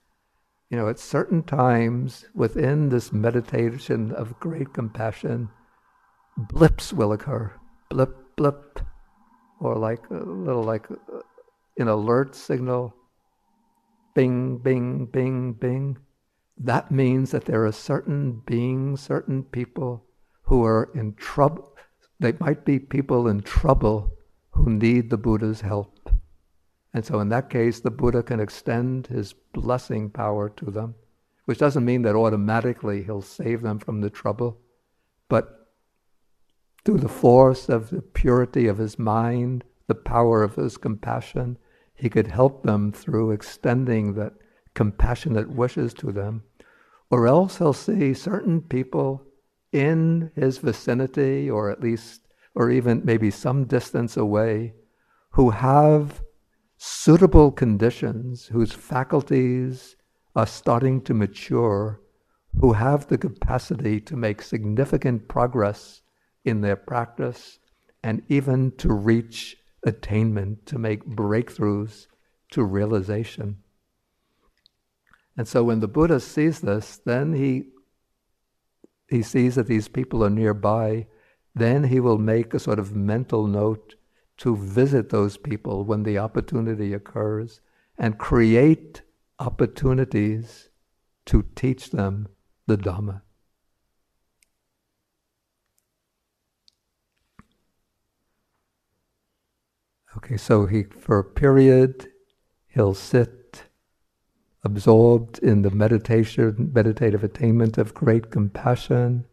you 0.69 0.77
know, 0.77 0.89
at 0.89 0.97
certain 0.97 1.43
times 1.43 2.25
within 2.33 2.89
this 2.89 3.11
meditation 3.11 4.11
of 4.11 4.39
great 4.39 4.73
compassion, 4.73 5.49
blips 6.37 6.93
will 6.93 7.11
occur. 7.11 7.51
Blip, 7.89 8.35
blip. 8.35 8.79
Or 9.59 9.75
like 9.75 10.09
a 10.09 10.13
little 10.13 10.63
like 10.63 10.89
uh, 10.91 11.21
an 11.77 11.87
alert 11.87 12.35
signal. 12.35 12.93
Bing, 14.13 14.57
bing, 14.57 15.05
bing, 15.07 15.53
bing. 15.53 15.97
That 16.57 16.91
means 16.91 17.31
that 17.31 17.45
there 17.45 17.65
are 17.65 17.71
certain 17.71 18.41
beings, 18.45 19.01
certain 19.01 19.43
people 19.43 20.07
who 20.47 20.63
are 20.63 20.89
in 20.95 21.13
trouble, 21.13 21.75
they 22.19 22.33
might 22.39 22.65
be 22.65 22.79
people 22.79 23.27
in 23.27 23.41
trouble 23.41 24.17
who 24.51 24.69
need 24.69 25.09
the 25.09 25.17
Buddha's 25.17 25.61
help. 25.61 26.09
And 26.93 27.05
so, 27.05 27.19
in 27.19 27.29
that 27.29 27.49
case, 27.49 27.81
the 27.81 27.91
Buddha 27.91 28.23
can 28.23 28.39
extend 28.39 29.07
his 29.07 29.33
blessing 29.53 30.09
power 30.09 30.49
to 30.49 30.71
them, 30.71 30.95
which 31.45 31.59
doesn't 31.59 31.85
mean 31.85 32.01
that 32.03 32.15
automatically 32.15 33.03
he'll 33.03 33.21
save 33.21 33.61
them 33.61 33.77
from 33.77 34.01
the 34.01 34.09
trouble, 34.09 34.57
but 35.29 35.56
through 36.87 36.97
the 36.99 37.09
force 37.09 37.67
of 37.67 37.89
the 37.89 38.01
purity 38.01 38.65
of 38.65 38.77
his 38.77 38.97
mind, 38.97 39.61
the 39.87 39.93
power 39.93 40.41
of 40.41 40.55
his 40.55 40.77
compassion, 40.77 41.57
he 41.93 42.09
could 42.09 42.27
help 42.27 42.63
them 42.63 42.93
through 42.93 43.29
extending 43.31 44.13
that 44.13 44.31
compassionate 44.73 45.49
wishes 45.49 45.93
to 45.93 46.13
them. 46.13 46.41
Or 47.11 47.27
else 47.27 47.57
he'll 47.57 47.73
see 47.73 48.13
certain 48.13 48.61
people 48.61 49.21
in 49.73 50.31
his 50.33 50.59
vicinity, 50.59 51.49
or 51.49 51.69
at 51.69 51.81
least, 51.81 52.21
or 52.55 52.71
even 52.71 53.01
maybe 53.03 53.31
some 53.31 53.65
distance 53.65 54.15
away, 54.15 54.73
who 55.31 55.49
have 55.49 56.21
suitable 56.77 57.51
conditions, 57.51 58.45
whose 58.45 58.71
faculties 58.71 59.97
are 60.37 60.47
starting 60.47 61.01
to 61.01 61.13
mature, 61.13 61.99
who 62.61 62.71
have 62.71 63.07
the 63.07 63.17
capacity 63.17 63.99
to 63.99 64.15
make 64.15 64.41
significant 64.41 65.27
progress 65.27 66.01
in 66.47 66.61
their 66.61 66.75
practice 66.75 67.59
and 68.03 68.23
even 68.29 68.71
to 68.77 68.93
reach 68.93 69.57
attainment, 69.83 70.65
to 70.65 70.77
make 70.77 71.05
breakthroughs 71.05 72.07
to 72.51 72.63
realization. 72.63 73.57
And 75.35 75.47
so 75.47 75.63
when 75.63 75.81
the 75.81 75.87
Buddha 75.87 76.19
sees 76.19 76.61
this, 76.61 76.97
then 77.05 77.33
he 77.33 77.65
he 79.09 79.21
sees 79.21 79.55
that 79.55 79.67
these 79.67 79.87
people 79.87 80.21
are 80.23 80.29
nearby, 80.29 81.07
then 81.55 81.85
he 81.85 81.99
will 81.99 82.17
make 82.17 82.53
a 82.53 82.59
sort 82.59 82.77
of 82.77 82.93
mental 82.93 83.47
note 83.47 83.95
to 84.37 84.55
visit 84.55 85.09
those 85.09 85.37
people 85.37 85.85
when 85.85 86.03
the 86.03 86.17
opportunity 86.17 86.93
occurs 86.93 87.61
and 87.97 88.17
create 88.17 89.01
opportunities 89.39 90.69
to 91.25 91.45
teach 91.55 91.91
them 91.91 92.27
the 92.67 92.77
Dhamma. 92.77 93.21
Okay, 100.17 100.37
so 100.37 100.65
he 100.65 100.83
for 100.83 101.19
a 101.19 101.23
period 101.23 102.07
he'll 102.67 102.95
sit 102.95 103.65
absorbed 104.63 105.37
in 105.39 105.61
the 105.61 105.69
meditation, 105.69 106.71
meditative 106.73 107.23
attainment 107.23 107.77
of 107.77 107.93
great 107.93 108.31
compassion, 108.31 109.25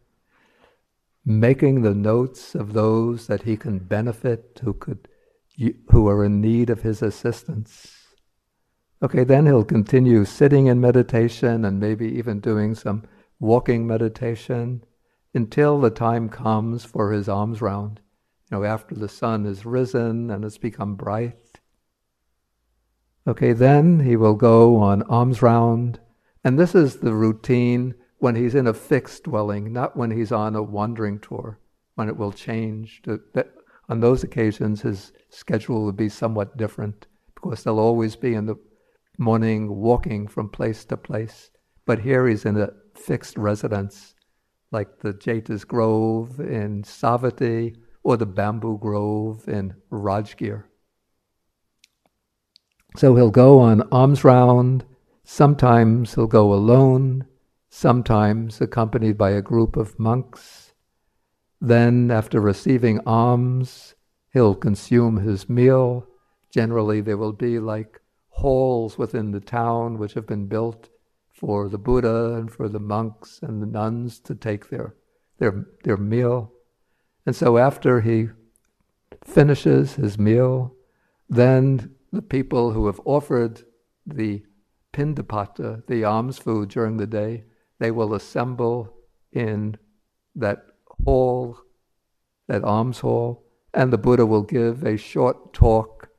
making 1.25 1.81
the 1.81 1.95
notes 1.95 2.53
of 2.53 2.73
those 2.73 3.25
that 3.25 3.43
he 3.43 3.57
can 3.57 3.79
benefit 3.79 4.61
who 4.63 4.73
could 4.73 5.07
who 5.89 6.07
are 6.07 6.23
in 6.23 6.39
need 6.39 6.69
of 6.69 6.83
his 6.83 7.01
assistance. 7.01 8.13
Okay, 9.01 9.23
then 9.23 9.47
he'll 9.47 9.63
continue 9.63 10.23
sitting 10.23 10.67
in 10.67 10.79
meditation 10.79 11.65
and 11.65 11.79
maybe 11.79 12.07
even 12.07 12.39
doing 12.39 12.75
some 12.75 13.03
walking 13.39 13.87
meditation 13.87 14.83
until 15.33 15.81
the 15.81 15.89
time 15.89 16.29
comes 16.29 16.85
for 16.85 17.11
his 17.11 17.27
alms 17.27 17.61
round. 17.61 18.01
Know, 18.55 18.63
after 18.63 18.95
the 18.95 19.09
sun 19.09 19.43
has 19.43 19.65
risen 19.65 20.31
and 20.31 20.45
it's 20.45 20.57
become 20.57 20.95
bright, 20.95 21.59
Okay, 23.27 23.51
then 23.51 24.01
he 24.01 24.15
will 24.15 24.35
go 24.35 24.77
on 24.77 25.01
alms 25.03 25.41
round, 25.41 25.99
and 26.43 26.57
this 26.57 26.73
is 26.73 26.97
the 26.97 27.13
routine 27.13 27.95
when 28.19 28.35
he's 28.35 28.55
in 28.55 28.65
a 28.65 28.73
fixed 28.73 29.23
dwelling, 29.23 29.73
not 29.73 29.97
when 29.97 30.11
he's 30.11 30.31
on 30.31 30.55
a 30.55 30.61
wandering 30.61 31.19
tour, 31.19 31.59
when 31.95 32.07
it 32.07 32.15
will 32.15 32.31
change. 32.31 33.01
To, 33.03 33.19
that, 33.33 33.51
on 33.89 33.99
those 33.99 34.23
occasions, 34.23 34.83
his 34.83 35.11
schedule 35.29 35.83
will 35.83 35.91
be 35.91 36.07
somewhat 36.07 36.55
different 36.55 37.07
because 37.33 37.63
they'll 37.63 37.79
always 37.79 38.15
be 38.15 38.35
in 38.35 38.45
the 38.45 38.55
morning 39.17 39.75
walking 39.75 40.27
from 40.27 40.47
place 40.47 40.85
to 40.85 40.95
place. 40.95 41.49
But 41.85 41.99
here 41.99 42.27
he's 42.27 42.45
in 42.45 42.57
a 42.57 42.69
fixed 42.93 43.37
residence, 43.37 44.15
like 44.71 44.99
the 44.99 45.13
Jeta's 45.13 45.65
Grove 45.65 46.39
in 46.39 46.83
Savatthi 46.83 47.75
or 48.05 48.15
the 48.15 48.25
Bamboo 48.25 48.77
Grove 48.77 49.49
in 49.49 49.73
Rajgir. 49.91 50.65
So 52.95 53.15
he'll 53.15 53.31
go 53.31 53.59
on 53.59 53.81
alms 53.91 54.23
round. 54.23 54.85
Sometimes 55.23 56.13
he'll 56.13 56.27
go 56.27 56.53
alone, 56.53 57.25
sometimes 57.67 58.61
accompanied 58.61 59.17
by 59.17 59.31
a 59.31 59.41
group 59.41 59.75
of 59.75 59.97
monks. 59.97 60.73
Then, 61.59 62.11
after 62.11 62.39
receiving 62.39 62.99
alms, 63.07 63.95
he'll 64.31 64.53
consume 64.53 65.17
his 65.17 65.49
meal. 65.49 66.05
Generally, 66.51 67.01
there 67.01 67.17
will 67.17 67.33
be 67.33 67.57
like 67.57 67.99
halls 68.29 68.99
within 68.99 69.31
the 69.31 69.39
town 69.39 69.97
which 69.97 70.13
have 70.13 70.27
been 70.27 70.45
built 70.45 70.89
for 71.33 71.69
the 71.69 71.79
Buddha 71.79 72.35
and 72.35 72.51
for 72.51 72.69
the 72.69 72.79
monks 72.79 73.39
and 73.41 73.63
the 73.63 73.67
nuns 73.67 74.19
to 74.19 74.35
take 74.35 74.69
their, 74.69 74.93
their, 75.39 75.65
their 75.83 75.97
meal. 75.97 76.51
And 77.25 77.35
so 77.35 77.57
after 77.57 78.01
he 78.01 78.29
finishes 79.23 79.95
his 79.95 80.17
meal, 80.17 80.75
then 81.27 81.95
the 82.11 82.21
people 82.21 82.71
who 82.71 82.85
have 82.85 83.01
offered 83.03 83.63
the 84.05 84.43
pindapata, 84.93 85.85
the 85.87 86.03
alms 86.03 86.37
food 86.37 86.69
during 86.69 86.97
the 86.97 87.07
day, 87.07 87.43
they 87.79 87.91
will 87.91 88.13
assemble 88.13 88.93
in 89.31 89.77
that 90.35 90.65
hall, 91.03 91.57
that 92.47 92.63
alms 92.63 92.99
hall, 92.99 93.43
and 93.73 93.91
the 93.91 93.97
Buddha 93.97 94.25
will 94.25 94.43
give 94.43 94.83
a 94.83 94.97
short 94.97 95.53
talk 95.53 96.09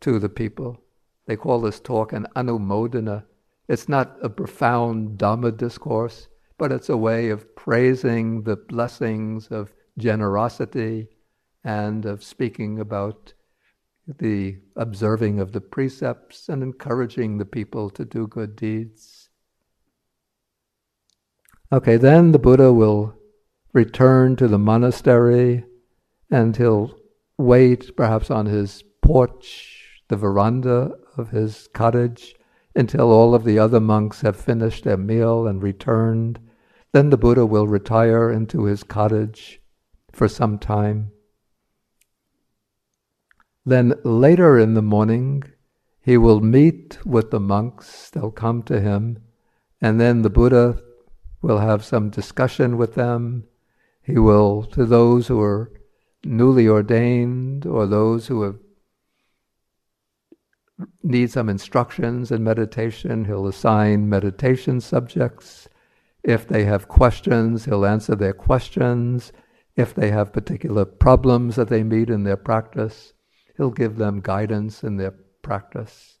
to 0.00 0.18
the 0.18 0.28
people. 0.28 0.82
They 1.26 1.36
call 1.36 1.60
this 1.60 1.80
talk 1.80 2.12
an 2.12 2.26
anumodana. 2.34 3.24
It's 3.68 3.88
not 3.88 4.16
a 4.22 4.28
profound 4.28 5.18
Dhamma 5.18 5.56
discourse, 5.56 6.28
but 6.58 6.72
it's 6.72 6.88
a 6.88 6.96
way 6.96 7.30
of 7.30 7.54
praising 7.54 8.42
the 8.42 8.56
blessings 8.56 9.48
of 9.48 9.72
generosity 9.98 11.08
and 11.62 12.04
of 12.04 12.22
speaking 12.22 12.78
about 12.78 13.32
the 14.06 14.58
observing 14.76 15.40
of 15.40 15.52
the 15.52 15.60
precepts 15.60 16.48
and 16.48 16.62
encouraging 16.62 17.38
the 17.38 17.44
people 17.44 17.88
to 17.90 18.04
do 18.04 18.26
good 18.26 18.54
deeds. 18.54 19.30
Okay, 21.72 21.96
then 21.96 22.32
the 22.32 22.38
Buddha 22.38 22.72
will 22.72 23.14
return 23.72 24.36
to 24.36 24.46
the 24.46 24.58
monastery 24.58 25.64
and 26.30 26.56
he'll 26.56 26.94
wait 27.38 27.96
perhaps 27.96 28.30
on 28.30 28.46
his 28.46 28.84
porch, 29.02 30.02
the 30.08 30.16
veranda 30.16 30.92
of 31.16 31.30
his 31.30 31.68
cottage, 31.72 32.34
until 32.76 33.10
all 33.10 33.34
of 33.34 33.44
the 33.44 33.58
other 33.58 33.80
monks 33.80 34.20
have 34.20 34.36
finished 34.36 34.84
their 34.84 34.96
meal 34.96 35.46
and 35.46 35.62
returned. 35.62 36.38
Then 36.92 37.10
the 37.10 37.16
Buddha 37.16 37.46
will 37.46 37.66
retire 37.66 38.30
into 38.30 38.64
his 38.64 38.82
cottage 38.82 39.60
for 40.14 40.28
some 40.28 40.58
time. 40.58 41.10
Then 43.66 43.94
later 44.04 44.58
in 44.58 44.74
the 44.74 44.82
morning, 44.82 45.44
he 46.00 46.18
will 46.18 46.40
meet 46.40 46.98
with 47.06 47.30
the 47.30 47.40
monks, 47.40 48.10
they'll 48.10 48.30
come 48.30 48.62
to 48.64 48.80
him, 48.80 49.22
and 49.80 50.00
then 50.00 50.22
the 50.22 50.30
Buddha 50.30 50.80
will 51.40 51.58
have 51.58 51.84
some 51.84 52.10
discussion 52.10 52.76
with 52.76 52.94
them. 52.94 53.44
He 54.02 54.18
will, 54.18 54.64
to 54.64 54.84
those 54.84 55.28
who 55.28 55.40
are 55.40 55.72
newly 56.24 56.68
ordained 56.68 57.66
or 57.66 57.86
those 57.86 58.26
who 58.26 58.42
have 58.42 58.56
need 61.02 61.30
some 61.30 61.48
instructions 61.48 62.30
in 62.30 62.42
meditation, 62.42 63.24
he'll 63.24 63.46
assign 63.46 64.08
meditation 64.08 64.80
subjects. 64.80 65.68
If 66.22 66.48
they 66.48 66.64
have 66.64 66.88
questions, 66.88 67.64
he'll 67.64 67.86
answer 67.86 68.14
their 68.14 68.32
questions. 68.32 69.32
If 69.76 69.94
they 69.94 70.10
have 70.10 70.32
particular 70.32 70.84
problems 70.84 71.56
that 71.56 71.68
they 71.68 71.82
meet 71.82 72.08
in 72.08 72.22
their 72.22 72.36
practice, 72.36 73.12
he'll 73.56 73.70
give 73.70 73.96
them 73.96 74.20
guidance 74.20 74.84
in 74.84 74.96
their 74.96 75.14
practice. 75.42 76.18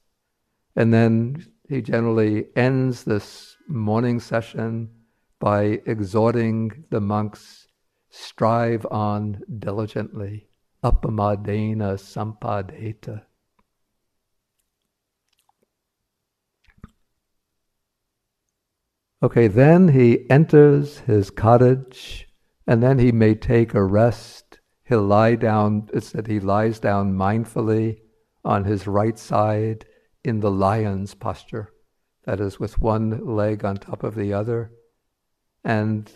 And 0.74 0.92
then 0.92 1.46
he 1.68 1.80
generally 1.80 2.46
ends 2.56 3.04
this 3.04 3.56
morning 3.68 4.18
session 4.18 4.90
by 5.38 5.80
exhorting 5.86 6.84
the 6.90 7.00
monks 7.00 7.68
strive 8.10 8.86
on 8.90 9.40
diligently, 9.58 10.48
appamadena 10.82 11.96
sampadeta. 11.96 13.22
Okay, 19.22 19.46
then 19.46 19.88
he 19.88 20.28
enters 20.28 20.98
his 20.98 21.30
cottage 21.30 22.28
and 22.66 22.82
then 22.82 22.98
he 22.98 23.12
may 23.12 23.34
take 23.34 23.74
a 23.74 23.82
rest. 23.82 24.58
He'll 24.84 25.02
lie 25.02 25.34
down, 25.34 25.88
it 25.92 26.04
said 26.04 26.26
he 26.26 26.40
lies 26.40 26.78
down 26.78 27.14
mindfully 27.14 27.98
on 28.44 28.64
his 28.64 28.86
right 28.86 29.18
side 29.18 29.86
in 30.22 30.40
the 30.40 30.50
lion's 30.50 31.14
posture, 31.14 31.72
that 32.24 32.40
is, 32.40 32.60
with 32.60 32.78
one 32.78 33.36
leg 33.36 33.64
on 33.64 33.76
top 33.76 34.02
of 34.02 34.14
the 34.14 34.32
other. 34.32 34.72
And 35.62 36.10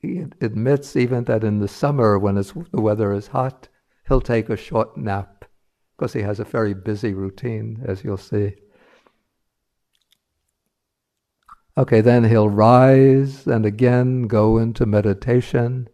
he 0.00 0.24
admits 0.40 0.94
even 0.94 1.24
that 1.24 1.42
in 1.42 1.58
the 1.58 1.68
summer, 1.68 2.18
when 2.18 2.36
the 2.36 2.66
weather 2.72 3.12
is 3.12 3.28
hot, 3.28 3.68
he'll 4.06 4.20
take 4.20 4.48
a 4.48 4.56
short 4.56 4.96
nap 4.96 5.44
because 5.96 6.12
he 6.12 6.22
has 6.22 6.38
a 6.38 6.44
very 6.44 6.74
busy 6.74 7.12
routine, 7.12 7.82
as 7.84 8.04
you'll 8.04 8.16
see. 8.16 8.54
Okay, 11.78 12.00
then 12.00 12.24
he'll 12.24 12.48
rise 12.48 13.46
and 13.46 13.64
again 13.64 14.22
go 14.22 14.58
into 14.58 14.84
meditation, 14.84 15.88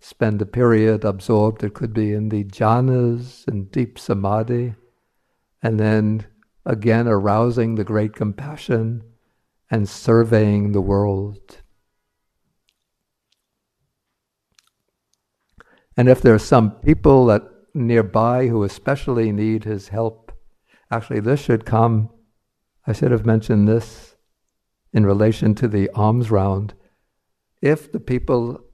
spend 0.00 0.40
a 0.40 0.46
period 0.46 1.04
absorbed, 1.04 1.62
it 1.62 1.74
could 1.74 1.92
be 1.92 2.14
in 2.14 2.30
the 2.30 2.42
jhanas 2.44 3.46
and 3.46 3.70
deep 3.70 3.98
samadhi, 3.98 4.74
and 5.62 5.78
then 5.78 6.24
again 6.64 7.06
arousing 7.06 7.74
the 7.74 7.84
great 7.84 8.14
compassion 8.14 9.02
and 9.70 9.86
surveying 9.86 10.72
the 10.72 10.80
world. 10.80 11.60
And 15.98 16.08
if 16.08 16.22
there 16.22 16.34
are 16.34 16.38
some 16.38 16.70
people 16.70 17.26
that 17.26 17.42
nearby 17.74 18.46
who 18.46 18.62
especially 18.62 19.32
need 19.32 19.64
his 19.64 19.88
help, 19.88 20.32
actually 20.90 21.20
this 21.20 21.40
should 21.40 21.66
come, 21.66 22.08
I 22.86 22.94
should 22.94 23.10
have 23.10 23.26
mentioned 23.26 23.68
this 23.68 24.13
in 24.94 25.04
relation 25.04 25.54
to 25.56 25.68
the 25.68 25.90
alms 25.90 26.30
round, 26.30 26.72
if 27.60 27.90
the 27.90 28.00
people 28.00 28.64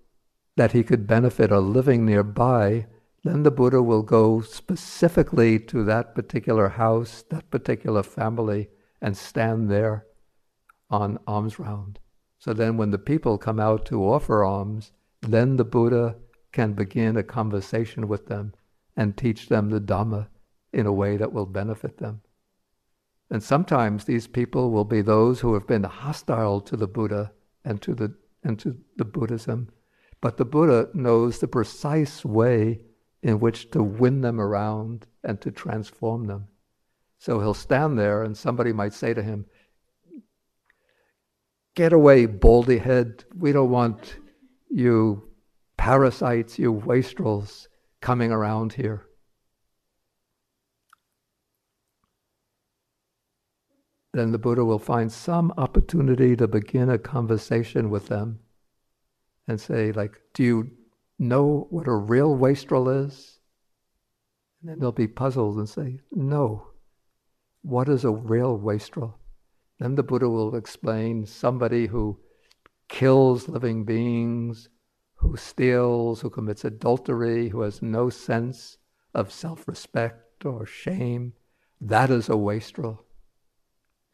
that 0.57 0.73
he 0.73 0.83
could 0.83 1.07
benefit 1.07 1.51
are 1.51 1.61
living 1.61 2.05
nearby, 2.05 2.87
then 3.25 3.43
the 3.43 3.51
Buddha 3.51 3.83
will 3.83 4.03
go 4.03 4.43
specifically 4.43 5.59
to 5.59 5.83
that 5.85 6.15
particular 6.15 6.69
house, 6.69 7.25
that 7.31 7.51
particular 7.51 8.03
family, 8.03 8.69
and 9.01 9.17
stand 9.17 9.71
there 9.71 10.07
on 10.91 11.19
alms 11.27 11.59
round. 11.59 11.99
So 12.39 12.53
then, 12.53 12.77
when 12.77 12.91
the 12.91 12.99
people 12.99 13.39
come 13.39 13.61
out 13.61 13.87
to 13.87 14.05
offer 14.05 14.45
alms, 14.45 14.93
then 15.23 15.57
the 15.57 15.65
Buddha 15.65 16.17
can 16.53 16.73
begin 16.73 17.17
a 17.17 17.23
conversation 17.23 18.09
with 18.09 18.27
them 18.27 18.55
and 18.97 19.17
teach 19.17 19.49
them 19.49 19.71
the 19.71 19.81
Dhamma 19.81 20.29
in 20.73 20.87
a 20.87 20.93
way 20.93 21.17
that 21.17 21.33
will 21.33 21.47
benefit 21.47 21.99
them. 21.99 22.23
And 23.31 23.43
sometimes 23.43 24.05
these 24.05 24.27
people 24.27 24.71
will 24.71 24.85
be 24.85 25.03
those 25.03 25.41
who 25.41 25.55
have 25.55 25.67
been 25.67 25.85
hostile 25.85 26.61
to 26.63 26.77
the 26.77 26.89
Buddha 26.89 27.33
and 27.65 27.81
to 27.83 27.95
the 27.95 28.15
and 28.43 28.59
to 28.59 28.77
the 28.97 29.05
Buddhism. 29.05 29.71
But 30.21 30.37
the 30.37 30.45
Buddha 30.45 30.89
knows 30.95 31.39
the 31.39 31.49
precise 31.49 32.25
way 32.25 32.81
in 33.23 33.39
which 33.39 33.71
to 33.71 33.83
win 33.83 34.23
them 34.23 34.41
around 34.41 35.07
and 35.23 35.41
to 35.43 35.51
transform 35.51 36.25
them. 36.25 36.49
So 37.19 37.39
he'll 37.39 37.55
stand 37.55 37.99
there 37.99 38.23
and 38.23 38.37
somebody 38.37 38.73
might 38.73 38.95
say 38.95 39.13
to 39.15 39.23
him, 39.23 39.47
Get 41.75 41.93
away, 41.93 42.27
baldy 42.27 42.79
head. 42.79 43.25
We 43.37 43.53
don't 43.53 43.71
want 43.71 44.17
you 44.71 45.29
parasites, 45.77 46.59
you 46.59 46.73
wastrels 46.73 47.69
coming 48.01 48.33
around 48.33 48.73
here. 48.73 49.07
Then 54.13 54.33
the 54.33 54.39
Buddha 54.39 54.65
will 54.65 54.79
find 54.79 55.11
some 55.11 55.53
opportunity 55.57 56.35
to 56.37 56.49
begin 56.49 56.91
a 56.91 56.99
conversation 56.99 57.91
with 57.91 58.09
them 58.09 58.41
and 59.47 59.61
say, 59.61 59.93
like, 59.93 60.21
do 60.35 60.43
you 60.43 60.71
know 61.19 61.67
what 61.71 61.87
a 61.87 61.95
real 61.95 62.35
wastrel 62.35 62.89
is? 62.89 63.39
And 64.61 64.71
then 64.71 64.79
they'll 64.81 64.93
be 64.93 65.07
puzzled 65.07 65.59
and 65.59 65.69
say, 65.69 66.01
no. 66.13 66.67
What 67.63 67.89
is 67.89 68.05
a 68.05 68.11
real 68.11 68.57
wastrel? 68.57 69.19
Then 69.79 69.95
the 69.95 70.03
Buddha 70.03 70.29
will 70.29 70.57
explain 70.57 71.25
somebody 71.27 71.87
who 71.87 72.19
kills 72.89 73.49
living 73.49 73.85
beings, 73.85 74.69
who 75.15 75.37
steals, 75.37 76.21
who 76.21 76.31
commits 76.31 76.65
adultery, 76.65 77.49
who 77.49 77.61
has 77.61 77.83
no 77.83 78.11
sense 78.11 78.79
of 79.15 79.33
self 79.33 79.69
respect 79.69 80.45
or 80.45 80.67
shame. 80.67 81.35
That 81.81 82.11
is 82.11 82.29
a 82.29 82.37
wastrel. 82.37 83.05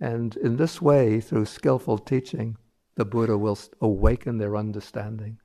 And 0.01 0.37
in 0.37 0.57
this 0.57 0.83
way, 0.83 1.21
through 1.21 1.47
skillful 1.47 1.99
teaching, 1.99 2.57
the 2.97 3.05
Buddha 3.05 3.37
will 3.39 3.59
awaken 3.81 4.39
their 4.39 4.57
understanding. 4.57 5.39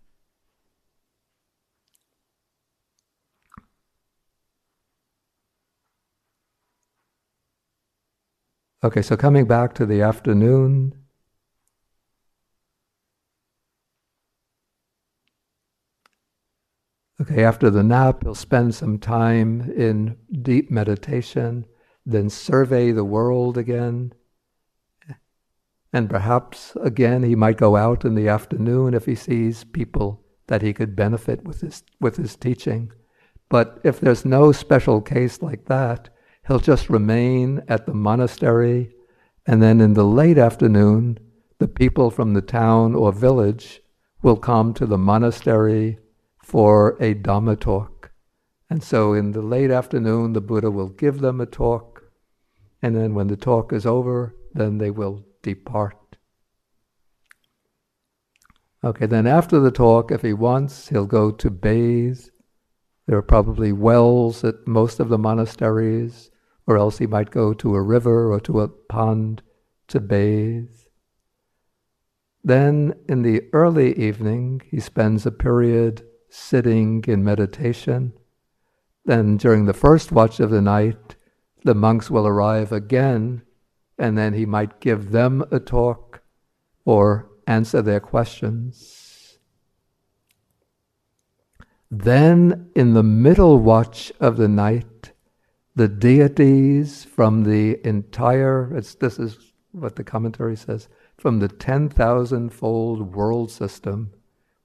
Okay, 8.84 9.02
so 9.02 9.16
coming 9.16 9.46
back 9.46 9.74
to 9.76 9.86
the 9.86 10.02
afternoon. 10.02 10.94
Okay, 17.22 17.44
after 17.44 17.70
the 17.70 17.84
nap, 17.84 18.24
he'll 18.24 18.34
spend 18.34 18.74
some 18.74 18.98
time 18.98 19.72
in 19.72 20.18
deep 20.42 20.72
meditation 20.72 21.66
then 22.06 22.30
survey 22.30 22.92
the 22.92 23.06
world 23.06 23.58
again. 23.58 24.14
And 25.94 26.10
perhaps 26.10 26.76
again 26.82 27.24
he 27.24 27.36
might 27.36 27.58
go 27.58 27.76
out 27.76 28.06
in 28.06 28.16
the 28.16 28.30
afternoon 28.30 28.94
if 28.94 29.06
he 29.06 29.16
sees 29.16 29.64
people 29.64 30.24
that 30.48 30.62
he 30.62 30.74
could 30.74 30.96
benefit 30.96 31.44
with 31.44 31.62
his, 31.62 31.84
with 32.00 32.18
his 32.18 32.36
teaching. 32.36 32.92
But 33.50 33.80
if 33.84 34.00
there's 34.00 34.24
no 34.24 34.52
special 34.52 35.02
case 35.02 35.42
like 35.42 35.66
that, 35.66 36.10
he'll 36.48 36.60
just 36.60 36.90
remain 36.90 37.64
at 37.68 37.86
the 37.86 37.94
monastery, 37.94 38.94
and 39.46 39.62
then 39.62 39.82
in 39.82 39.94
the 39.94 40.06
late 40.06 40.38
afternoon, 40.38 41.20
the 41.60 41.68
people 41.68 42.10
from 42.10 42.34
the 42.34 42.42
town 42.42 42.96
or 42.96 43.12
village 43.12 43.82
will 44.22 44.38
come 44.38 44.74
to 44.74 44.86
the 44.86 44.98
monastery 44.98 46.00
for 46.44 46.98
a 47.00 47.14
Dhamma 47.14 47.60
talk. 47.60 48.12
And 48.70 48.82
so 48.82 49.14
in 49.14 49.32
the 49.32 49.42
late 49.42 49.72
afternoon, 49.72 50.34
the 50.34 50.42
Buddha 50.42 50.72
will 50.72 50.90
give 50.90 51.20
them 51.20 51.42
a 51.42 51.46
talk, 51.46 52.04
and 52.82 52.96
then 52.96 53.14
when 53.14 53.28
the 53.28 53.36
talk 53.36 53.74
is 53.74 53.86
over, 53.86 54.36
then 54.54 54.78
they 54.78 54.92
will 54.92 55.26
depart. 55.42 56.18
Okay, 58.84 59.06
then 59.06 59.28
after 59.28 59.60
the 59.60 59.72
talk, 59.72 60.12
if 60.12 60.24
he 60.24 60.34
wants, 60.34 60.90
he'll 60.90 61.06
go 61.06 61.32
to 61.32 61.50
bathe. 61.52 62.20
There 63.06 63.18
are 63.18 63.24
probably 63.24 63.72
wells 63.72 64.44
at 64.44 64.68
most 64.68 65.00
of 65.00 65.10
the 65.10 65.18
monasteries, 65.18 66.32
or 66.66 66.78
else 66.78 66.98
he 66.98 67.08
might 67.08 67.30
go 67.30 67.54
to 67.54 67.76
a 67.76 67.82
river 67.82 68.32
or 68.32 68.40
to 68.42 68.62
a 68.62 68.68
pond 68.68 69.44
to 69.88 70.00
bathe. 70.00 70.70
Then 72.44 72.96
in 73.08 73.22
the 73.22 73.44
early 73.54 73.98
evening, 74.00 74.62
he 74.66 74.80
spends 74.80 75.26
a 75.26 75.32
period 75.32 76.04
sitting 76.30 77.04
in 77.08 77.24
meditation. 77.24 78.14
Then 79.06 79.38
during 79.38 79.66
the 79.66 79.74
first 79.74 80.12
watch 80.12 80.40
of 80.40 80.50
the 80.50 80.62
night, 80.62 81.16
the 81.64 81.76
monks 81.76 82.10
will 82.10 82.26
arrive 82.26 82.72
again, 82.72 83.44
and 84.02 84.18
then 84.18 84.34
he 84.34 84.48
might 84.48 84.80
give 84.80 85.12
them 85.12 85.46
a 85.52 85.60
talk 85.60 86.24
or 86.86 87.30
answer 87.46 87.84
their 87.84 88.00
questions. 88.00 89.38
Then, 91.92 92.72
in 92.74 92.94
the 92.94 93.04
middle 93.04 93.60
watch 93.60 94.12
of 94.20 94.38
the 94.38 94.48
night, 94.48 95.12
the 95.76 95.88
deities 95.88 97.06
from 97.06 97.44
the 97.44 97.86
entire, 97.88 98.72
this 98.72 99.20
is 99.20 99.38
what 99.72 99.96
the 99.96 100.04
commentary 100.04 100.56
says, 100.56 100.90
from 101.18 101.38
the 101.38 101.48
10,000 101.48 102.50
fold 102.50 103.14
world 103.14 103.52
system 103.52 104.14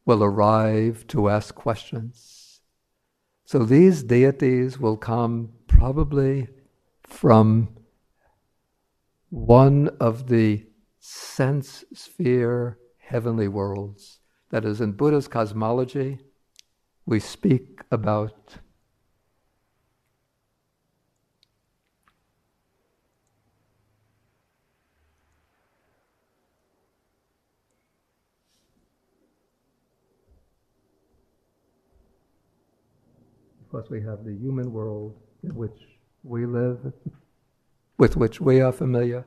will 0.07 0.25
arrive 0.25 1.07
to 1.09 1.29
ask 1.29 1.55
questions. 1.55 2.63
So 3.45 3.65
these 3.65 4.03
deities 4.03 4.79
will 4.79 4.97
come 4.97 5.51
probably 5.67 6.49
from 7.03 7.76
one 9.31 9.89
of 10.01 10.29
the 10.29 10.67
sense 11.01 11.85
sphere 11.93 12.79
heavenly 12.99 13.49
worlds. 13.49 14.21
That 14.51 14.65
is, 14.65 14.81
in 14.81 14.93
Buddha's 14.93 15.29
cosmology, 15.29 16.19
we 17.05 17.21
speak 17.21 17.81
about 17.91 18.59
Of 33.67 33.73
course, 33.73 33.91
we 33.91 34.01
have 34.03 34.25
the 34.25 34.33
human 34.33 34.73
world 34.73 35.13
in 35.43 35.55
which 35.55 35.77
we 36.23 36.47
live, 36.47 36.93
with 37.99 38.17
which 38.17 38.41
we 38.41 38.61
are 38.61 38.73
familiar. 38.73 39.25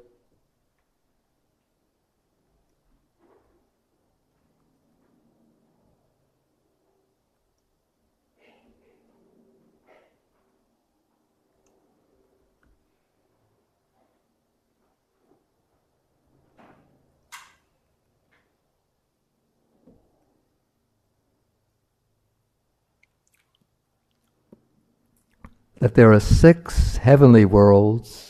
that 25.80 25.96
there 25.96 26.12
are 26.12 26.20
six 26.20 26.98
heavenly 26.98 27.46
worlds 27.46 28.29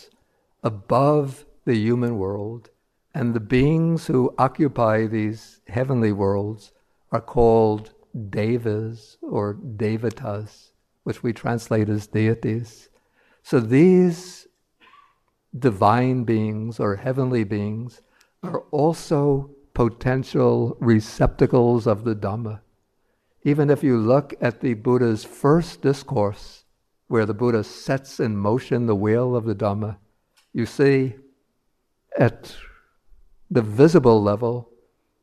above 0.64 1.46
the 1.66 1.76
human 1.76 2.18
world, 2.18 2.70
and 3.14 3.34
the 3.34 3.40
beings 3.40 4.08
who 4.08 4.34
occupy 4.38 5.06
these 5.08 5.62
heavenly 5.68 6.12
worlds 6.12 6.72
are 7.12 7.22
called 7.22 7.94
devas 8.30 9.18
or 9.22 9.56
devatas, 9.56 10.72
which 11.04 11.24
we 11.24 11.34
translate 11.34 11.90
as 11.90 12.08
deities. 12.08 12.90
So 13.44 13.60
these 13.60 14.48
divine 15.58 16.24
beings 16.24 16.80
or 16.80 16.96
heavenly 16.98 17.44
beings 17.44 18.02
are 18.44 18.62
also 18.72 19.50
potential 19.74 20.78
receptacles 20.80 21.88
of 21.88 22.04
the 22.04 22.16
Dhamma. 22.16 22.62
Even 23.44 23.70
if 23.70 23.84
you 23.84 23.98
look 23.98 24.34
at 24.42 24.60
the 24.60 24.74
Buddha's 24.74 25.24
first 25.24 25.82
discourse, 25.82 26.66
where 27.08 27.26
the 27.26 27.34
Buddha 27.34 27.64
sets 27.64 28.20
in 28.20 28.38
motion 28.38 28.86
the 28.86 28.96
wheel 28.96 29.36
of 29.36 29.46
the 29.46 29.56
Dhamma, 29.56 29.98
you 30.54 30.66
see 30.66 31.16
at 32.18 32.56
the 33.50 33.62
visible 33.62 34.22
level, 34.22 34.70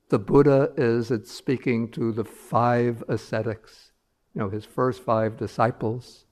the 0.09 0.19
Buddha 0.19 0.73
is 0.77 1.11
speaking 1.31 1.91
to 1.93 2.13
the 2.13 2.25
five 2.25 3.03
ascetics, 3.09 3.93
you 4.35 4.41
know, 4.41 4.49
his 4.49 4.65
first 4.65 5.03
five 5.03 5.37
disciples. 5.37 6.25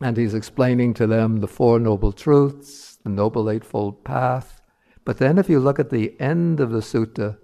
And 0.00 0.16
he's 0.16 0.34
explaining 0.34 0.94
to 0.94 1.06
them 1.06 1.38
the 1.38 1.48
Four 1.48 1.78
Noble 1.78 2.12
Truths, 2.12 2.98
the 3.02 3.08
Noble 3.08 3.48
Eightfold 3.48 4.04
Path. 4.04 4.60
But 5.04 5.18
then, 5.18 5.38
if 5.38 5.48
you 5.48 5.60
look 5.60 5.78
at 5.78 5.90
the 5.90 6.20
end 6.20 6.60
of 6.60 6.70
the 6.70 6.80
sutta, 6.80 7.38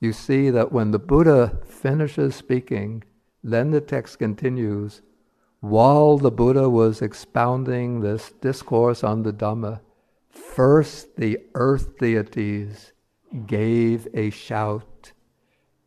you 0.00 0.12
see 0.12 0.50
that 0.50 0.72
when 0.72 0.92
the 0.92 0.98
Buddha 0.98 1.60
finishes 1.66 2.36
speaking, 2.36 3.02
then 3.42 3.72
the 3.72 3.80
text 3.80 4.18
continues 4.18 5.02
while 5.60 6.18
the 6.18 6.30
Buddha 6.30 6.68
was 6.68 7.02
expounding 7.02 8.00
this 8.00 8.32
discourse 8.40 9.02
on 9.02 9.22
the 9.22 9.32
Dhamma, 9.32 9.80
first 10.30 11.16
the 11.16 11.38
earth 11.54 11.98
deities 11.98 12.92
gave 13.46 14.06
a 14.14 14.30
shout. 14.30 15.12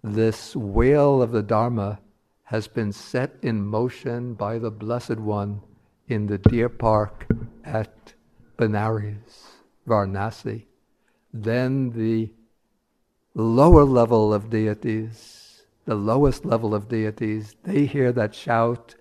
This 0.04 0.56
wheel 0.56 1.22
of 1.22 1.32
the 1.32 1.44
Dharma 1.44 2.00
has 2.46 2.68
been 2.68 2.92
set 2.92 3.36
in 3.42 3.66
motion 3.66 4.34
by 4.34 4.60
the 4.60 4.72
Blessed 4.72 5.18
One 5.18 5.62
in 6.08 6.28
the 6.28 6.38
deer 6.38 6.68
park 6.68 7.26
at 7.64 8.14
Benares, 8.58 9.56
Varanasi. 9.88 10.66
Then 11.34 11.92
the 11.92 12.34
lower 13.34 13.86
level 13.86 14.34
of 14.34 14.50
deities, 14.50 15.64
the 15.86 15.96
lowest 15.96 16.44
level 16.44 16.76
of 16.76 16.90
deities, 16.90 17.56
they 17.64 17.86
hear 17.86 18.12
that 18.12 18.36
shout 18.36 18.96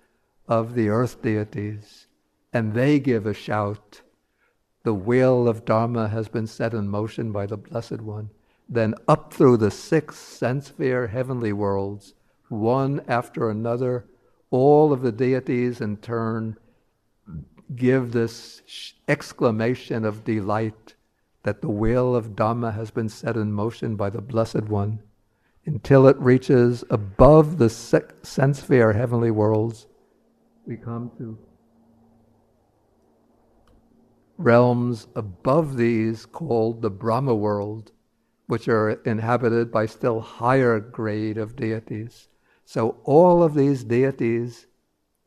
of 0.51 0.73
the 0.73 0.89
earth 0.89 1.21
deities, 1.21 2.07
and 2.51 2.73
they 2.73 2.99
give 2.99 3.25
a 3.25 3.33
shout. 3.33 4.01
The 4.83 4.93
wheel 4.93 5.47
of 5.47 5.63
Dharma 5.63 6.09
has 6.09 6.27
been 6.27 6.45
set 6.45 6.73
in 6.73 6.89
motion 6.89 7.31
by 7.31 7.45
the 7.45 7.55
Blessed 7.55 8.01
One. 8.01 8.31
Then 8.67 8.95
up 9.07 9.33
through 9.33 9.57
the 9.57 9.71
six 9.71 10.17
sense 10.17 10.67
sphere 10.67 11.07
heavenly 11.07 11.53
worlds, 11.53 12.15
one 12.49 13.01
after 13.07 13.49
another, 13.49 14.07
all 14.49 14.91
of 14.91 15.03
the 15.03 15.13
deities 15.13 15.79
in 15.79 15.95
turn 15.95 16.57
give 17.73 18.11
this 18.11 18.61
exclamation 19.07 20.03
of 20.03 20.25
delight 20.25 20.95
that 21.43 21.61
the 21.61 21.69
wheel 21.69 22.13
of 22.13 22.35
Dhamma 22.35 22.73
has 22.73 22.91
been 22.91 23.07
set 23.07 23.37
in 23.37 23.53
motion 23.53 23.95
by 23.95 24.09
the 24.09 24.21
Blessed 24.21 24.63
One 24.63 24.99
until 25.65 26.07
it 26.07 26.19
reaches 26.19 26.83
above 26.89 27.57
the 27.57 27.69
sense 27.69 28.59
sphere 28.59 28.91
heavenly 28.91 29.31
worlds 29.31 29.87
we 30.71 30.77
come 30.77 31.11
to 31.17 31.37
realms 34.37 35.05
above 35.15 35.75
these 35.75 36.25
called 36.25 36.81
the 36.81 36.89
Brahma 36.89 37.35
world, 37.35 37.91
which 38.47 38.69
are 38.69 38.91
inhabited 39.03 39.69
by 39.69 39.85
still 39.85 40.21
higher 40.21 40.79
grade 40.79 41.37
of 41.37 41.57
deities. 41.57 42.29
So 42.63 43.01
all 43.03 43.43
of 43.43 43.53
these 43.53 43.83
deities 43.83 44.67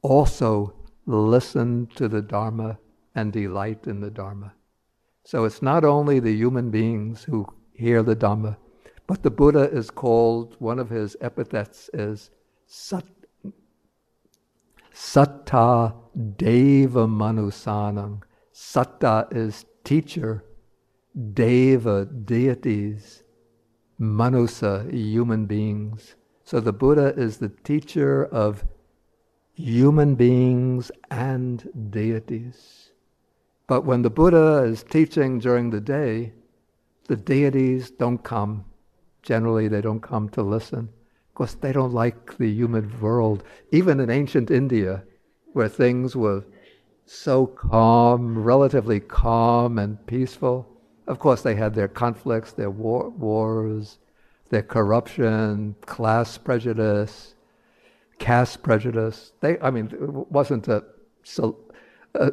also 0.01 0.74
listen 1.05 1.88
to 1.97 2.09
the 2.09 2.22
Dharma 2.22 2.78
and 3.14 3.30
delight 3.30 3.86
in 3.86 4.01
the 4.01 4.11
Dharma. 4.11 4.55
So 5.24 5.45
it's 5.45 5.61
not 5.61 5.84
only 5.84 6.20
the 6.20 6.34
human 6.34 6.70
beings 6.70 7.24
who 7.24 7.47
hear 7.74 8.03
the 8.03 8.16
Dhamma, 8.16 8.57
but 9.07 9.22
the 9.22 9.30
Buddha 9.30 9.68
is 9.70 9.90
called, 9.90 10.57
one 10.59 10.78
of 10.78 10.88
his 10.88 11.18
epithets 11.20 11.90
is 11.92 12.30
Sat 12.66 13.05
Satta 14.95 15.92
Deva 16.36 17.09
Manusanam. 17.09 18.20
Satta 18.53 19.26
is 19.32 19.64
teacher, 19.82 20.45
Deva, 21.32 22.05
deities, 22.05 23.24
Manusa, 24.01 24.88
human 24.92 25.47
beings. 25.47 26.14
So 26.45 26.61
the 26.61 26.72
Buddha 26.72 27.12
is 27.16 27.38
the 27.38 27.49
teacher 27.49 28.24
of 28.24 28.64
human 29.55 30.14
beings 30.14 30.92
and 31.11 31.90
deities. 31.90 32.92
But 33.66 33.84
when 33.84 34.03
the 34.03 34.11
Buddha 34.11 34.62
is 34.62 34.84
teaching 34.84 35.40
during 35.40 35.70
the 35.70 35.80
day, 35.80 36.34
the 37.09 37.16
deities 37.16 37.90
don't 37.90 38.22
come. 38.22 38.64
Generally, 39.22 39.68
they 39.68 39.80
don't 39.80 40.01
come 40.01 40.28
to 40.28 40.42
listen 40.42 40.90
because 41.35 41.57
they 41.57 41.72
don't 41.72 41.93
like 41.93 42.39
the 42.39 42.49
human 42.49 43.01
world. 43.01 43.43
Even 43.72 43.99
in 43.99 44.09
ancient 44.09 44.51
India, 44.53 45.03
where 45.53 45.68
things 45.68 46.14
were 46.14 46.45
so 47.07 47.47
calm, 47.47 48.39
relatively 48.39 49.01
calm 49.01 49.78
and 49.78 50.05
peaceful, 50.07 50.66
of 51.09 51.18
course, 51.18 51.43
they 51.43 51.57
had 51.57 51.74
their 51.74 51.89
conflicts, 51.89 52.53
their 52.53 52.70
war, 52.70 53.11
wars, 53.11 53.99
their 54.49 54.62
corruption, 54.62 55.74
class 55.82 56.39
prejudice, 56.39 57.35
caste 58.18 58.62
prejudice. 58.62 59.32
They, 59.41 59.59
I 59.59 59.70
mean, 59.70 59.87
it 59.87 60.01
wasn't 60.01 60.68
a, 60.68 60.85
a, 62.14 62.32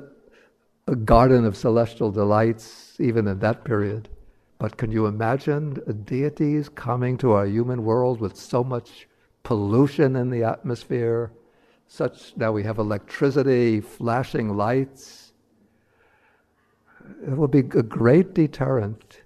a 0.87 0.95
garden 0.95 1.45
of 1.45 1.57
celestial 1.57 2.11
delights 2.11 2.95
even 2.99 3.27
in 3.27 3.39
that 3.39 3.65
period. 3.65 4.09
But 4.61 4.77
can 4.77 4.91
you 4.91 5.07
imagine 5.07 5.81
deities 6.05 6.69
coming 6.69 7.17
to 7.17 7.31
our 7.31 7.47
human 7.47 7.83
world 7.83 8.21
with 8.21 8.37
so 8.37 8.63
much 8.63 9.07
pollution 9.41 10.15
in 10.15 10.29
the 10.29 10.43
atmosphere, 10.43 11.31
such 11.87 12.35
that 12.35 12.53
we 12.53 12.61
have 12.61 12.77
electricity, 12.77 13.81
flashing 13.81 14.55
lights? 14.55 15.33
It 17.27 17.35
will 17.35 17.47
be 17.47 17.61
a 17.61 17.81
great 17.81 18.35
deterrent. 18.35 19.21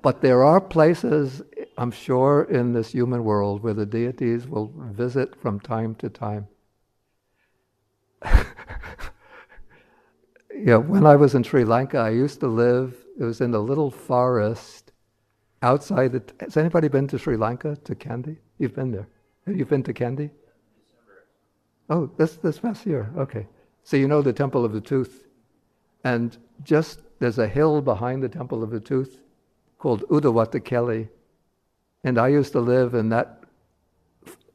but 0.00 0.22
there 0.22 0.42
are 0.42 0.62
places, 0.62 1.42
I'm 1.76 1.90
sure, 1.90 2.44
in 2.44 2.72
this 2.72 2.92
human 2.92 3.24
world 3.24 3.62
where 3.62 3.74
the 3.74 3.84
deities 3.84 4.48
will 4.48 4.72
visit 4.74 5.36
from 5.36 5.60
time 5.60 5.96
to 5.96 6.08
time. 6.08 6.48
yeah, 10.56 10.76
when 10.76 11.06
I 11.06 11.16
was 11.16 11.34
in 11.34 11.42
Sri 11.42 11.64
Lanka, 11.64 11.98
I 11.98 12.10
used 12.10 12.40
to 12.40 12.46
live, 12.46 12.94
it 13.18 13.24
was 13.24 13.40
in 13.40 13.54
a 13.54 13.58
little 13.58 13.90
forest 13.90 14.92
outside 15.62 16.12
the. 16.12 16.22
Has 16.40 16.56
anybody 16.56 16.88
been 16.88 17.08
to 17.08 17.18
Sri 17.18 17.36
Lanka, 17.36 17.76
to 17.84 17.94
Kandy? 17.94 18.38
You've 18.58 18.74
been 18.74 18.90
there. 18.90 19.08
Have 19.46 19.56
you 19.56 19.64
been 19.64 19.82
to 19.82 19.92
Kandy? 19.92 20.30
Oh, 21.90 22.10
this, 22.16 22.36
this 22.36 22.58
past 22.58 22.86
year. 22.86 23.12
Okay. 23.16 23.46
So 23.82 23.96
you 23.96 24.08
know 24.08 24.22
the 24.22 24.32
Temple 24.32 24.64
of 24.64 24.72
the 24.72 24.80
Tooth. 24.80 25.26
And 26.04 26.36
just 26.62 27.00
there's 27.18 27.38
a 27.38 27.48
hill 27.48 27.80
behind 27.80 28.22
the 28.22 28.28
Temple 28.28 28.62
of 28.62 28.70
the 28.70 28.80
Tooth 28.80 29.20
called 29.78 30.02
Udawattakele. 30.08 31.08
And 32.04 32.18
I 32.18 32.28
used 32.28 32.52
to 32.52 32.60
live 32.60 32.94
in 32.94 33.08
that 33.10 33.44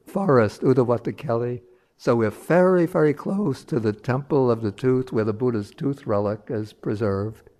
forest, 0.06 0.62
Udawattakele. 0.62 1.62
So 2.00 2.16
we're 2.16 2.30
very, 2.30 2.86
very 2.86 3.12
close 3.12 3.62
to 3.64 3.78
the 3.78 3.92
temple 3.92 4.50
of 4.50 4.62
the 4.62 4.72
tooth 4.72 5.12
where 5.12 5.26
the 5.26 5.34
Buddha's 5.34 5.70
tooth 5.70 6.06
relic 6.06 6.40
is 6.48 6.72
preserved. 6.72 7.50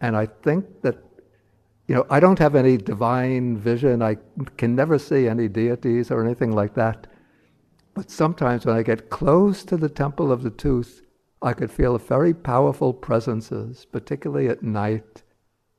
And 0.00 0.16
I 0.16 0.24
think 0.24 0.80
that, 0.80 0.96
you 1.86 1.94
know, 1.94 2.06
I 2.08 2.18
don't 2.18 2.38
have 2.38 2.54
any 2.54 2.78
divine 2.78 3.58
vision. 3.58 4.00
I 4.00 4.16
can 4.56 4.74
never 4.74 4.98
see 4.98 5.28
any 5.28 5.48
deities 5.48 6.10
or 6.10 6.24
anything 6.24 6.52
like 6.52 6.72
that. 6.76 7.08
But 7.92 8.10
sometimes 8.10 8.64
when 8.64 8.74
I 8.74 8.82
get 8.82 9.10
close 9.10 9.64
to 9.64 9.76
the 9.76 9.90
temple 9.90 10.32
of 10.32 10.42
the 10.42 10.50
tooth, 10.50 11.02
I 11.42 11.52
could 11.52 11.70
feel 11.70 11.98
very 11.98 12.32
powerful 12.32 12.94
presences, 12.94 13.84
particularly 13.84 14.48
at 14.48 14.62
night. 14.62 15.22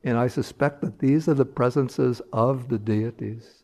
And 0.03 0.15
I 0.15 0.27
suspect 0.27 0.81
that 0.81 0.99
these 0.99 1.27
are 1.27 1.33
the 1.33 1.43
presences 1.43 2.21
of 2.31 2.69
the 2.69 2.77
deities. 2.77 3.63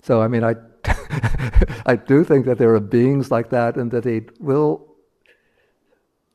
So, 0.00 0.22
I 0.22 0.28
mean, 0.28 0.44
I 0.44 0.54
I 1.86 1.96
do 1.96 2.24
think 2.24 2.46
that 2.46 2.58
there 2.58 2.74
are 2.74 2.80
beings 2.80 3.30
like 3.30 3.50
that 3.50 3.76
and 3.76 3.90
that 3.90 4.04
they 4.04 4.26
will, 4.38 4.86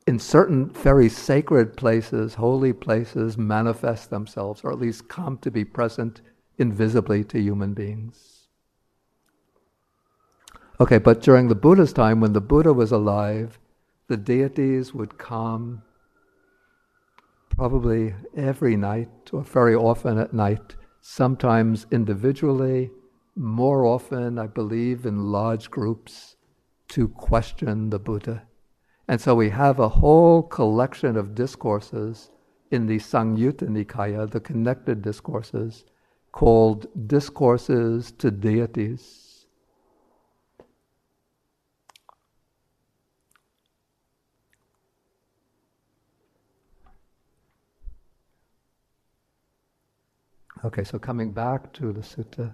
in 0.06 0.20
certain 0.20 0.70
very 0.70 1.10
sacred 1.10 1.78
places, 1.78 2.36
holy 2.36 2.74
places, 2.74 3.38
manifest 3.38 4.10
themselves 4.10 4.62
or 4.64 4.72
at 4.72 4.80
least 4.80 5.08
come 5.08 5.38
to 5.40 5.52
be 5.52 5.64
present 5.64 6.22
invisibly 6.58 7.24
to 7.26 7.40
human 7.40 7.74
beings. 7.74 8.48
Okay, 10.80 10.98
but 10.98 11.22
during 11.22 11.48
the 11.48 11.56
Buddha's 11.56 11.94
time, 11.94 12.20
when 12.20 12.34
the 12.34 12.42
Buddha 12.42 12.74
was 12.74 12.92
alive, 12.92 13.60
the 14.08 14.18
deities 14.18 14.94
would 14.94 15.18
come 15.18 15.84
probably 17.50 18.16
every 18.36 18.76
night 18.76 19.30
or 19.32 19.44
very 19.44 19.76
often 19.76 20.18
at 20.18 20.34
night, 20.34 20.76
sometimes 21.02 21.86
individually, 21.92 22.90
more 23.36 23.86
often, 23.86 24.38
I 24.38 24.48
believe, 24.48 25.06
in 25.06 25.32
large 25.32 25.72
groups 25.72 26.36
to 26.90 27.08
question 27.08 27.90
the 27.90 28.00
Buddha. 28.00 28.44
And 29.08 29.20
so 29.20 29.36
we 29.36 29.50
have 29.50 29.80
a 29.80 29.90
whole 29.90 30.44
collection 30.44 31.18
of 31.18 31.36
discourses 31.36 32.32
in 32.72 32.86
the 32.88 32.98
Samyutta 32.98 33.68
Nikaya, 33.68 34.30
the 34.30 34.40
connected 34.40 35.02
discourses, 35.02 35.86
called 36.32 36.88
Discourses 37.08 38.12
to 38.14 38.32
Deities. 38.32 39.46
Okay, 50.66 50.84
so 50.84 50.98
coming 50.98 51.34
back 51.34 51.74
to 51.74 51.92
the 51.92 52.00
sutta. 52.00 52.54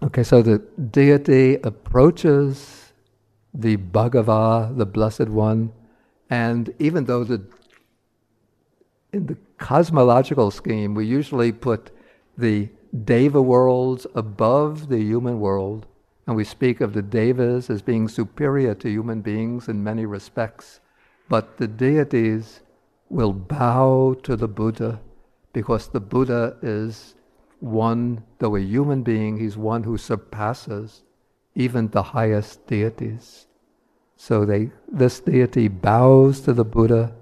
Okay, 0.00 0.22
so 0.22 0.42
the 0.42 0.58
deity 0.92 1.56
approaches 1.64 2.92
the 3.52 3.76
Bhagava, 3.76 4.76
the 4.76 4.86
Blessed 4.86 5.28
One, 5.28 5.72
and 6.30 6.72
even 6.78 7.04
though 7.06 7.24
the 7.24 7.42
in 9.12 9.26
the 9.26 9.36
cosmological 9.58 10.52
scheme 10.52 10.94
we 10.94 11.04
usually 11.04 11.50
put 11.50 11.90
the 12.36 12.68
Deva 13.04 13.42
worlds 13.42 14.06
above 14.14 14.88
the 14.88 15.00
human 15.00 15.40
world, 15.40 15.86
and 16.28 16.36
we 16.36 16.44
speak 16.44 16.80
of 16.80 16.92
the 16.92 17.02
Devas 17.02 17.68
as 17.68 17.82
being 17.82 18.06
superior 18.06 18.74
to 18.76 18.88
human 18.88 19.20
beings 19.20 19.68
in 19.68 19.82
many 19.82 20.06
respects, 20.06 20.78
but 21.28 21.56
the 21.56 21.66
deities 21.66 22.60
will 23.08 23.32
bow 23.32 24.14
to 24.22 24.36
the 24.36 24.46
Buddha 24.46 25.00
because 25.52 25.88
the 25.88 26.00
Buddha 26.00 26.56
is 26.62 27.16
one, 27.60 28.24
though 28.38 28.56
a 28.56 28.60
human 28.60 29.02
being, 29.02 29.38
he's 29.38 29.56
one 29.56 29.82
who 29.82 29.96
surpasses 29.96 31.02
even 31.54 31.88
the 31.88 32.02
highest 32.02 32.66
deities. 32.66 33.46
So 34.16 34.44
they, 34.44 34.70
this 34.90 35.20
deity 35.20 35.68
bows 35.68 36.40
to 36.42 36.52
the 36.52 36.64
Buddha, 36.64 37.12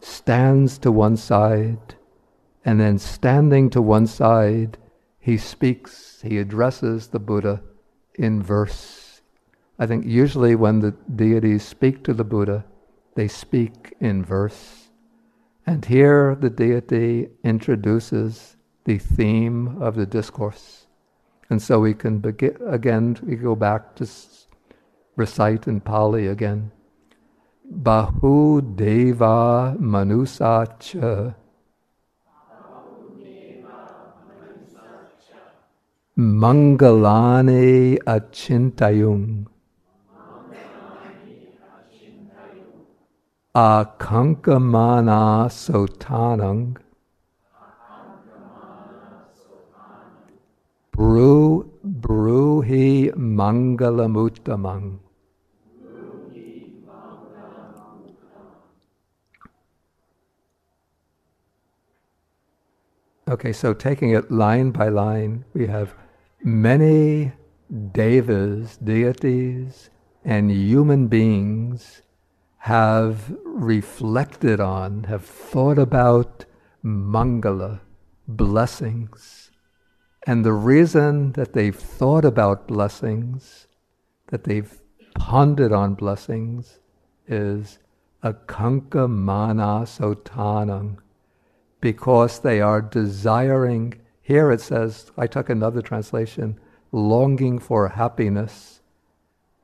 stands 0.00 0.78
to 0.78 0.92
one 0.92 1.16
side, 1.16 1.94
and 2.64 2.80
then 2.80 2.98
standing 2.98 3.70
to 3.70 3.80
one 3.80 4.06
side, 4.06 4.78
he 5.20 5.38
speaks, 5.38 6.20
he 6.22 6.38
addresses 6.38 7.08
the 7.08 7.18
Buddha 7.18 7.62
in 8.14 8.42
verse. 8.42 9.22
I 9.78 9.86
think 9.86 10.06
usually 10.06 10.54
when 10.54 10.80
the 10.80 10.92
deities 11.14 11.64
speak 11.64 12.02
to 12.04 12.14
the 12.14 12.24
Buddha, 12.24 12.64
they 13.14 13.28
speak 13.28 13.94
in 14.00 14.24
verse. 14.24 14.88
And 15.66 15.84
here 15.84 16.34
the 16.34 16.50
deity 16.50 17.28
introduces 17.44 18.55
the 18.86 18.98
theme 18.98 19.82
of 19.82 19.96
the 19.96 20.06
discourse. 20.06 20.86
And 21.50 21.60
so 21.60 21.80
we 21.80 21.92
can 21.92 22.18
begin, 22.20 22.56
again, 22.66 23.18
we 23.22 23.34
go 23.34 23.56
back 23.56 23.96
to 23.96 24.08
recite 25.16 25.66
in 25.66 25.80
Pali 25.80 26.28
again. 26.28 26.70
Bahu 27.68 28.76
Deva 28.76 29.76
Manusacha. 29.78 31.34
Mangalani 36.16 37.98
Achintayung. 38.06 39.46
Akankamana 43.54 45.48
Sotanang. 45.50 46.76
Bru, 50.96 51.70
bruhi 51.84 53.12
mangalamuttamam. 53.12 54.98
Okay, 63.28 63.52
so 63.52 63.74
taking 63.74 64.10
it 64.10 64.30
line 64.30 64.70
by 64.70 64.88
line, 64.88 65.44
we 65.52 65.66
have 65.66 65.94
many 66.42 67.32
devas, 67.92 68.78
deities, 68.78 69.90
and 70.24 70.50
human 70.50 71.08
beings 71.08 72.00
have 72.58 73.36
reflected 73.44 74.60
on, 74.60 75.04
have 75.04 75.26
thought 75.26 75.78
about 75.78 76.46
mangala, 76.82 77.80
blessings. 78.26 79.45
And 80.28 80.44
the 80.44 80.52
reason 80.52 81.32
that 81.32 81.52
they've 81.52 81.76
thought 81.76 82.24
about 82.24 82.66
blessings, 82.66 83.68
that 84.26 84.42
they've 84.42 84.80
pondered 85.14 85.72
on 85.72 85.94
blessings, 85.94 86.80
is 87.28 87.78
akanka 88.24 89.08
mana 89.08 89.84
sotanang, 89.84 90.98
because 91.80 92.40
they 92.40 92.60
are 92.60 92.82
desiring. 92.82 94.00
Here 94.20 94.50
it 94.50 94.60
says, 94.60 95.12
I 95.16 95.28
took 95.28 95.48
another 95.48 95.80
translation, 95.80 96.58
longing 96.90 97.60
for 97.60 97.88
happiness. 97.88 98.80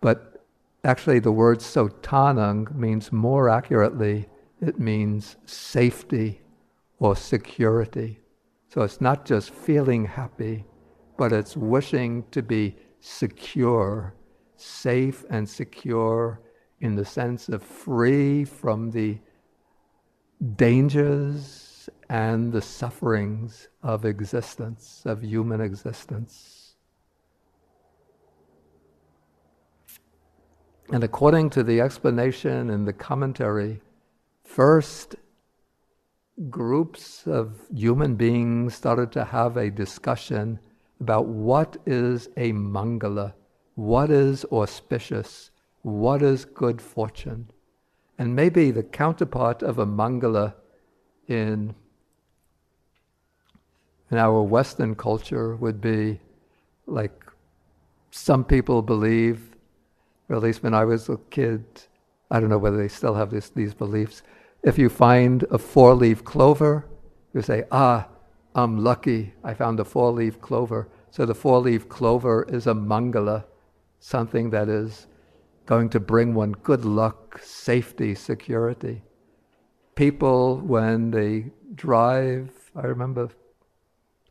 But 0.00 0.44
actually, 0.84 1.18
the 1.18 1.32
word 1.32 1.58
sotanang 1.58 2.72
means 2.72 3.10
more 3.10 3.48
accurately, 3.48 4.28
it 4.60 4.78
means 4.78 5.34
safety 5.44 6.42
or 7.00 7.16
security. 7.16 8.21
So 8.72 8.80
it's 8.80 9.02
not 9.02 9.26
just 9.26 9.50
feeling 9.50 10.06
happy, 10.06 10.64
but 11.18 11.30
it's 11.30 11.58
wishing 11.58 12.24
to 12.30 12.42
be 12.42 12.74
secure, 13.00 14.14
safe 14.56 15.26
and 15.28 15.46
secure 15.46 16.40
in 16.80 16.94
the 16.94 17.04
sense 17.04 17.50
of 17.50 17.62
free 17.62 18.46
from 18.46 18.90
the 18.90 19.18
dangers 20.56 21.90
and 22.08 22.50
the 22.50 22.62
sufferings 22.62 23.68
of 23.82 24.06
existence, 24.06 25.02
of 25.04 25.22
human 25.22 25.60
existence. 25.60 26.76
And 30.90 31.04
according 31.04 31.50
to 31.50 31.62
the 31.62 31.82
explanation 31.82 32.70
in 32.70 32.86
the 32.86 32.94
commentary, 32.94 33.82
first 34.44 35.16
groups 36.50 37.26
of 37.26 37.60
human 37.74 38.14
beings 38.14 38.74
started 38.74 39.12
to 39.12 39.24
have 39.24 39.56
a 39.56 39.70
discussion 39.70 40.58
about 41.00 41.26
what 41.26 41.76
is 41.84 42.28
a 42.36 42.52
mangala, 42.52 43.34
what 43.74 44.10
is 44.10 44.44
auspicious, 44.46 45.50
what 45.82 46.22
is 46.22 46.44
good 46.44 46.80
fortune. 46.80 47.50
And 48.18 48.34
maybe 48.36 48.70
the 48.70 48.82
counterpart 48.82 49.62
of 49.62 49.78
a 49.78 49.86
mangala 49.86 50.54
in, 51.28 51.74
in 54.10 54.18
our 54.18 54.42
Western 54.42 54.94
culture 54.94 55.56
would 55.56 55.80
be 55.80 56.20
like 56.86 57.24
some 58.10 58.44
people 58.44 58.82
believe, 58.82 59.56
or 60.28 60.36
at 60.36 60.42
least 60.42 60.62
when 60.62 60.74
I 60.74 60.84
was 60.84 61.08
a 61.08 61.16
kid, 61.30 61.64
I 62.30 62.40
don't 62.40 62.48
know 62.48 62.58
whether 62.58 62.76
they 62.76 62.88
still 62.88 63.14
have 63.14 63.30
this, 63.30 63.48
these 63.50 63.74
beliefs, 63.74 64.22
if 64.62 64.78
you 64.78 64.88
find 64.88 65.44
a 65.50 65.58
four 65.58 65.94
leaf 65.94 66.24
clover, 66.24 66.86
you 67.34 67.42
say, 67.42 67.64
Ah, 67.70 68.08
I'm 68.54 68.82
lucky, 68.84 69.34
I 69.42 69.54
found 69.54 69.80
a 69.80 69.84
four 69.84 70.12
leaf 70.12 70.40
clover. 70.40 70.88
So 71.10 71.26
the 71.26 71.34
four 71.34 71.60
leaf 71.60 71.88
clover 71.88 72.44
is 72.44 72.66
a 72.66 72.74
mangala, 72.74 73.44
something 73.98 74.50
that 74.50 74.68
is 74.68 75.06
going 75.66 75.88
to 75.90 76.00
bring 76.00 76.34
one 76.34 76.52
good 76.52 76.84
luck, 76.84 77.40
safety, 77.42 78.14
security. 78.14 79.02
People, 79.94 80.58
when 80.58 81.10
they 81.10 81.50
drive, 81.74 82.50
I 82.74 82.82
remember, 82.82 83.28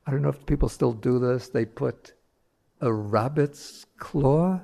I 0.06 0.12
don't 0.12 0.22
know 0.22 0.30
if 0.30 0.46
people 0.46 0.70
still 0.70 0.94
do 0.94 1.20
this, 1.20 1.50
they 1.50 1.66
put 1.66 2.14
a 2.80 2.92
rabbit's 2.92 3.86
claw, 3.98 4.62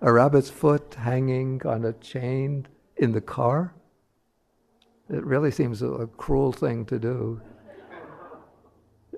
a 0.00 0.12
rabbit's 0.12 0.50
foot 0.50 0.94
hanging 0.94 1.62
on 1.64 1.84
a 1.84 1.92
chain 1.94 2.66
in 2.96 3.12
the 3.12 3.20
car. 3.20 3.74
It 5.10 5.24
really 5.24 5.50
seems 5.50 5.80
a, 5.82 6.08
cruel 6.16 6.52
thing 6.52 6.84
to 6.86 6.98
do, 6.98 7.40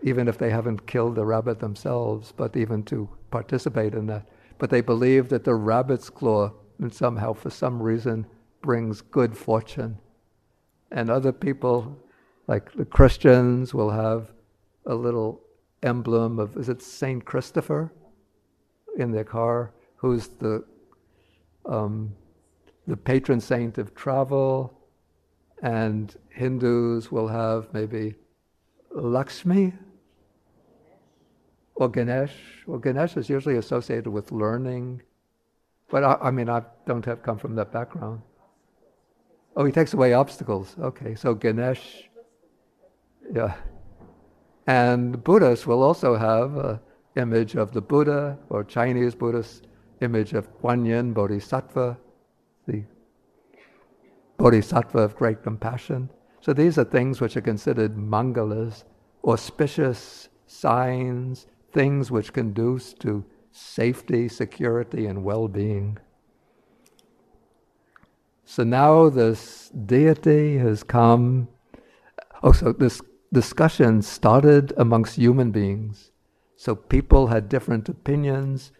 even 0.02 0.28
if 0.28 0.38
they 0.38 0.50
haven't 0.50 0.86
killed 0.86 1.16
the 1.16 1.26
rabbit 1.26 1.58
themselves, 1.58 2.32
but 2.36 2.56
even 2.56 2.84
to 2.84 3.08
participate 3.30 3.94
in 3.94 4.06
that. 4.06 4.26
But 4.58 4.70
they 4.70 4.82
believe 4.82 5.28
that 5.30 5.44
the 5.44 5.54
rabbit's 5.54 6.08
claw 6.08 6.52
and 6.78 6.92
somehow, 6.92 7.32
for 7.32 7.50
some 7.50 7.82
reason, 7.82 8.26
brings 8.62 9.00
good 9.00 9.36
fortune. 9.36 9.98
And 10.92 11.10
other 11.10 11.32
people, 11.32 11.98
like 12.46 12.72
the 12.72 12.84
Christians, 12.84 13.74
will 13.74 13.90
have 13.90 14.32
a 14.86 14.94
little 14.94 15.40
emblem 15.82 16.38
of, 16.38 16.56
is 16.56 16.68
it 16.68 16.82
Saint 16.82 17.24
Christopher 17.24 17.92
in 18.96 19.10
their 19.10 19.24
car, 19.24 19.72
who's 19.96 20.28
the, 20.28 20.64
um, 21.66 22.14
the 22.86 22.96
patron 22.96 23.40
saint 23.40 23.78
of 23.78 23.94
travel 23.94 24.79
and 25.62 26.14
Hindus 26.30 27.12
will 27.12 27.28
have 27.28 27.72
maybe 27.72 28.14
Lakshmi 28.94 29.72
or 31.74 31.88
Ganesh. 31.88 32.34
Well, 32.66 32.78
Ganesh 32.78 33.16
is 33.16 33.28
usually 33.28 33.56
associated 33.56 34.08
with 34.08 34.32
learning, 34.32 35.02
but 35.90 36.04
I, 36.04 36.14
I 36.22 36.30
mean, 36.30 36.48
I 36.48 36.62
don't 36.86 37.04
have 37.04 37.22
come 37.22 37.38
from 37.38 37.54
that 37.56 37.72
background. 37.72 38.22
Oh, 39.56 39.64
he 39.64 39.72
takes 39.72 39.94
away 39.94 40.12
obstacles. 40.12 40.76
Okay, 40.78 41.14
so 41.14 41.34
Ganesh, 41.34 42.08
yeah. 43.34 43.54
And 44.66 45.22
Buddhists 45.24 45.66
will 45.66 45.82
also 45.82 46.16
have 46.16 46.56
an 46.56 46.80
image 47.16 47.56
of 47.56 47.72
the 47.72 47.80
Buddha, 47.80 48.38
or 48.48 48.62
Chinese 48.62 49.14
Buddhist 49.14 49.66
image 50.00 50.32
of 50.32 50.52
Kuan 50.60 50.86
Yin, 50.86 51.12
Bodhisattva, 51.12 51.98
the 52.66 52.84
bodhisattva 54.40 54.98
of 54.98 55.16
great 55.16 55.42
compassion. 55.42 56.08
So 56.40 56.54
these 56.54 56.78
are 56.78 56.84
things 56.84 57.20
which 57.20 57.36
are 57.36 57.42
considered 57.42 57.96
mangalas, 57.96 58.84
auspicious 59.22 60.30
signs, 60.46 61.46
things 61.72 62.10
which 62.10 62.32
conduce 62.32 62.94
to 62.94 63.24
safety, 63.52 64.28
security, 64.28 65.04
and 65.04 65.24
well 65.24 65.46
being. 65.46 65.98
So 68.46 68.64
now 68.64 69.10
this 69.10 69.68
deity 69.68 70.56
has 70.56 70.82
come. 70.82 71.48
Oh, 72.42 72.52
so 72.52 72.72
this 72.72 73.02
discussion 73.32 74.00
started 74.00 74.72
amongst 74.78 75.16
human 75.16 75.50
beings. 75.50 76.12
So 76.56 76.74
people 76.74 77.26
had 77.26 77.50
different 77.50 77.88
opinions. 77.90 78.72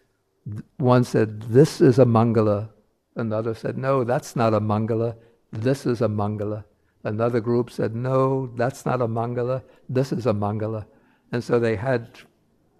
One 0.77 1.03
said, 1.03 1.43
This 1.43 1.79
is 1.79 1.99
a 1.99 2.05
mangala. 2.05 2.69
Another 3.15 3.53
said, 3.53 3.77
No, 3.77 4.03
that's 4.03 4.35
not 4.35 4.55
a 4.55 4.59
mangala 4.59 5.15
this 5.51 5.85
is 5.85 6.01
a 6.01 6.07
mangala. 6.07 6.63
Another 7.03 7.39
group 7.39 7.71
said, 7.71 7.95
no, 7.95 8.51
that's 8.55 8.85
not 8.85 9.01
a 9.01 9.07
mangala, 9.07 9.63
this 9.89 10.11
is 10.11 10.25
a 10.25 10.33
mangala. 10.33 10.85
And 11.31 11.43
so 11.43 11.59
they 11.59 11.75
had 11.75 12.19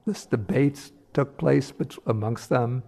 this 0.06 0.26
debate 0.26 0.91
took 1.14 1.38
place 1.38 1.73
amongst 2.06 2.49
them. 2.49 2.84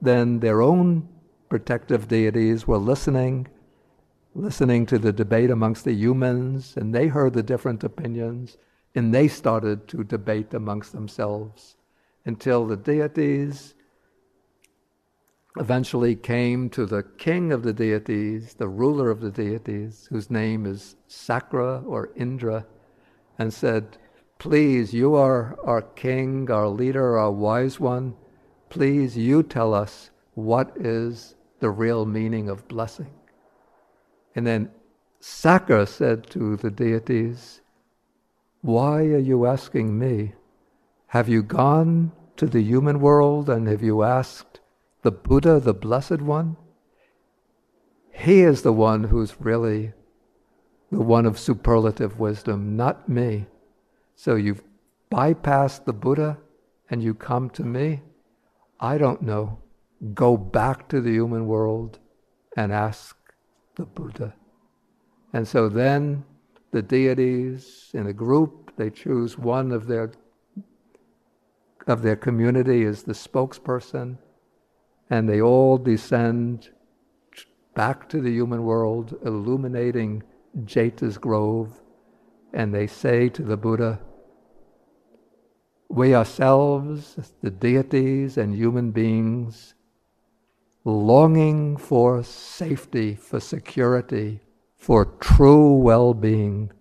Then 0.00 0.40
their 0.40 0.60
own 0.60 1.08
protective 1.48 2.08
deities 2.08 2.66
were 2.66 2.78
listening, 2.78 3.48
listening 4.34 4.86
to 4.86 4.98
the 4.98 5.12
debate 5.12 5.50
amongst 5.50 5.84
the 5.84 5.92
humans, 5.92 6.74
and 6.76 6.94
they 6.94 7.06
heard 7.08 7.34
the 7.34 7.42
different 7.42 7.84
opinions, 7.84 8.58
and 8.94 9.14
they 9.14 9.28
started 9.28 9.88
to 9.88 10.04
debate 10.04 10.54
amongst 10.54 10.92
themselves 10.92 11.76
until 12.24 12.66
the 12.66 12.76
deities 12.76 13.74
eventually 15.58 16.16
came 16.16 16.70
to 16.70 16.86
the 16.86 17.02
king 17.02 17.52
of 17.52 17.62
the 17.62 17.72
deities, 17.72 18.54
the 18.54 18.68
ruler 18.68 19.10
of 19.10 19.20
the 19.20 19.30
deities, 19.30 20.06
whose 20.10 20.30
name 20.30 20.66
is 20.66 20.96
Sakra 21.06 21.82
or 21.86 22.10
Indra, 22.16 22.66
and 23.38 23.52
said, 23.52 23.98
Please, 24.38 24.92
you 24.92 25.14
are 25.14 25.58
our 25.64 25.82
king, 25.82 26.50
our 26.50 26.68
leader, 26.68 27.16
our 27.18 27.30
wise 27.30 27.78
one. 27.78 28.14
Please, 28.70 29.16
you 29.16 29.42
tell 29.42 29.74
us 29.74 30.10
what 30.34 30.72
is 30.76 31.34
the 31.60 31.70
real 31.70 32.06
meaning 32.06 32.48
of 32.48 32.66
blessing. 32.66 33.12
And 34.34 34.46
then 34.46 34.70
Sakra 35.20 35.86
said 35.86 36.28
to 36.30 36.56
the 36.56 36.70
deities, 36.70 37.60
Why 38.62 39.02
are 39.02 39.18
you 39.18 39.46
asking 39.46 39.98
me? 39.98 40.32
Have 41.08 41.28
you 41.28 41.42
gone 41.42 42.10
to 42.36 42.46
the 42.46 42.62
human 42.62 43.00
world 43.00 43.48
and 43.48 43.68
have 43.68 43.82
you 43.82 44.02
asked 44.02 44.51
the 45.02 45.10
Buddha, 45.10 45.60
the 45.60 45.74
Blessed 45.74 46.22
One, 46.22 46.56
he 48.12 48.40
is 48.40 48.62
the 48.62 48.72
one 48.72 49.04
who's 49.04 49.40
really 49.40 49.92
the 50.90 51.00
one 51.00 51.26
of 51.26 51.38
superlative 51.38 52.18
wisdom, 52.18 52.76
not 52.76 53.08
me. 53.08 53.46
So 54.14 54.34
you've 54.34 54.62
bypassed 55.10 55.84
the 55.84 55.92
Buddha 55.92 56.38
and 56.90 57.02
you 57.02 57.14
come 57.14 57.48
to 57.50 57.64
me. 57.64 58.02
I 58.78 58.98
don't 58.98 59.22
know. 59.22 59.58
Go 60.14 60.36
back 60.36 60.88
to 60.88 61.00
the 61.00 61.12
human 61.12 61.46
world 61.46 61.98
and 62.56 62.72
ask 62.72 63.16
the 63.76 63.86
Buddha. 63.86 64.34
And 65.32 65.48
so 65.48 65.68
then 65.68 66.24
the 66.72 66.82
deities 66.82 67.90
in 67.94 68.06
a 68.06 68.12
group 68.12 68.62
They 68.76 68.90
choose 68.90 69.38
one 69.38 69.70
of 69.72 69.86
their 69.86 70.12
of 71.86 72.02
their 72.02 72.16
community 72.16 72.84
as 72.84 73.02
the 73.02 73.12
spokesperson, 73.12 74.18
and 75.10 75.28
they 75.28 75.40
all 75.40 75.78
descend 75.78 76.70
back 77.74 78.08
to 78.08 78.20
the 78.20 78.30
human 78.30 78.64
world, 78.64 79.16
illuminating 79.24 80.22
Jeta's 80.64 81.18
grove, 81.18 81.80
and 82.52 82.74
they 82.74 82.86
say 82.86 83.28
to 83.30 83.42
the 83.42 83.56
Buddha, 83.56 84.00
we 85.88 86.14
ourselves, 86.14 87.34
the 87.42 87.50
deities 87.50 88.38
and 88.38 88.54
human 88.54 88.92
beings, 88.92 89.74
longing 90.84 91.76
for 91.76 92.22
safety, 92.22 93.14
for 93.14 93.40
security, 93.40 94.40
for 94.74 95.04
true 95.20 95.74
well 95.74 96.14
being, 96.14 96.72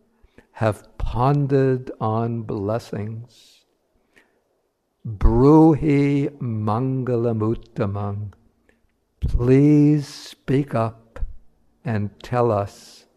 have 0.54 0.98
pondered 0.98 1.92
on 2.00 2.44
blessings. 2.44 3.51
Bruhi 5.06 6.30
Mangalamuttamang. 6.40 8.34
Please 9.20 10.08
speak 10.08 10.76
up 10.76 11.20
and 11.84 12.12
tell 12.22 12.52
us 12.52 13.08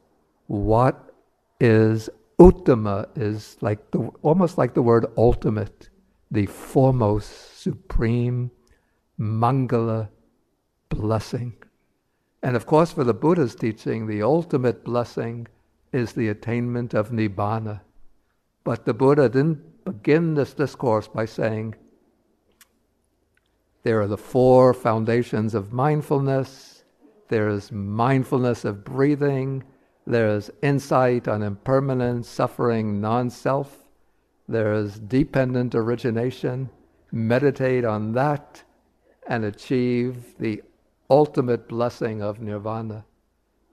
what 0.47 1.15
is 1.61 2.09
Uttama 2.39 3.07
is 3.17 3.59
like 3.61 3.91
the 3.91 4.11
almost 4.23 4.57
like 4.57 4.73
the 4.73 4.81
word 4.83 5.05
ultimate, 5.19 5.91
the 6.31 6.47
foremost, 6.47 7.61
supreme, 7.61 8.51
Mangala 9.21 10.09
blessing. 10.89 11.53
And 12.43 12.57
of 12.57 12.65
course, 12.67 12.93
for 12.93 13.05
the 13.05 13.15
Buddha's 13.15 13.55
teaching, 13.55 14.07
the 14.07 14.23
ultimate 14.23 14.85
blessing 14.85 15.49
is 15.93 16.13
the 16.13 16.29
attainment 16.29 16.95
of 16.95 17.11
Nibbana. 17.11 17.83
But 18.65 18.87
the 18.87 18.95
Buddha 18.95 19.29
didn't 19.29 19.74
begin 19.85 20.35
this 20.35 20.55
discourse 20.55 21.09
by 21.09 21.25
saying, 21.25 21.75
there 23.85 24.01
are 24.01 24.07
the 24.07 24.17
four 24.17 24.73
foundations 24.73 25.55
of 25.55 25.73
mindfulness. 25.73 26.85
There 27.29 27.51
is 27.51 27.71
mindfulness 27.71 28.65
of 28.65 28.83
breathing. 28.83 29.63
There's 30.07 30.51
insight 30.63 31.29
on 31.29 31.43
impermanence, 31.43 32.27
suffering, 32.27 33.03
non 33.03 33.29
self. 33.29 33.85
There's 34.49 34.99
dependent 34.99 35.75
origination. 35.75 36.71
Meditate 37.13 37.85
on 37.85 38.13
that 38.13 38.63
and 39.27 39.45
achieve 39.45 40.35
the 40.39 40.63
ultimate 41.11 41.69
blessing 41.69 42.23
of 42.23 42.41
nirvana. 42.41 43.05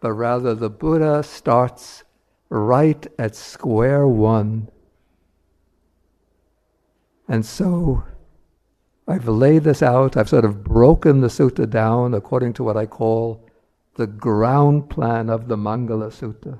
But 0.01 0.13
rather, 0.13 0.53
the 0.55 0.69
Buddha 0.69 1.23
starts 1.23 2.03
right 2.49 3.07
at 3.17 3.35
square 3.35 4.07
one. 4.07 4.69
And 7.32 7.45
so 7.45 8.03
I've 9.08 9.26
laid 9.26 9.64
this 9.64 9.82
out, 9.82 10.18
I've 10.18 10.28
sort 10.28 10.44
of 10.44 10.66
broken 10.66 11.22
the 11.22 11.30
sutta 11.30 11.70
down 11.70 12.14
according 12.14 12.52
to 12.56 12.64
what 12.66 12.76
I 12.76 12.86
call 12.86 13.48
the 13.95 14.06
ground 14.06 14.90
plan 14.90 15.30
of 15.30 15.48
the 15.48 15.56
Mangala 15.56 16.12
Sutta. 16.12 16.60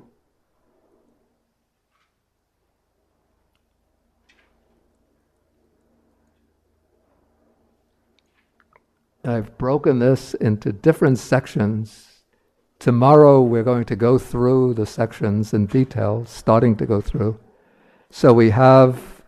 I've 9.26 9.58
broken 9.58 10.00
this 10.00 10.36
into 10.36 10.72
different 10.72 11.20
sections. 11.20 12.24
Tomorrow 12.80 13.42
we're 13.42 13.64
going 13.64 13.84
to 13.86 13.98
go 13.98 14.18
through 14.18 14.76
the 14.76 14.86
sections 14.86 15.54
in 15.54 15.66
detail, 15.66 16.24
starting 16.26 16.78
to 16.78 16.86
go 16.86 17.02
through. 17.02 17.38
So 18.10 18.32
we 18.32 18.52
have 18.52 19.21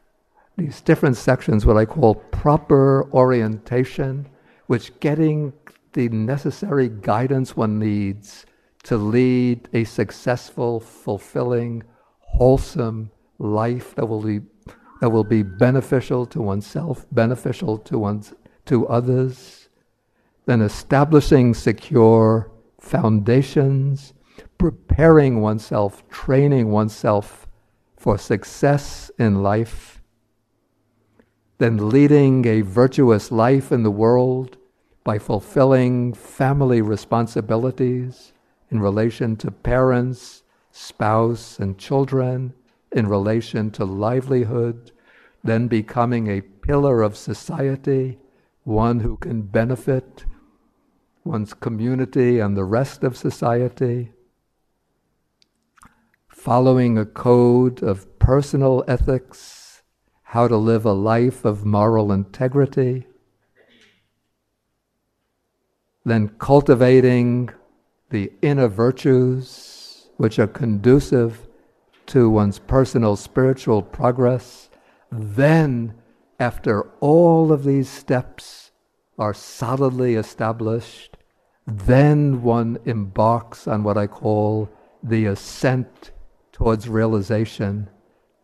these 0.58 0.82
different 0.82 1.18
sections, 1.18 1.66
what 1.66 1.78
I 1.78 1.86
call 1.86 2.16
proper 2.16 3.10
orientation, 3.12 4.28
which 4.68 4.98
getting 5.00 5.54
the 5.94 6.10
necessary 6.10 6.90
guidance 6.90 7.56
one 7.56 7.80
needs 7.80 8.46
to 8.84 8.98
lead 8.98 9.70
a 9.74 9.84
successful, 9.84 10.80
fulfilling, 10.80 11.84
wholesome 12.20 13.12
life 13.40 13.96
that 13.96 14.06
will 14.06 14.22
be 14.22 14.42
that 15.02 15.10
will 15.10 15.24
be 15.26 15.44
beneficial 15.44 16.26
to 16.26 16.42
oneself, 16.42 17.06
beneficial 17.12 17.78
to 17.78 18.00
one's 18.00 18.34
to 18.66 18.88
others, 18.88 19.68
then 20.46 20.62
establishing 20.62 21.54
secure 21.54 22.50
foundations, 22.80 24.14
preparing 24.58 25.42
oneself, 25.42 26.08
training 26.10 26.72
oneself 26.72 27.48
for 27.98 28.18
success 28.18 29.12
in 29.20 29.44
life, 29.44 29.93
then 31.64 31.88
leading 31.88 32.46
a 32.46 32.60
virtuous 32.60 33.32
life 33.32 33.72
in 33.72 33.84
the 33.84 33.98
world 34.06 34.58
by 35.06 35.18
fulfilling 35.18 36.14
family 36.14 36.82
responsibilities 36.82 38.34
in 38.70 38.82
relation 38.82 39.38
to 39.38 39.50
parents, 39.50 40.44
spouse, 40.72 41.60
and 41.60 41.78
children, 41.78 42.54
in 42.92 43.08
relation 43.08 43.72
to 43.72 43.86
livelihood, 43.86 44.92
then 45.42 45.70
becoming 45.70 46.28
a 46.28 46.42
pillar 46.42 47.02
of 47.02 47.16
society, 47.16 48.20
one 48.66 49.00
who 49.00 49.16
can 49.16 49.42
benefit 49.42 50.26
one's 51.24 51.54
community 51.54 52.40
and 52.40 52.58
the 52.58 52.66
rest 52.66 53.06
of 53.06 53.16
society, 53.16 54.12
following 56.28 56.98
a 56.98 57.06
code 57.06 57.82
of 57.82 58.20
personal 58.20 58.84
ethics, 58.86 59.63
how 60.34 60.48
to 60.48 60.58
live 60.58 60.86
a 60.86 60.92
life 60.92 61.46
of 61.46 61.66
moral 61.66 62.12
integrity 62.12 63.06
then 66.06 66.30
cultivating 66.38 67.50
the 68.10 68.32
inner 68.42 68.68
virtues 68.68 70.08
which 70.18 70.40
are 70.40 70.48
conducive 70.48 71.48
to 72.06 72.30
one's 72.30 72.60
personal 72.60 73.16
spiritual 73.16 73.82
progress, 73.82 74.70
then, 75.12 75.94
after 76.40 76.84
all 77.00 77.52
of 77.52 77.64
these 77.64 77.90
steps 77.90 78.72
are 79.18 79.34
solidly 79.34 80.16
established, 80.16 81.18
then 81.66 82.44
one 82.44 82.78
embarks 82.86 83.68
on 83.68 83.84
what 83.84 83.98
I 83.98 84.08
call 84.08 84.70
the 85.02 85.26
ascent 85.26 86.12
towards 86.52 86.90
realization, 86.90 87.90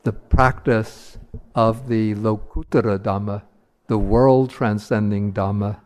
the 0.04 0.14
practice 0.14 1.19
of 1.56 1.88
the 1.88 2.16
Lokuttara 2.16 3.00
Dhamma, 3.00 3.44
the 3.88 3.98
world 3.98 4.50
transcending 4.50 5.34
Dhamma 5.34 5.80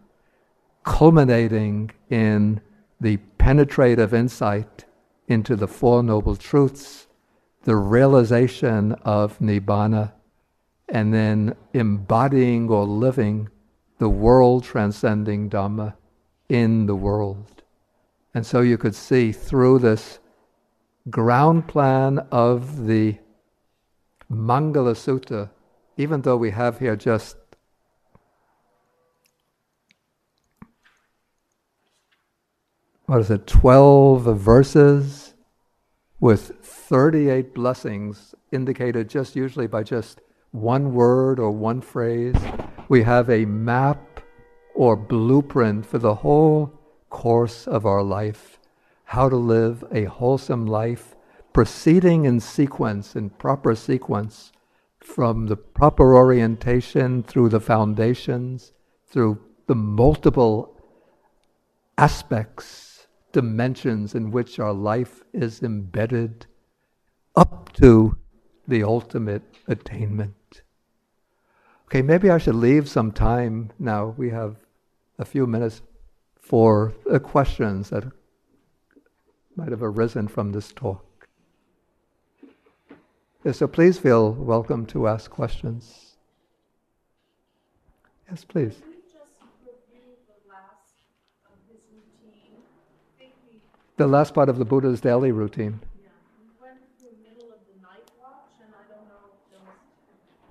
culminating 0.84 1.92
in 2.10 2.62
the 3.00 3.18
penetrative 3.38 4.14
insight 4.14 4.86
into 5.28 5.56
the 5.56 5.68
Four 5.68 6.04
Noble 6.04 6.36
Truths, 6.36 7.08
the 7.64 7.76
realization 7.76 8.94
of 9.04 9.40
Nibbana, 9.40 10.12
and 10.90 11.14
then 11.14 11.56
embodying 11.74 12.70
or 12.70 12.86
living 12.86 13.50
the 13.98 14.10
world 14.10 14.64
transcending 14.64 15.50
Dhamma 15.50 15.96
in 16.50 16.86
the 16.86 16.96
world. 16.96 17.64
And 18.34 18.46
so 18.46 18.62
you 18.62 18.78
could 18.78 18.96
see 18.96 19.32
through 19.32 19.80
this 19.80 20.20
ground 21.10 21.68
plan 21.68 22.20
of 22.32 22.86
the 22.86 23.18
Mangala 24.34 24.96
Sutta, 24.96 25.50
even 25.98 26.22
though 26.22 26.38
we 26.38 26.52
have 26.52 26.80
here 26.80 26.96
just 26.96 27.38
what 33.06 33.20
is 33.20 33.30
it, 33.30 33.46
12 33.48 34.24
verses 34.38 35.34
with 36.20 36.54
38 36.62 37.54
blessings 37.54 38.34
indicated 38.52 39.10
just 39.10 39.36
usually 39.36 39.68
by 39.68 39.84
just 39.84 40.22
one 40.52 40.94
word 40.94 41.40
or 41.40 41.52
one 41.52 41.82
phrase. 41.82 42.36
We 42.88 43.04
have 43.04 43.30
a 43.30 43.46
map 43.46 44.22
or 44.76 44.96
blueprint 44.96 45.86
for 45.86 45.98
the 45.98 46.16
whole 46.16 46.80
course 47.10 47.68
of 47.68 47.86
our 47.86 48.04
life, 48.04 48.60
how 49.04 49.30
to 49.30 49.36
live 49.36 49.84
a 49.92 50.06
wholesome 50.06 50.66
life, 50.66 51.13
proceeding 51.54 52.26
in 52.26 52.40
sequence, 52.40 53.16
in 53.16 53.30
proper 53.30 53.76
sequence, 53.76 54.52
from 55.00 55.48
the 55.48 55.56
proper 55.56 56.16
orientation 56.16 57.24
through 57.24 57.50
the 57.50 57.60
foundations, 57.60 58.74
through 59.06 59.40
the 59.68 59.76
multiple 59.76 60.76
aspects 61.98 63.08
dimensions 63.32 64.16
in 64.16 64.32
which 64.32 64.60
our 64.60 64.74
life 64.74 65.24
is 65.34 65.62
embedded 65.62 66.46
up 67.36 67.74
to 67.74 68.18
the 68.68 68.84
ultimate 68.84 69.44
attainment. 69.68 70.62
Okay, 71.86 72.02
maybe 72.02 72.30
I 72.30 72.38
should 72.38 72.56
leave 72.56 72.88
some 72.88 73.12
time 73.12 73.72
now. 73.78 74.16
We 74.18 74.30
have 74.30 74.58
a 75.20 75.26
few 75.26 75.46
minutes 75.46 75.82
for 76.40 76.94
the 77.06 77.20
questions 77.20 77.90
that 77.90 78.06
might 79.56 79.70
have 79.70 79.84
arisen 79.84 80.28
from 80.28 80.52
this 80.52 80.72
talk. 80.72 81.13
So 83.52 83.68
please 83.68 84.00
feel 84.00 84.32
welcome 84.32 84.86
to 84.86 85.10
ask 85.10 85.30
questions. 85.30 86.16
Yes, 88.30 88.46
please. 88.46 88.82
The 93.98 94.08
last 94.08 94.34
part 94.34 94.48
of 94.48 94.58
the 94.58 94.66
Buddha's 94.66 95.02
daily 95.02 95.34
routine. 95.34 95.82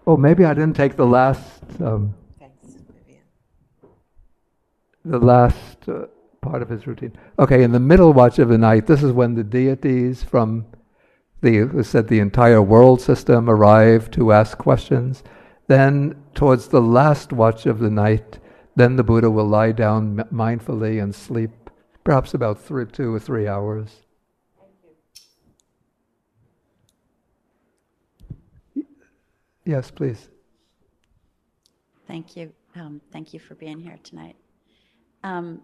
Oh, 0.06 0.16
maybe 0.18 0.44
I 0.44 0.52
didn't 0.52 0.76
take 0.76 0.96
the 0.96 1.06
last. 1.06 1.62
Um, 1.80 2.14
Thanks, 2.38 2.74
Vivian. 2.74 3.22
The 5.06 5.18
last 5.18 5.88
uh, 5.88 6.06
part 6.42 6.60
of 6.60 6.68
his 6.68 6.86
routine. 6.86 7.16
Okay, 7.38 7.62
in 7.62 7.72
the 7.72 7.80
middle 7.80 8.12
watch 8.12 8.38
of 8.38 8.48
the 8.48 8.58
night, 8.58 8.86
this 8.86 9.02
is 9.02 9.12
when 9.12 9.34
the 9.34 9.44
deities 9.44 10.22
from 10.22 10.66
the 11.42 11.82
said 11.82 12.08
the 12.08 12.20
entire 12.20 12.62
world 12.62 13.00
system 13.00 13.50
arrive 13.50 14.10
to 14.12 14.32
ask 14.32 14.56
questions. 14.56 15.22
Then, 15.66 16.16
towards 16.34 16.68
the 16.68 16.80
last 16.80 17.32
watch 17.32 17.66
of 17.66 17.78
the 17.78 17.90
night, 17.90 18.38
then 18.74 18.96
the 18.96 19.04
Buddha 19.04 19.30
will 19.30 19.46
lie 19.46 19.72
down 19.72 20.16
mindfully 20.32 21.02
and 21.02 21.14
sleep, 21.14 21.70
perhaps 22.04 22.34
about 22.34 22.60
three, 22.60 22.86
two 22.86 23.14
or 23.14 23.18
three 23.18 23.46
hours. 23.46 24.02
Thank 24.58 24.74
you. 28.74 28.84
Yes, 29.64 29.90
please. 29.90 30.28
Thank 32.06 32.36
you. 32.36 32.52
Um, 32.74 33.00
thank 33.12 33.34
you 33.34 33.40
for 33.40 33.54
being 33.54 33.78
here 33.78 33.98
tonight. 34.02 34.36
Um, 35.22 35.60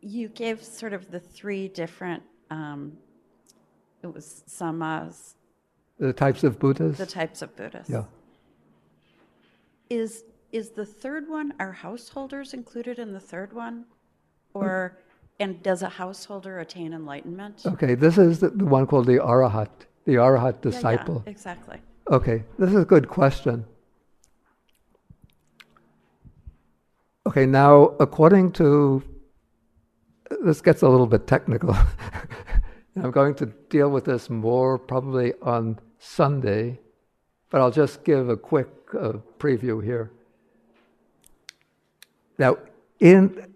you 0.00 0.28
gave 0.28 0.62
sort 0.62 0.92
of 0.92 1.10
the 1.10 1.20
three 1.20 1.68
different, 1.68 2.22
um, 2.50 2.92
it 4.02 4.12
was 4.12 4.42
samas. 4.48 5.34
Uh, 6.00 6.06
the 6.06 6.12
types 6.12 6.44
of 6.44 6.58
Buddhas? 6.58 6.98
The 6.98 7.06
types 7.06 7.42
of 7.42 7.54
Buddhas. 7.56 7.88
Yeah. 7.88 8.04
Is, 9.90 10.24
is 10.52 10.70
the 10.70 10.86
third 10.86 11.28
one, 11.28 11.54
are 11.60 11.72
householders 11.72 12.54
included 12.54 12.98
in 12.98 13.12
the 13.12 13.20
third 13.20 13.52
one? 13.52 13.84
Or, 14.54 14.98
and 15.38 15.62
does 15.62 15.82
a 15.82 15.88
householder 15.88 16.60
attain 16.60 16.92
enlightenment? 16.92 17.62
Okay, 17.66 17.94
this 17.94 18.18
is 18.18 18.40
the, 18.40 18.50
the 18.50 18.64
one 18.64 18.86
called 18.86 19.06
the 19.06 19.18
Arahat, 19.18 19.70
the 20.04 20.14
Arahat 20.14 20.60
disciple. 20.60 21.16
Yeah, 21.16 21.22
yeah, 21.26 21.30
exactly. 21.30 21.78
Okay, 22.10 22.44
this 22.58 22.70
is 22.70 22.76
a 22.76 22.84
good 22.84 23.08
question. 23.08 23.64
Okay, 27.26 27.46
now, 27.46 27.94
according 28.00 28.52
to, 28.52 29.02
this 30.44 30.60
gets 30.60 30.82
a 30.82 30.88
little 30.88 31.06
bit 31.06 31.26
technical. 31.26 31.76
I'm 32.96 33.10
going 33.10 33.34
to 33.36 33.46
deal 33.46 33.90
with 33.90 34.04
this 34.04 34.28
more 34.28 34.78
probably 34.78 35.32
on 35.40 35.78
Sunday, 35.98 36.78
but 37.50 37.60
I'll 37.60 37.70
just 37.70 38.04
give 38.04 38.28
a 38.28 38.36
quick 38.36 38.68
uh, 38.94 39.14
preview 39.38 39.82
here. 39.82 40.10
Now, 42.38 42.58
in, 43.00 43.54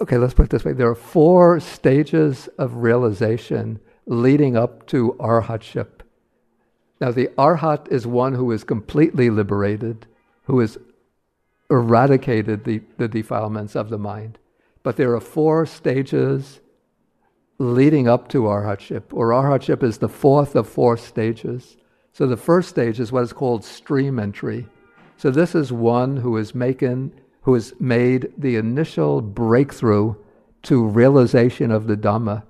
okay, 0.00 0.16
let's 0.16 0.34
put 0.34 0.44
it 0.44 0.50
this 0.50 0.64
way 0.64 0.72
there 0.72 0.88
are 0.88 0.94
four 0.94 1.60
stages 1.60 2.48
of 2.58 2.76
realization 2.76 3.80
leading 4.06 4.56
up 4.56 4.86
to 4.86 5.16
arhatship. 5.20 6.00
Now, 7.00 7.12
the 7.12 7.28
arhat 7.38 7.88
is 7.92 8.06
one 8.06 8.34
who 8.34 8.50
is 8.52 8.64
completely 8.64 9.28
liberated, 9.30 10.06
who 10.44 10.60
has 10.60 10.78
eradicated 11.70 12.64
the, 12.64 12.80
the 12.96 13.06
defilements 13.06 13.76
of 13.76 13.90
the 13.90 13.98
mind. 13.98 14.38
But 14.82 14.96
there 14.96 15.14
are 15.14 15.20
four 15.20 15.66
stages 15.66 16.60
leading 17.58 18.06
up 18.08 18.28
to 18.28 18.42
arhatship, 18.42 19.02
or 19.12 19.30
arhatship 19.30 19.82
is 19.82 19.98
the 19.98 20.08
fourth 20.08 20.54
of 20.54 20.68
four 20.68 20.96
stages. 20.96 21.76
So 22.12 22.26
the 22.26 22.36
first 22.36 22.68
stage 22.68 23.00
is 23.00 23.10
what 23.10 23.24
is 23.24 23.32
called 23.32 23.64
stream 23.64 24.18
entry. 24.18 24.66
So 25.16 25.30
this 25.30 25.54
is 25.54 25.72
one 25.72 26.16
who 26.18 26.36
is 26.36 26.54
making, 26.54 27.12
who 27.42 27.54
has 27.54 27.74
made 27.80 28.32
the 28.38 28.56
initial 28.56 29.20
breakthrough 29.20 30.14
to 30.62 30.84
realization 30.84 31.70
of 31.70 31.86
the 31.86 31.96
Dhamma 31.96 32.44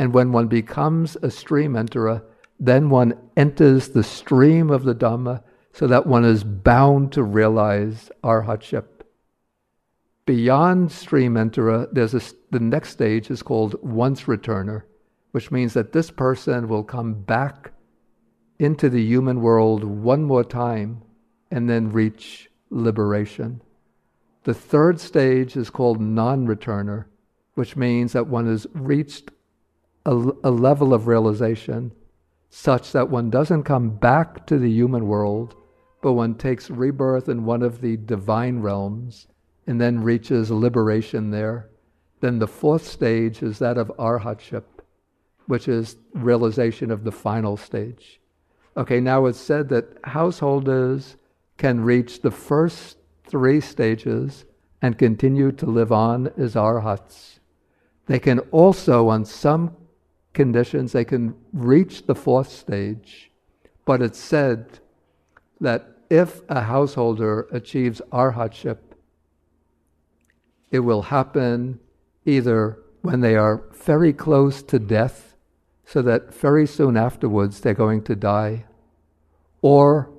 and 0.00 0.14
when 0.14 0.32
one 0.32 0.46
becomes 0.46 1.16
a 1.20 1.30
stream 1.30 1.74
enterer, 1.74 2.22
then 2.58 2.88
one 2.88 3.14
enters 3.36 3.90
the 3.90 4.02
stream 4.02 4.70
of 4.70 4.84
the 4.84 4.94
Dhamma 4.94 5.42
so 5.74 5.86
that 5.86 6.06
one 6.06 6.24
is 6.24 6.42
bound 6.42 7.12
to 7.12 7.22
realize 7.22 8.10
arhatship. 8.24 8.84
Beyond 10.30 10.92
stream 10.92 11.34
enterer, 11.34 11.88
there's 11.90 12.14
a, 12.14 12.20
the 12.52 12.60
next 12.60 12.90
stage 12.90 13.32
is 13.32 13.42
called 13.42 13.74
once 13.82 14.26
returner, 14.26 14.84
which 15.32 15.50
means 15.50 15.74
that 15.74 15.90
this 15.90 16.12
person 16.12 16.68
will 16.68 16.84
come 16.84 17.14
back 17.14 17.72
into 18.56 18.88
the 18.88 19.02
human 19.02 19.40
world 19.40 19.82
one 19.82 20.22
more 20.22 20.44
time 20.44 21.02
and 21.50 21.68
then 21.68 21.90
reach 21.90 22.48
liberation. 22.70 23.60
The 24.44 24.54
third 24.54 25.00
stage 25.00 25.56
is 25.56 25.68
called 25.68 26.00
non 26.00 26.46
returner, 26.46 27.06
which 27.54 27.74
means 27.74 28.12
that 28.12 28.28
one 28.28 28.46
has 28.46 28.68
reached 28.72 29.32
a, 30.06 30.12
a 30.44 30.52
level 30.52 30.94
of 30.94 31.08
realization 31.08 31.90
such 32.50 32.92
that 32.92 33.10
one 33.10 33.30
doesn't 33.30 33.64
come 33.64 33.96
back 33.96 34.46
to 34.46 34.58
the 34.60 34.70
human 34.70 35.08
world, 35.08 35.56
but 36.00 36.12
one 36.12 36.36
takes 36.36 36.70
rebirth 36.70 37.28
in 37.28 37.44
one 37.44 37.62
of 37.62 37.80
the 37.80 37.96
divine 37.96 38.60
realms 38.60 39.26
and 39.70 39.80
then 39.80 40.02
reaches 40.02 40.50
liberation 40.50 41.30
there. 41.30 41.68
Then 42.18 42.40
the 42.40 42.48
fourth 42.48 42.84
stage 42.84 43.40
is 43.40 43.60
that 43.60 43.78
of 43.78 43.86
arhatship, 44.00 44.64
which 45.46 45.68
is 45.68 45.94
realization 46.12 46.90
of 46.90 47.04
the 47.04 47.12
final 47.12 47.56
stage. 47.56 48.20
Okay, 48.76 48.98
now 48.98 49.26
it's 49.26 49.38
said 49.38 49.68
that 49.68 49.96
householders 50.02 51.14
can 51.56 51.84
reach 51.84 52.20
the 52.20 52.32
first 52.32 52.96
three 53.22 53.60
stages 53.60 54.44
and 54.82 54.98
continue 54.98 55.52
to 55.52 55.66
live 55.66 55.92
on 55.92 56.32
as 56.36 56.56
arhats. 56.56 57.38
They 58.06 58.18
can 58.18 58.40
also, 58.50 59.06
on 59.06 59.24
some 59.24 59.76
conditions, 60.32 60.90
they 60.90 61.04
can 61.04 61.36
reach 61.52 62.06
the 62.06 62.16
fourth 62.16 62.50
stage. 62.50 63.30
But 63.84 64.02
it's 64.02 64.18
said 64.18 64.80
that 65.60 65.96
if 66.10 66.40
a 66.48 66.62
householder 66.62 67.46
achieves 67.52 68.02
arhatship, 68.10 68.78
it 70.70 70.80
will 70.80 71.02
happen 71.02 71.80
either 72.24 72.78
when 73.02 73.20
they 73.20 73.36
are 73.36 73.64
very 73.72 74.12
close 74.12 74.62
to 74.62 74.78
death, 74.78 75.34
so 75.84 76.02
that 76.02 76.32
very 76.34 76.66
soon 76.66 76.96
afterwards 76.96 77.60
they're 77.60 77.74
going 77.74 78.02
to 78.02 78.14
die, 78.14 78.64
or 79.62 80.10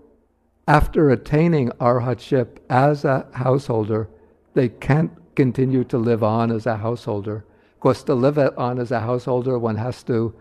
after 0.68 1.10
attaining 1.10 1.69
arhatship 1.80 2.57
as 2.69 3.06
a 3.06 3.26
householder, 3.34 4.10
they 4.53 4.69
can't 4.69 5.11
continue 5.36 5.84
to 5.84 5.98
live 5.98 6.23
on 6.23 6.52
as 6.52 6.65
a 6.65 6.78
householder 6.78 7.45
Of 7.82 7.84
course, 7.84 8.03
to 8.03 8.14
live 8.14 8.38
on 8.38 8.78
as 8.78 8.91
a 8.91 8.99
householder, 8.99 9.57
one 9.57 9.78
has 9.78 10.03
to 10.03 10.36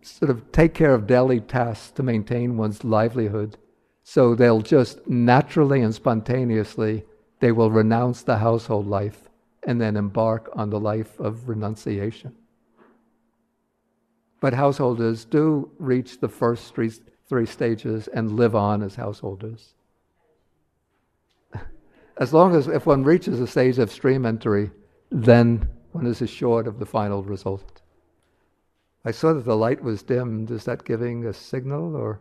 sort 0.00 0.30
of 0.30 0.50
take 0.50 0.72
care 0.72 0.94
of 0.94 1.06
daily 1.06 1.40
tasks 1.40 1.90
to 1.90 2.02
maintain 2.02 2.56
one's 2.56 2.84
livelihood. 2.84 3.58
So 4.02 4.34
they'll 4.34 4.62
just 4.62 5.06
naturally 5.06 5.82
and 5.82 5.94
spontaneously, 5.94 7.04
they 7.40 7.52
will 7.52 7.70
renounce 7.70 8.22
the 8.22 8.38
household 8.38 8.86
life 8.86 9.28
and 9.64 9.80
then 9.80 9.96
embark 9.96 10.48
on 10.52 10.70
the 10.70 10.80
life 10.80 11.18
of 11.18 11.48
renunciation. 11.48 12.34
But 14.40 14.54
householders 14.54 15.24
do 15.24 15.70
reach 15.78 16.20
the 16.20 16.28
first 16.28 16.74
three, 16.74 16.90
three 17.28 17.46
stages 17.46 18.08
and 18.08 18.32
live 18.32 18.54
on 18.54 18.82
as 18.82 18.94
householders. 18.94 19.74
As 22.16 22.32
long 22.32 22.54
as, 22.54 22.68
if 22.68 22.86
one 22.86 23.02
reaches 23.02 23.40
a 23.40 23.46
stage 23.46 23.78
of 23.78 23.90
stream 23.90 24.24
entry, 24.24 24.70
then 25.10 25.68
one 25.92 26.06
is 26.06 26.22
assured 26.22 26.66
of 26.66 26.78
the 26.78 26.86
final 26.86 27.22
result. 27.22 27.82
I 29.04 29.10
saw 29.10 29.32
that 29.32 29.44
the 29.44 29.56
light 29.56 29.82
was 29.82 30.02
dimmed. 30.02 30.50
Is 30.50 30.64
that 30.64 30.84
giving 30.84 31.26
a 31.26 31.32
signal 31.32 31.96
or? 31.96 32.20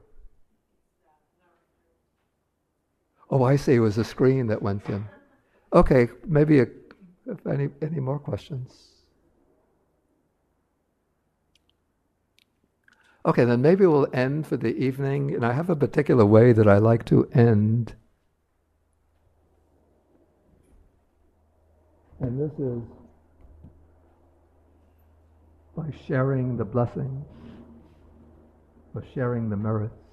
Oh, 3.30 3.44
I 3.44 3.56
see. 3.56 3.76
It 3.76 3.80
was 3.80 3.98
a 3.98 4.04
screen 4.04 4.48
that 4.48 4.62
went 4.62 4.86
dim. 4.86 5.08
Okay, 5.74 6.10
maybe 6.26 6.62
a, 6.62 6.68
any 7.48 7.70
any 7.82 8.00
more 8.00 8.18
questions? 8.18 8.88
Okay, 13.26 13.46
then 13.46 13.62
maybe 13.62 13.86
we'll 13.86 14.08
end 14.14 14.48
for 14.48 14.58
the 14.58 14.76
evening. 14.76 15.36
And 15.36 15.46
I 15.46 15.54
have 15.54 15.70
a 15.70 15.76
particular 15.76 16.26
way 16.26 16.54
that 16.54 16.68
I 16.68 16.78
like 16.78 17.06
to 17.06 17.30
end. 17.34 17.94
And 22.20 22.40
this 22.40 22.52
is 22.60 22.82
by 25.78 25.94
sharing 26.08 26.58
the 26.58 26.66
blessings, 26.66 27.26
or 28.96 29.04
sharing 29.14 29.50
the 29.50 29.56
merits. 29.56 30.09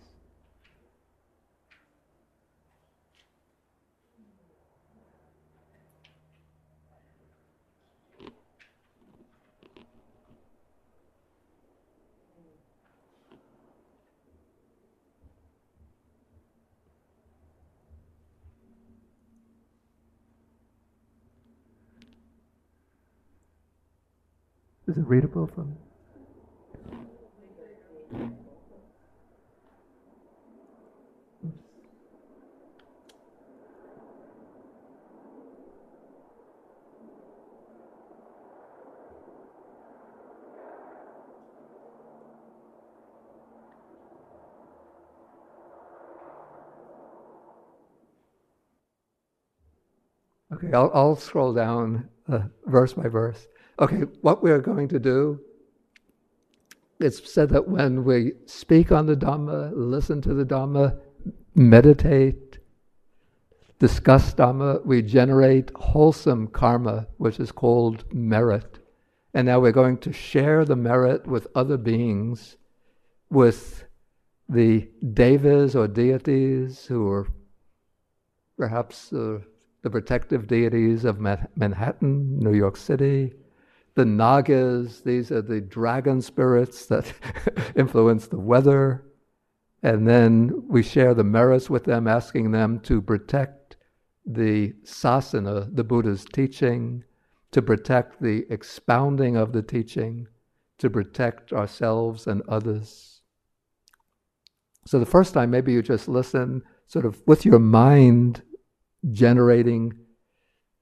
Is 24.96 25.02
it 25.02 25.08
readable 25.08 25.46
from? 25.46 25.76
Okay, 50.50 50.72
I'll, 50.72 50.90
I'll 50.94 51.16
scroll 51.16 51.52
down 51.52 52.08
uh, 52.30 52.44
verse 52.64 52.94
by 52.94 53.08
verse. 53.08 53.46
Okay, 53.78 54.04
what 54.22 54.42
we're 54.42 54.60
going 54.60 54.88
to 54.88 54.98
do, 54.98 55.38
it's 56.98 57.30
said 57.30 57.50
that 57.50 57.68
when 57.68 58.04
we 58.04 58.32
speak 58.46 58.90
on 58.90 59.04
the 59.04 59.14
Dhamma, 59.16 59.70
listen 59.74 60.22
to 60.22 60.32
the 60.32 60.46
Dhamma, 60.46 60.98
meditate, 61.54 62.58
discuss 63.78 64.32
Dhamma, 64.32 64.84
we 64.86 65.02
generate 65.02 65.70
wholesome 65.76 66.46
karma, 66.46 67.06
which 67.18 67.38
is 67.38 67.52
called 67.52 68.04
merit. 68.14 68.78
And 69.34 69.46
now 69.46 69.60
we're 69.60 69.72
going 69.72 69.98
to 69.98 70.12
share 70.12 70.64
the 70.64 70.76
merit 70.76 71.26
with 71.26 71.46
other 71.54 71.76
beings, 71.76 72.56
with 73.28 73.84
the 74.48 74.88
devas 75.12 75.76
or 75.76 75.86
deities 75.86 76.86
who 76.86 77.10
are 77.10 77.28
perhaps 78.56 79.12
uh, 79.12 79.40
the 79.82 79.90
protective 79.90 80.46
deities 80.46 81.04
of 81.04 81.20
Manhattan, 81.20 82.38
New 82.38 82.54
York 82.54 82.78
City, 82.78 83.34
the 83.96 84.04
Nagas, 84.04 85.00
these 85.00 85.32
are 85.32 85.42
the 85.42 85.60
dragon 85.60 86.20
spirits 86.20 86.86
that 86.86 87.12
influence 87.76 88.28
the 88.28 88.38
weather. 88.38 89.04
And 89.82 90.06
then 90.06 90.68
we 90.68 90.82
share 90.82 91.14
the 91.14 91.24
merits 91.24 91.70
with 91.70 91.84
them, 91.84 92.06
asking 92.06 92.50
them 92.50 92.80
to 92.80 93.00
protect 93.00 93.76
the 94.26 94.74
sasana, 94.84 95.74
the 95.74 95.84
Buddha's 95.84 96.26
teaching, 96.26 97.04
to 97.52 97.62
protect 97.62 98.20
the 98.20 98.44
expounding 98.50 99.36
of 99.36 99.52
the 99.52 99.62
teaching, 99.62 100.28
to 100.78 100.90
protect 100.90 101.52
ourselves 101.52 102.26
and 102.26 102.42
others. 102.48 103.22
So 104.84 104.98
the 104.98 105.06
first 105.06 105.32
time, 105.32 105.50
maybe 105.50 105.72
you 105.72 105.82
just 105.82 106.06
listen 106.06 106.62
sort 106.86 107.06
of 107.06 107.22
with 107.26 107.46
your 107.46 107.58
mind 107.58 108.42
generating 109.10 109.94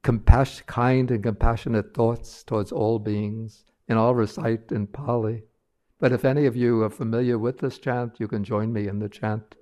compassion, 0.05 0.65
kind 0.67 1.11
and 1.11 1.25
compassionate 1.25 1.95
thoughts 1.95 2.45
towards 2.45 2.71
all 2.71 3.01
beings, 3.01 3.65
and 3.89 3.99
I'll 3.99 4.15
recite 4.15 4.71
in 4.71 4.87
Pali. 4.87 5.45
But 5.99 6.13
if 6.13 6.25
any 6.25 6.45
of 6.45 6.55
you 6.55 6.83
are 6.83 6.91
familiar 6.91 7.39
with 7.39 7.59
this 7.59 7.79
chant, 7.79 8.21
you 8.21 8.29
can 8.29 8.45
join 8.45 8.73
me 8.73 8.87
in 8.87 8.99
the 8.99 9.09
chant. 9.09 9.57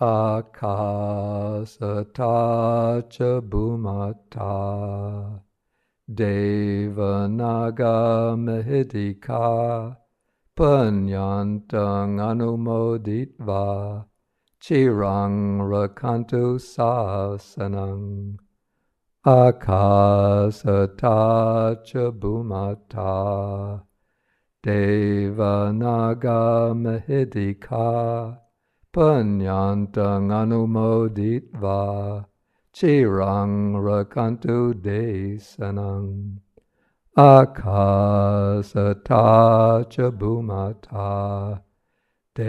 Akasata 0.00 1.66
cha 3.10 3.40
bhumata 3.42 5.42
Devanaga 6.10 8.34
Punyantang 10.56 12.18
anumoditva 12.18 14.06
chirang 14.60 15.58
rakantu 15.72 16.60
sasanang 16.60 18.36
akasata 19.24 20.66
cha 21.82 22.10
bhumata 22.12 23.82
devanaga 24.62 26.42
mahidika 26.76 28.36
punyantang 28.92 30.28
anumoditva 30.28 32.26
chirang 32.74 33.72
rakantu 33.80 34.74
desanang 34.74 36.38
akasata 37.16 38.44
cha 39.88 40.10
bhumata 42.40 42.48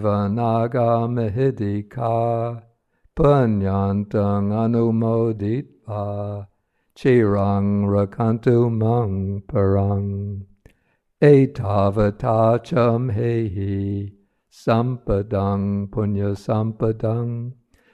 devanaga 0.00 1.08
mahidika 1.08 2.62
punyantang 3.16 4.52
anumoditva 4.52 6.46
chirang 6.94 7.86
rakantu 7.86 8.70
mang 8.70 9.42
parang 9.48 10.46
etavatācham 11.20 13.10
hehi 13.12 14.12
sampadang 14.50 15.88
punya 15.90 16.34
sampadang 16.34 17.52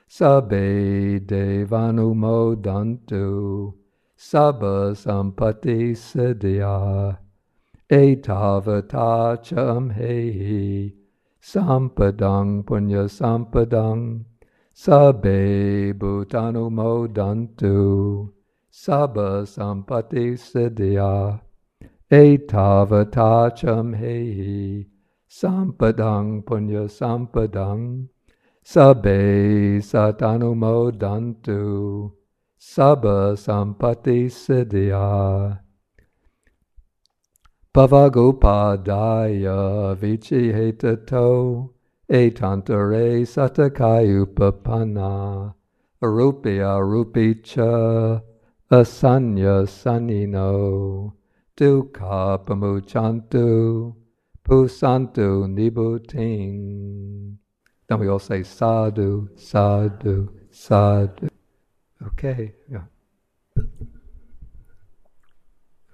sabe 0.08 1.20
devanumodantu 1.20 3.74
Sabba 4.22 4.94
sampati 4.94 5.96
siddhya 5.96 7.16
etavatācham 7.90 9.90
hehi 9.96 10.99
sampadang 11.42 12.62
punya 12.62 13.08
sampadang 13.08 14.24
sabbe 14.72 15.92
bhutanumodantu 15.96 18.28
sabba 18.70 19.46
sampati 19.48 20.36
siddhya 20.36 21.40
etavatācham 22.12 23.96
hehi 23.96 24.84
sampadang 25.26 26.42
punya 26.44 26.88
sampadang 26.88 28.08
sabbe 28.62 29.80
satanumodantu 29.80 32.12
Sabba 32.62 33.40
Sampati 33.40 34.28
Siddhya 34.28 35.56
Bhavagopadaya 37.72 39.94
Vichihetato 39.96 41.70
Etantare 42.10 43.22
Satakayupapanna 43.22 45.54
Arupya 46.02 46.80
Rupicha 46.82 48.20
Asanya 48.72 49.68
Sanino 49.68 51.12
Dukha 51.56 52.44
Pamuchantu 52.44 53.94
Pusantu 54.44 55.46
Nibuting 55.46 57.36
Then 57.86 58.00
we 58.00 58.08
all 58.08 58.18
say 58.18 58.42
sadhu, 58.42 59.28
sadhu, 59.36 60.28
sadhu. 60.50 61.28
Okay, 62.04 62.54
yeah. 62.68 62.82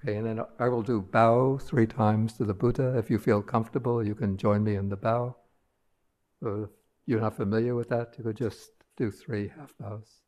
Okay, 0.07 0.19
and 0.19 0.27
then 0.27 0.41
I 0.61 0.69
will 0.69 0.83
do 0.83 1.01
bow 1.01 1.59
three 1.59 1.87
times 1.89 2.35
to 2.35 2.45
the 2.45 2.55
Buddha. 2.55 2.97
If 2.97 3.11
you 3.11 3.19
feel 3.19 3.43
comfortable, 3.43 4.07
you 4.07 4.15
can 4.15 4.37
join 4.37 4.63
me 4.63 4.77
in 4.77 4.89
the 4.89 4.97
bow. 4.97 5.35
Or 6.41 6.63
if 6.63 6.71
you're 7.07 7.21
not 7.21 7.37
familiar 7.37 7.75
with 7.75 7.89
that, 7.89 8.15
you 8.17 8.23
could 8.23 8.37
just 8.37 8.71
do 8.97 9.11
three 9.11 9.49
half 9.49 9.75
bows. 9.81 10.23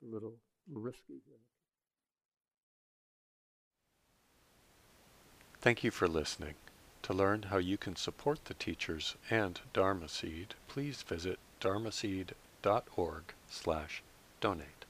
It's 0.00 0.10
a 0.10 0.14
little 0.14 0.38
risky 0.72 1.20
here. 1.26 1.36
Thank 5.60 5.84
you 5.84 5.90
for 5.90 6.08
listening. 6.08 6.54
To 7.02 7.12
learn 7.12 7.42
how 7.50 7.58
you 7.58 7.76
can 7.76 7.96
support 7.96 8.46
the 8.46 8.54
teachers 8.54 9.16
and 9.28 9.60
Dharma 9.74 10.08
Seed, 10.08 10.54
please 10.68 11.02
visit 11.02 11.38
dharmaseed.org 11.60 13.34
slash 13.50 14.02
donate. 14.40 14.81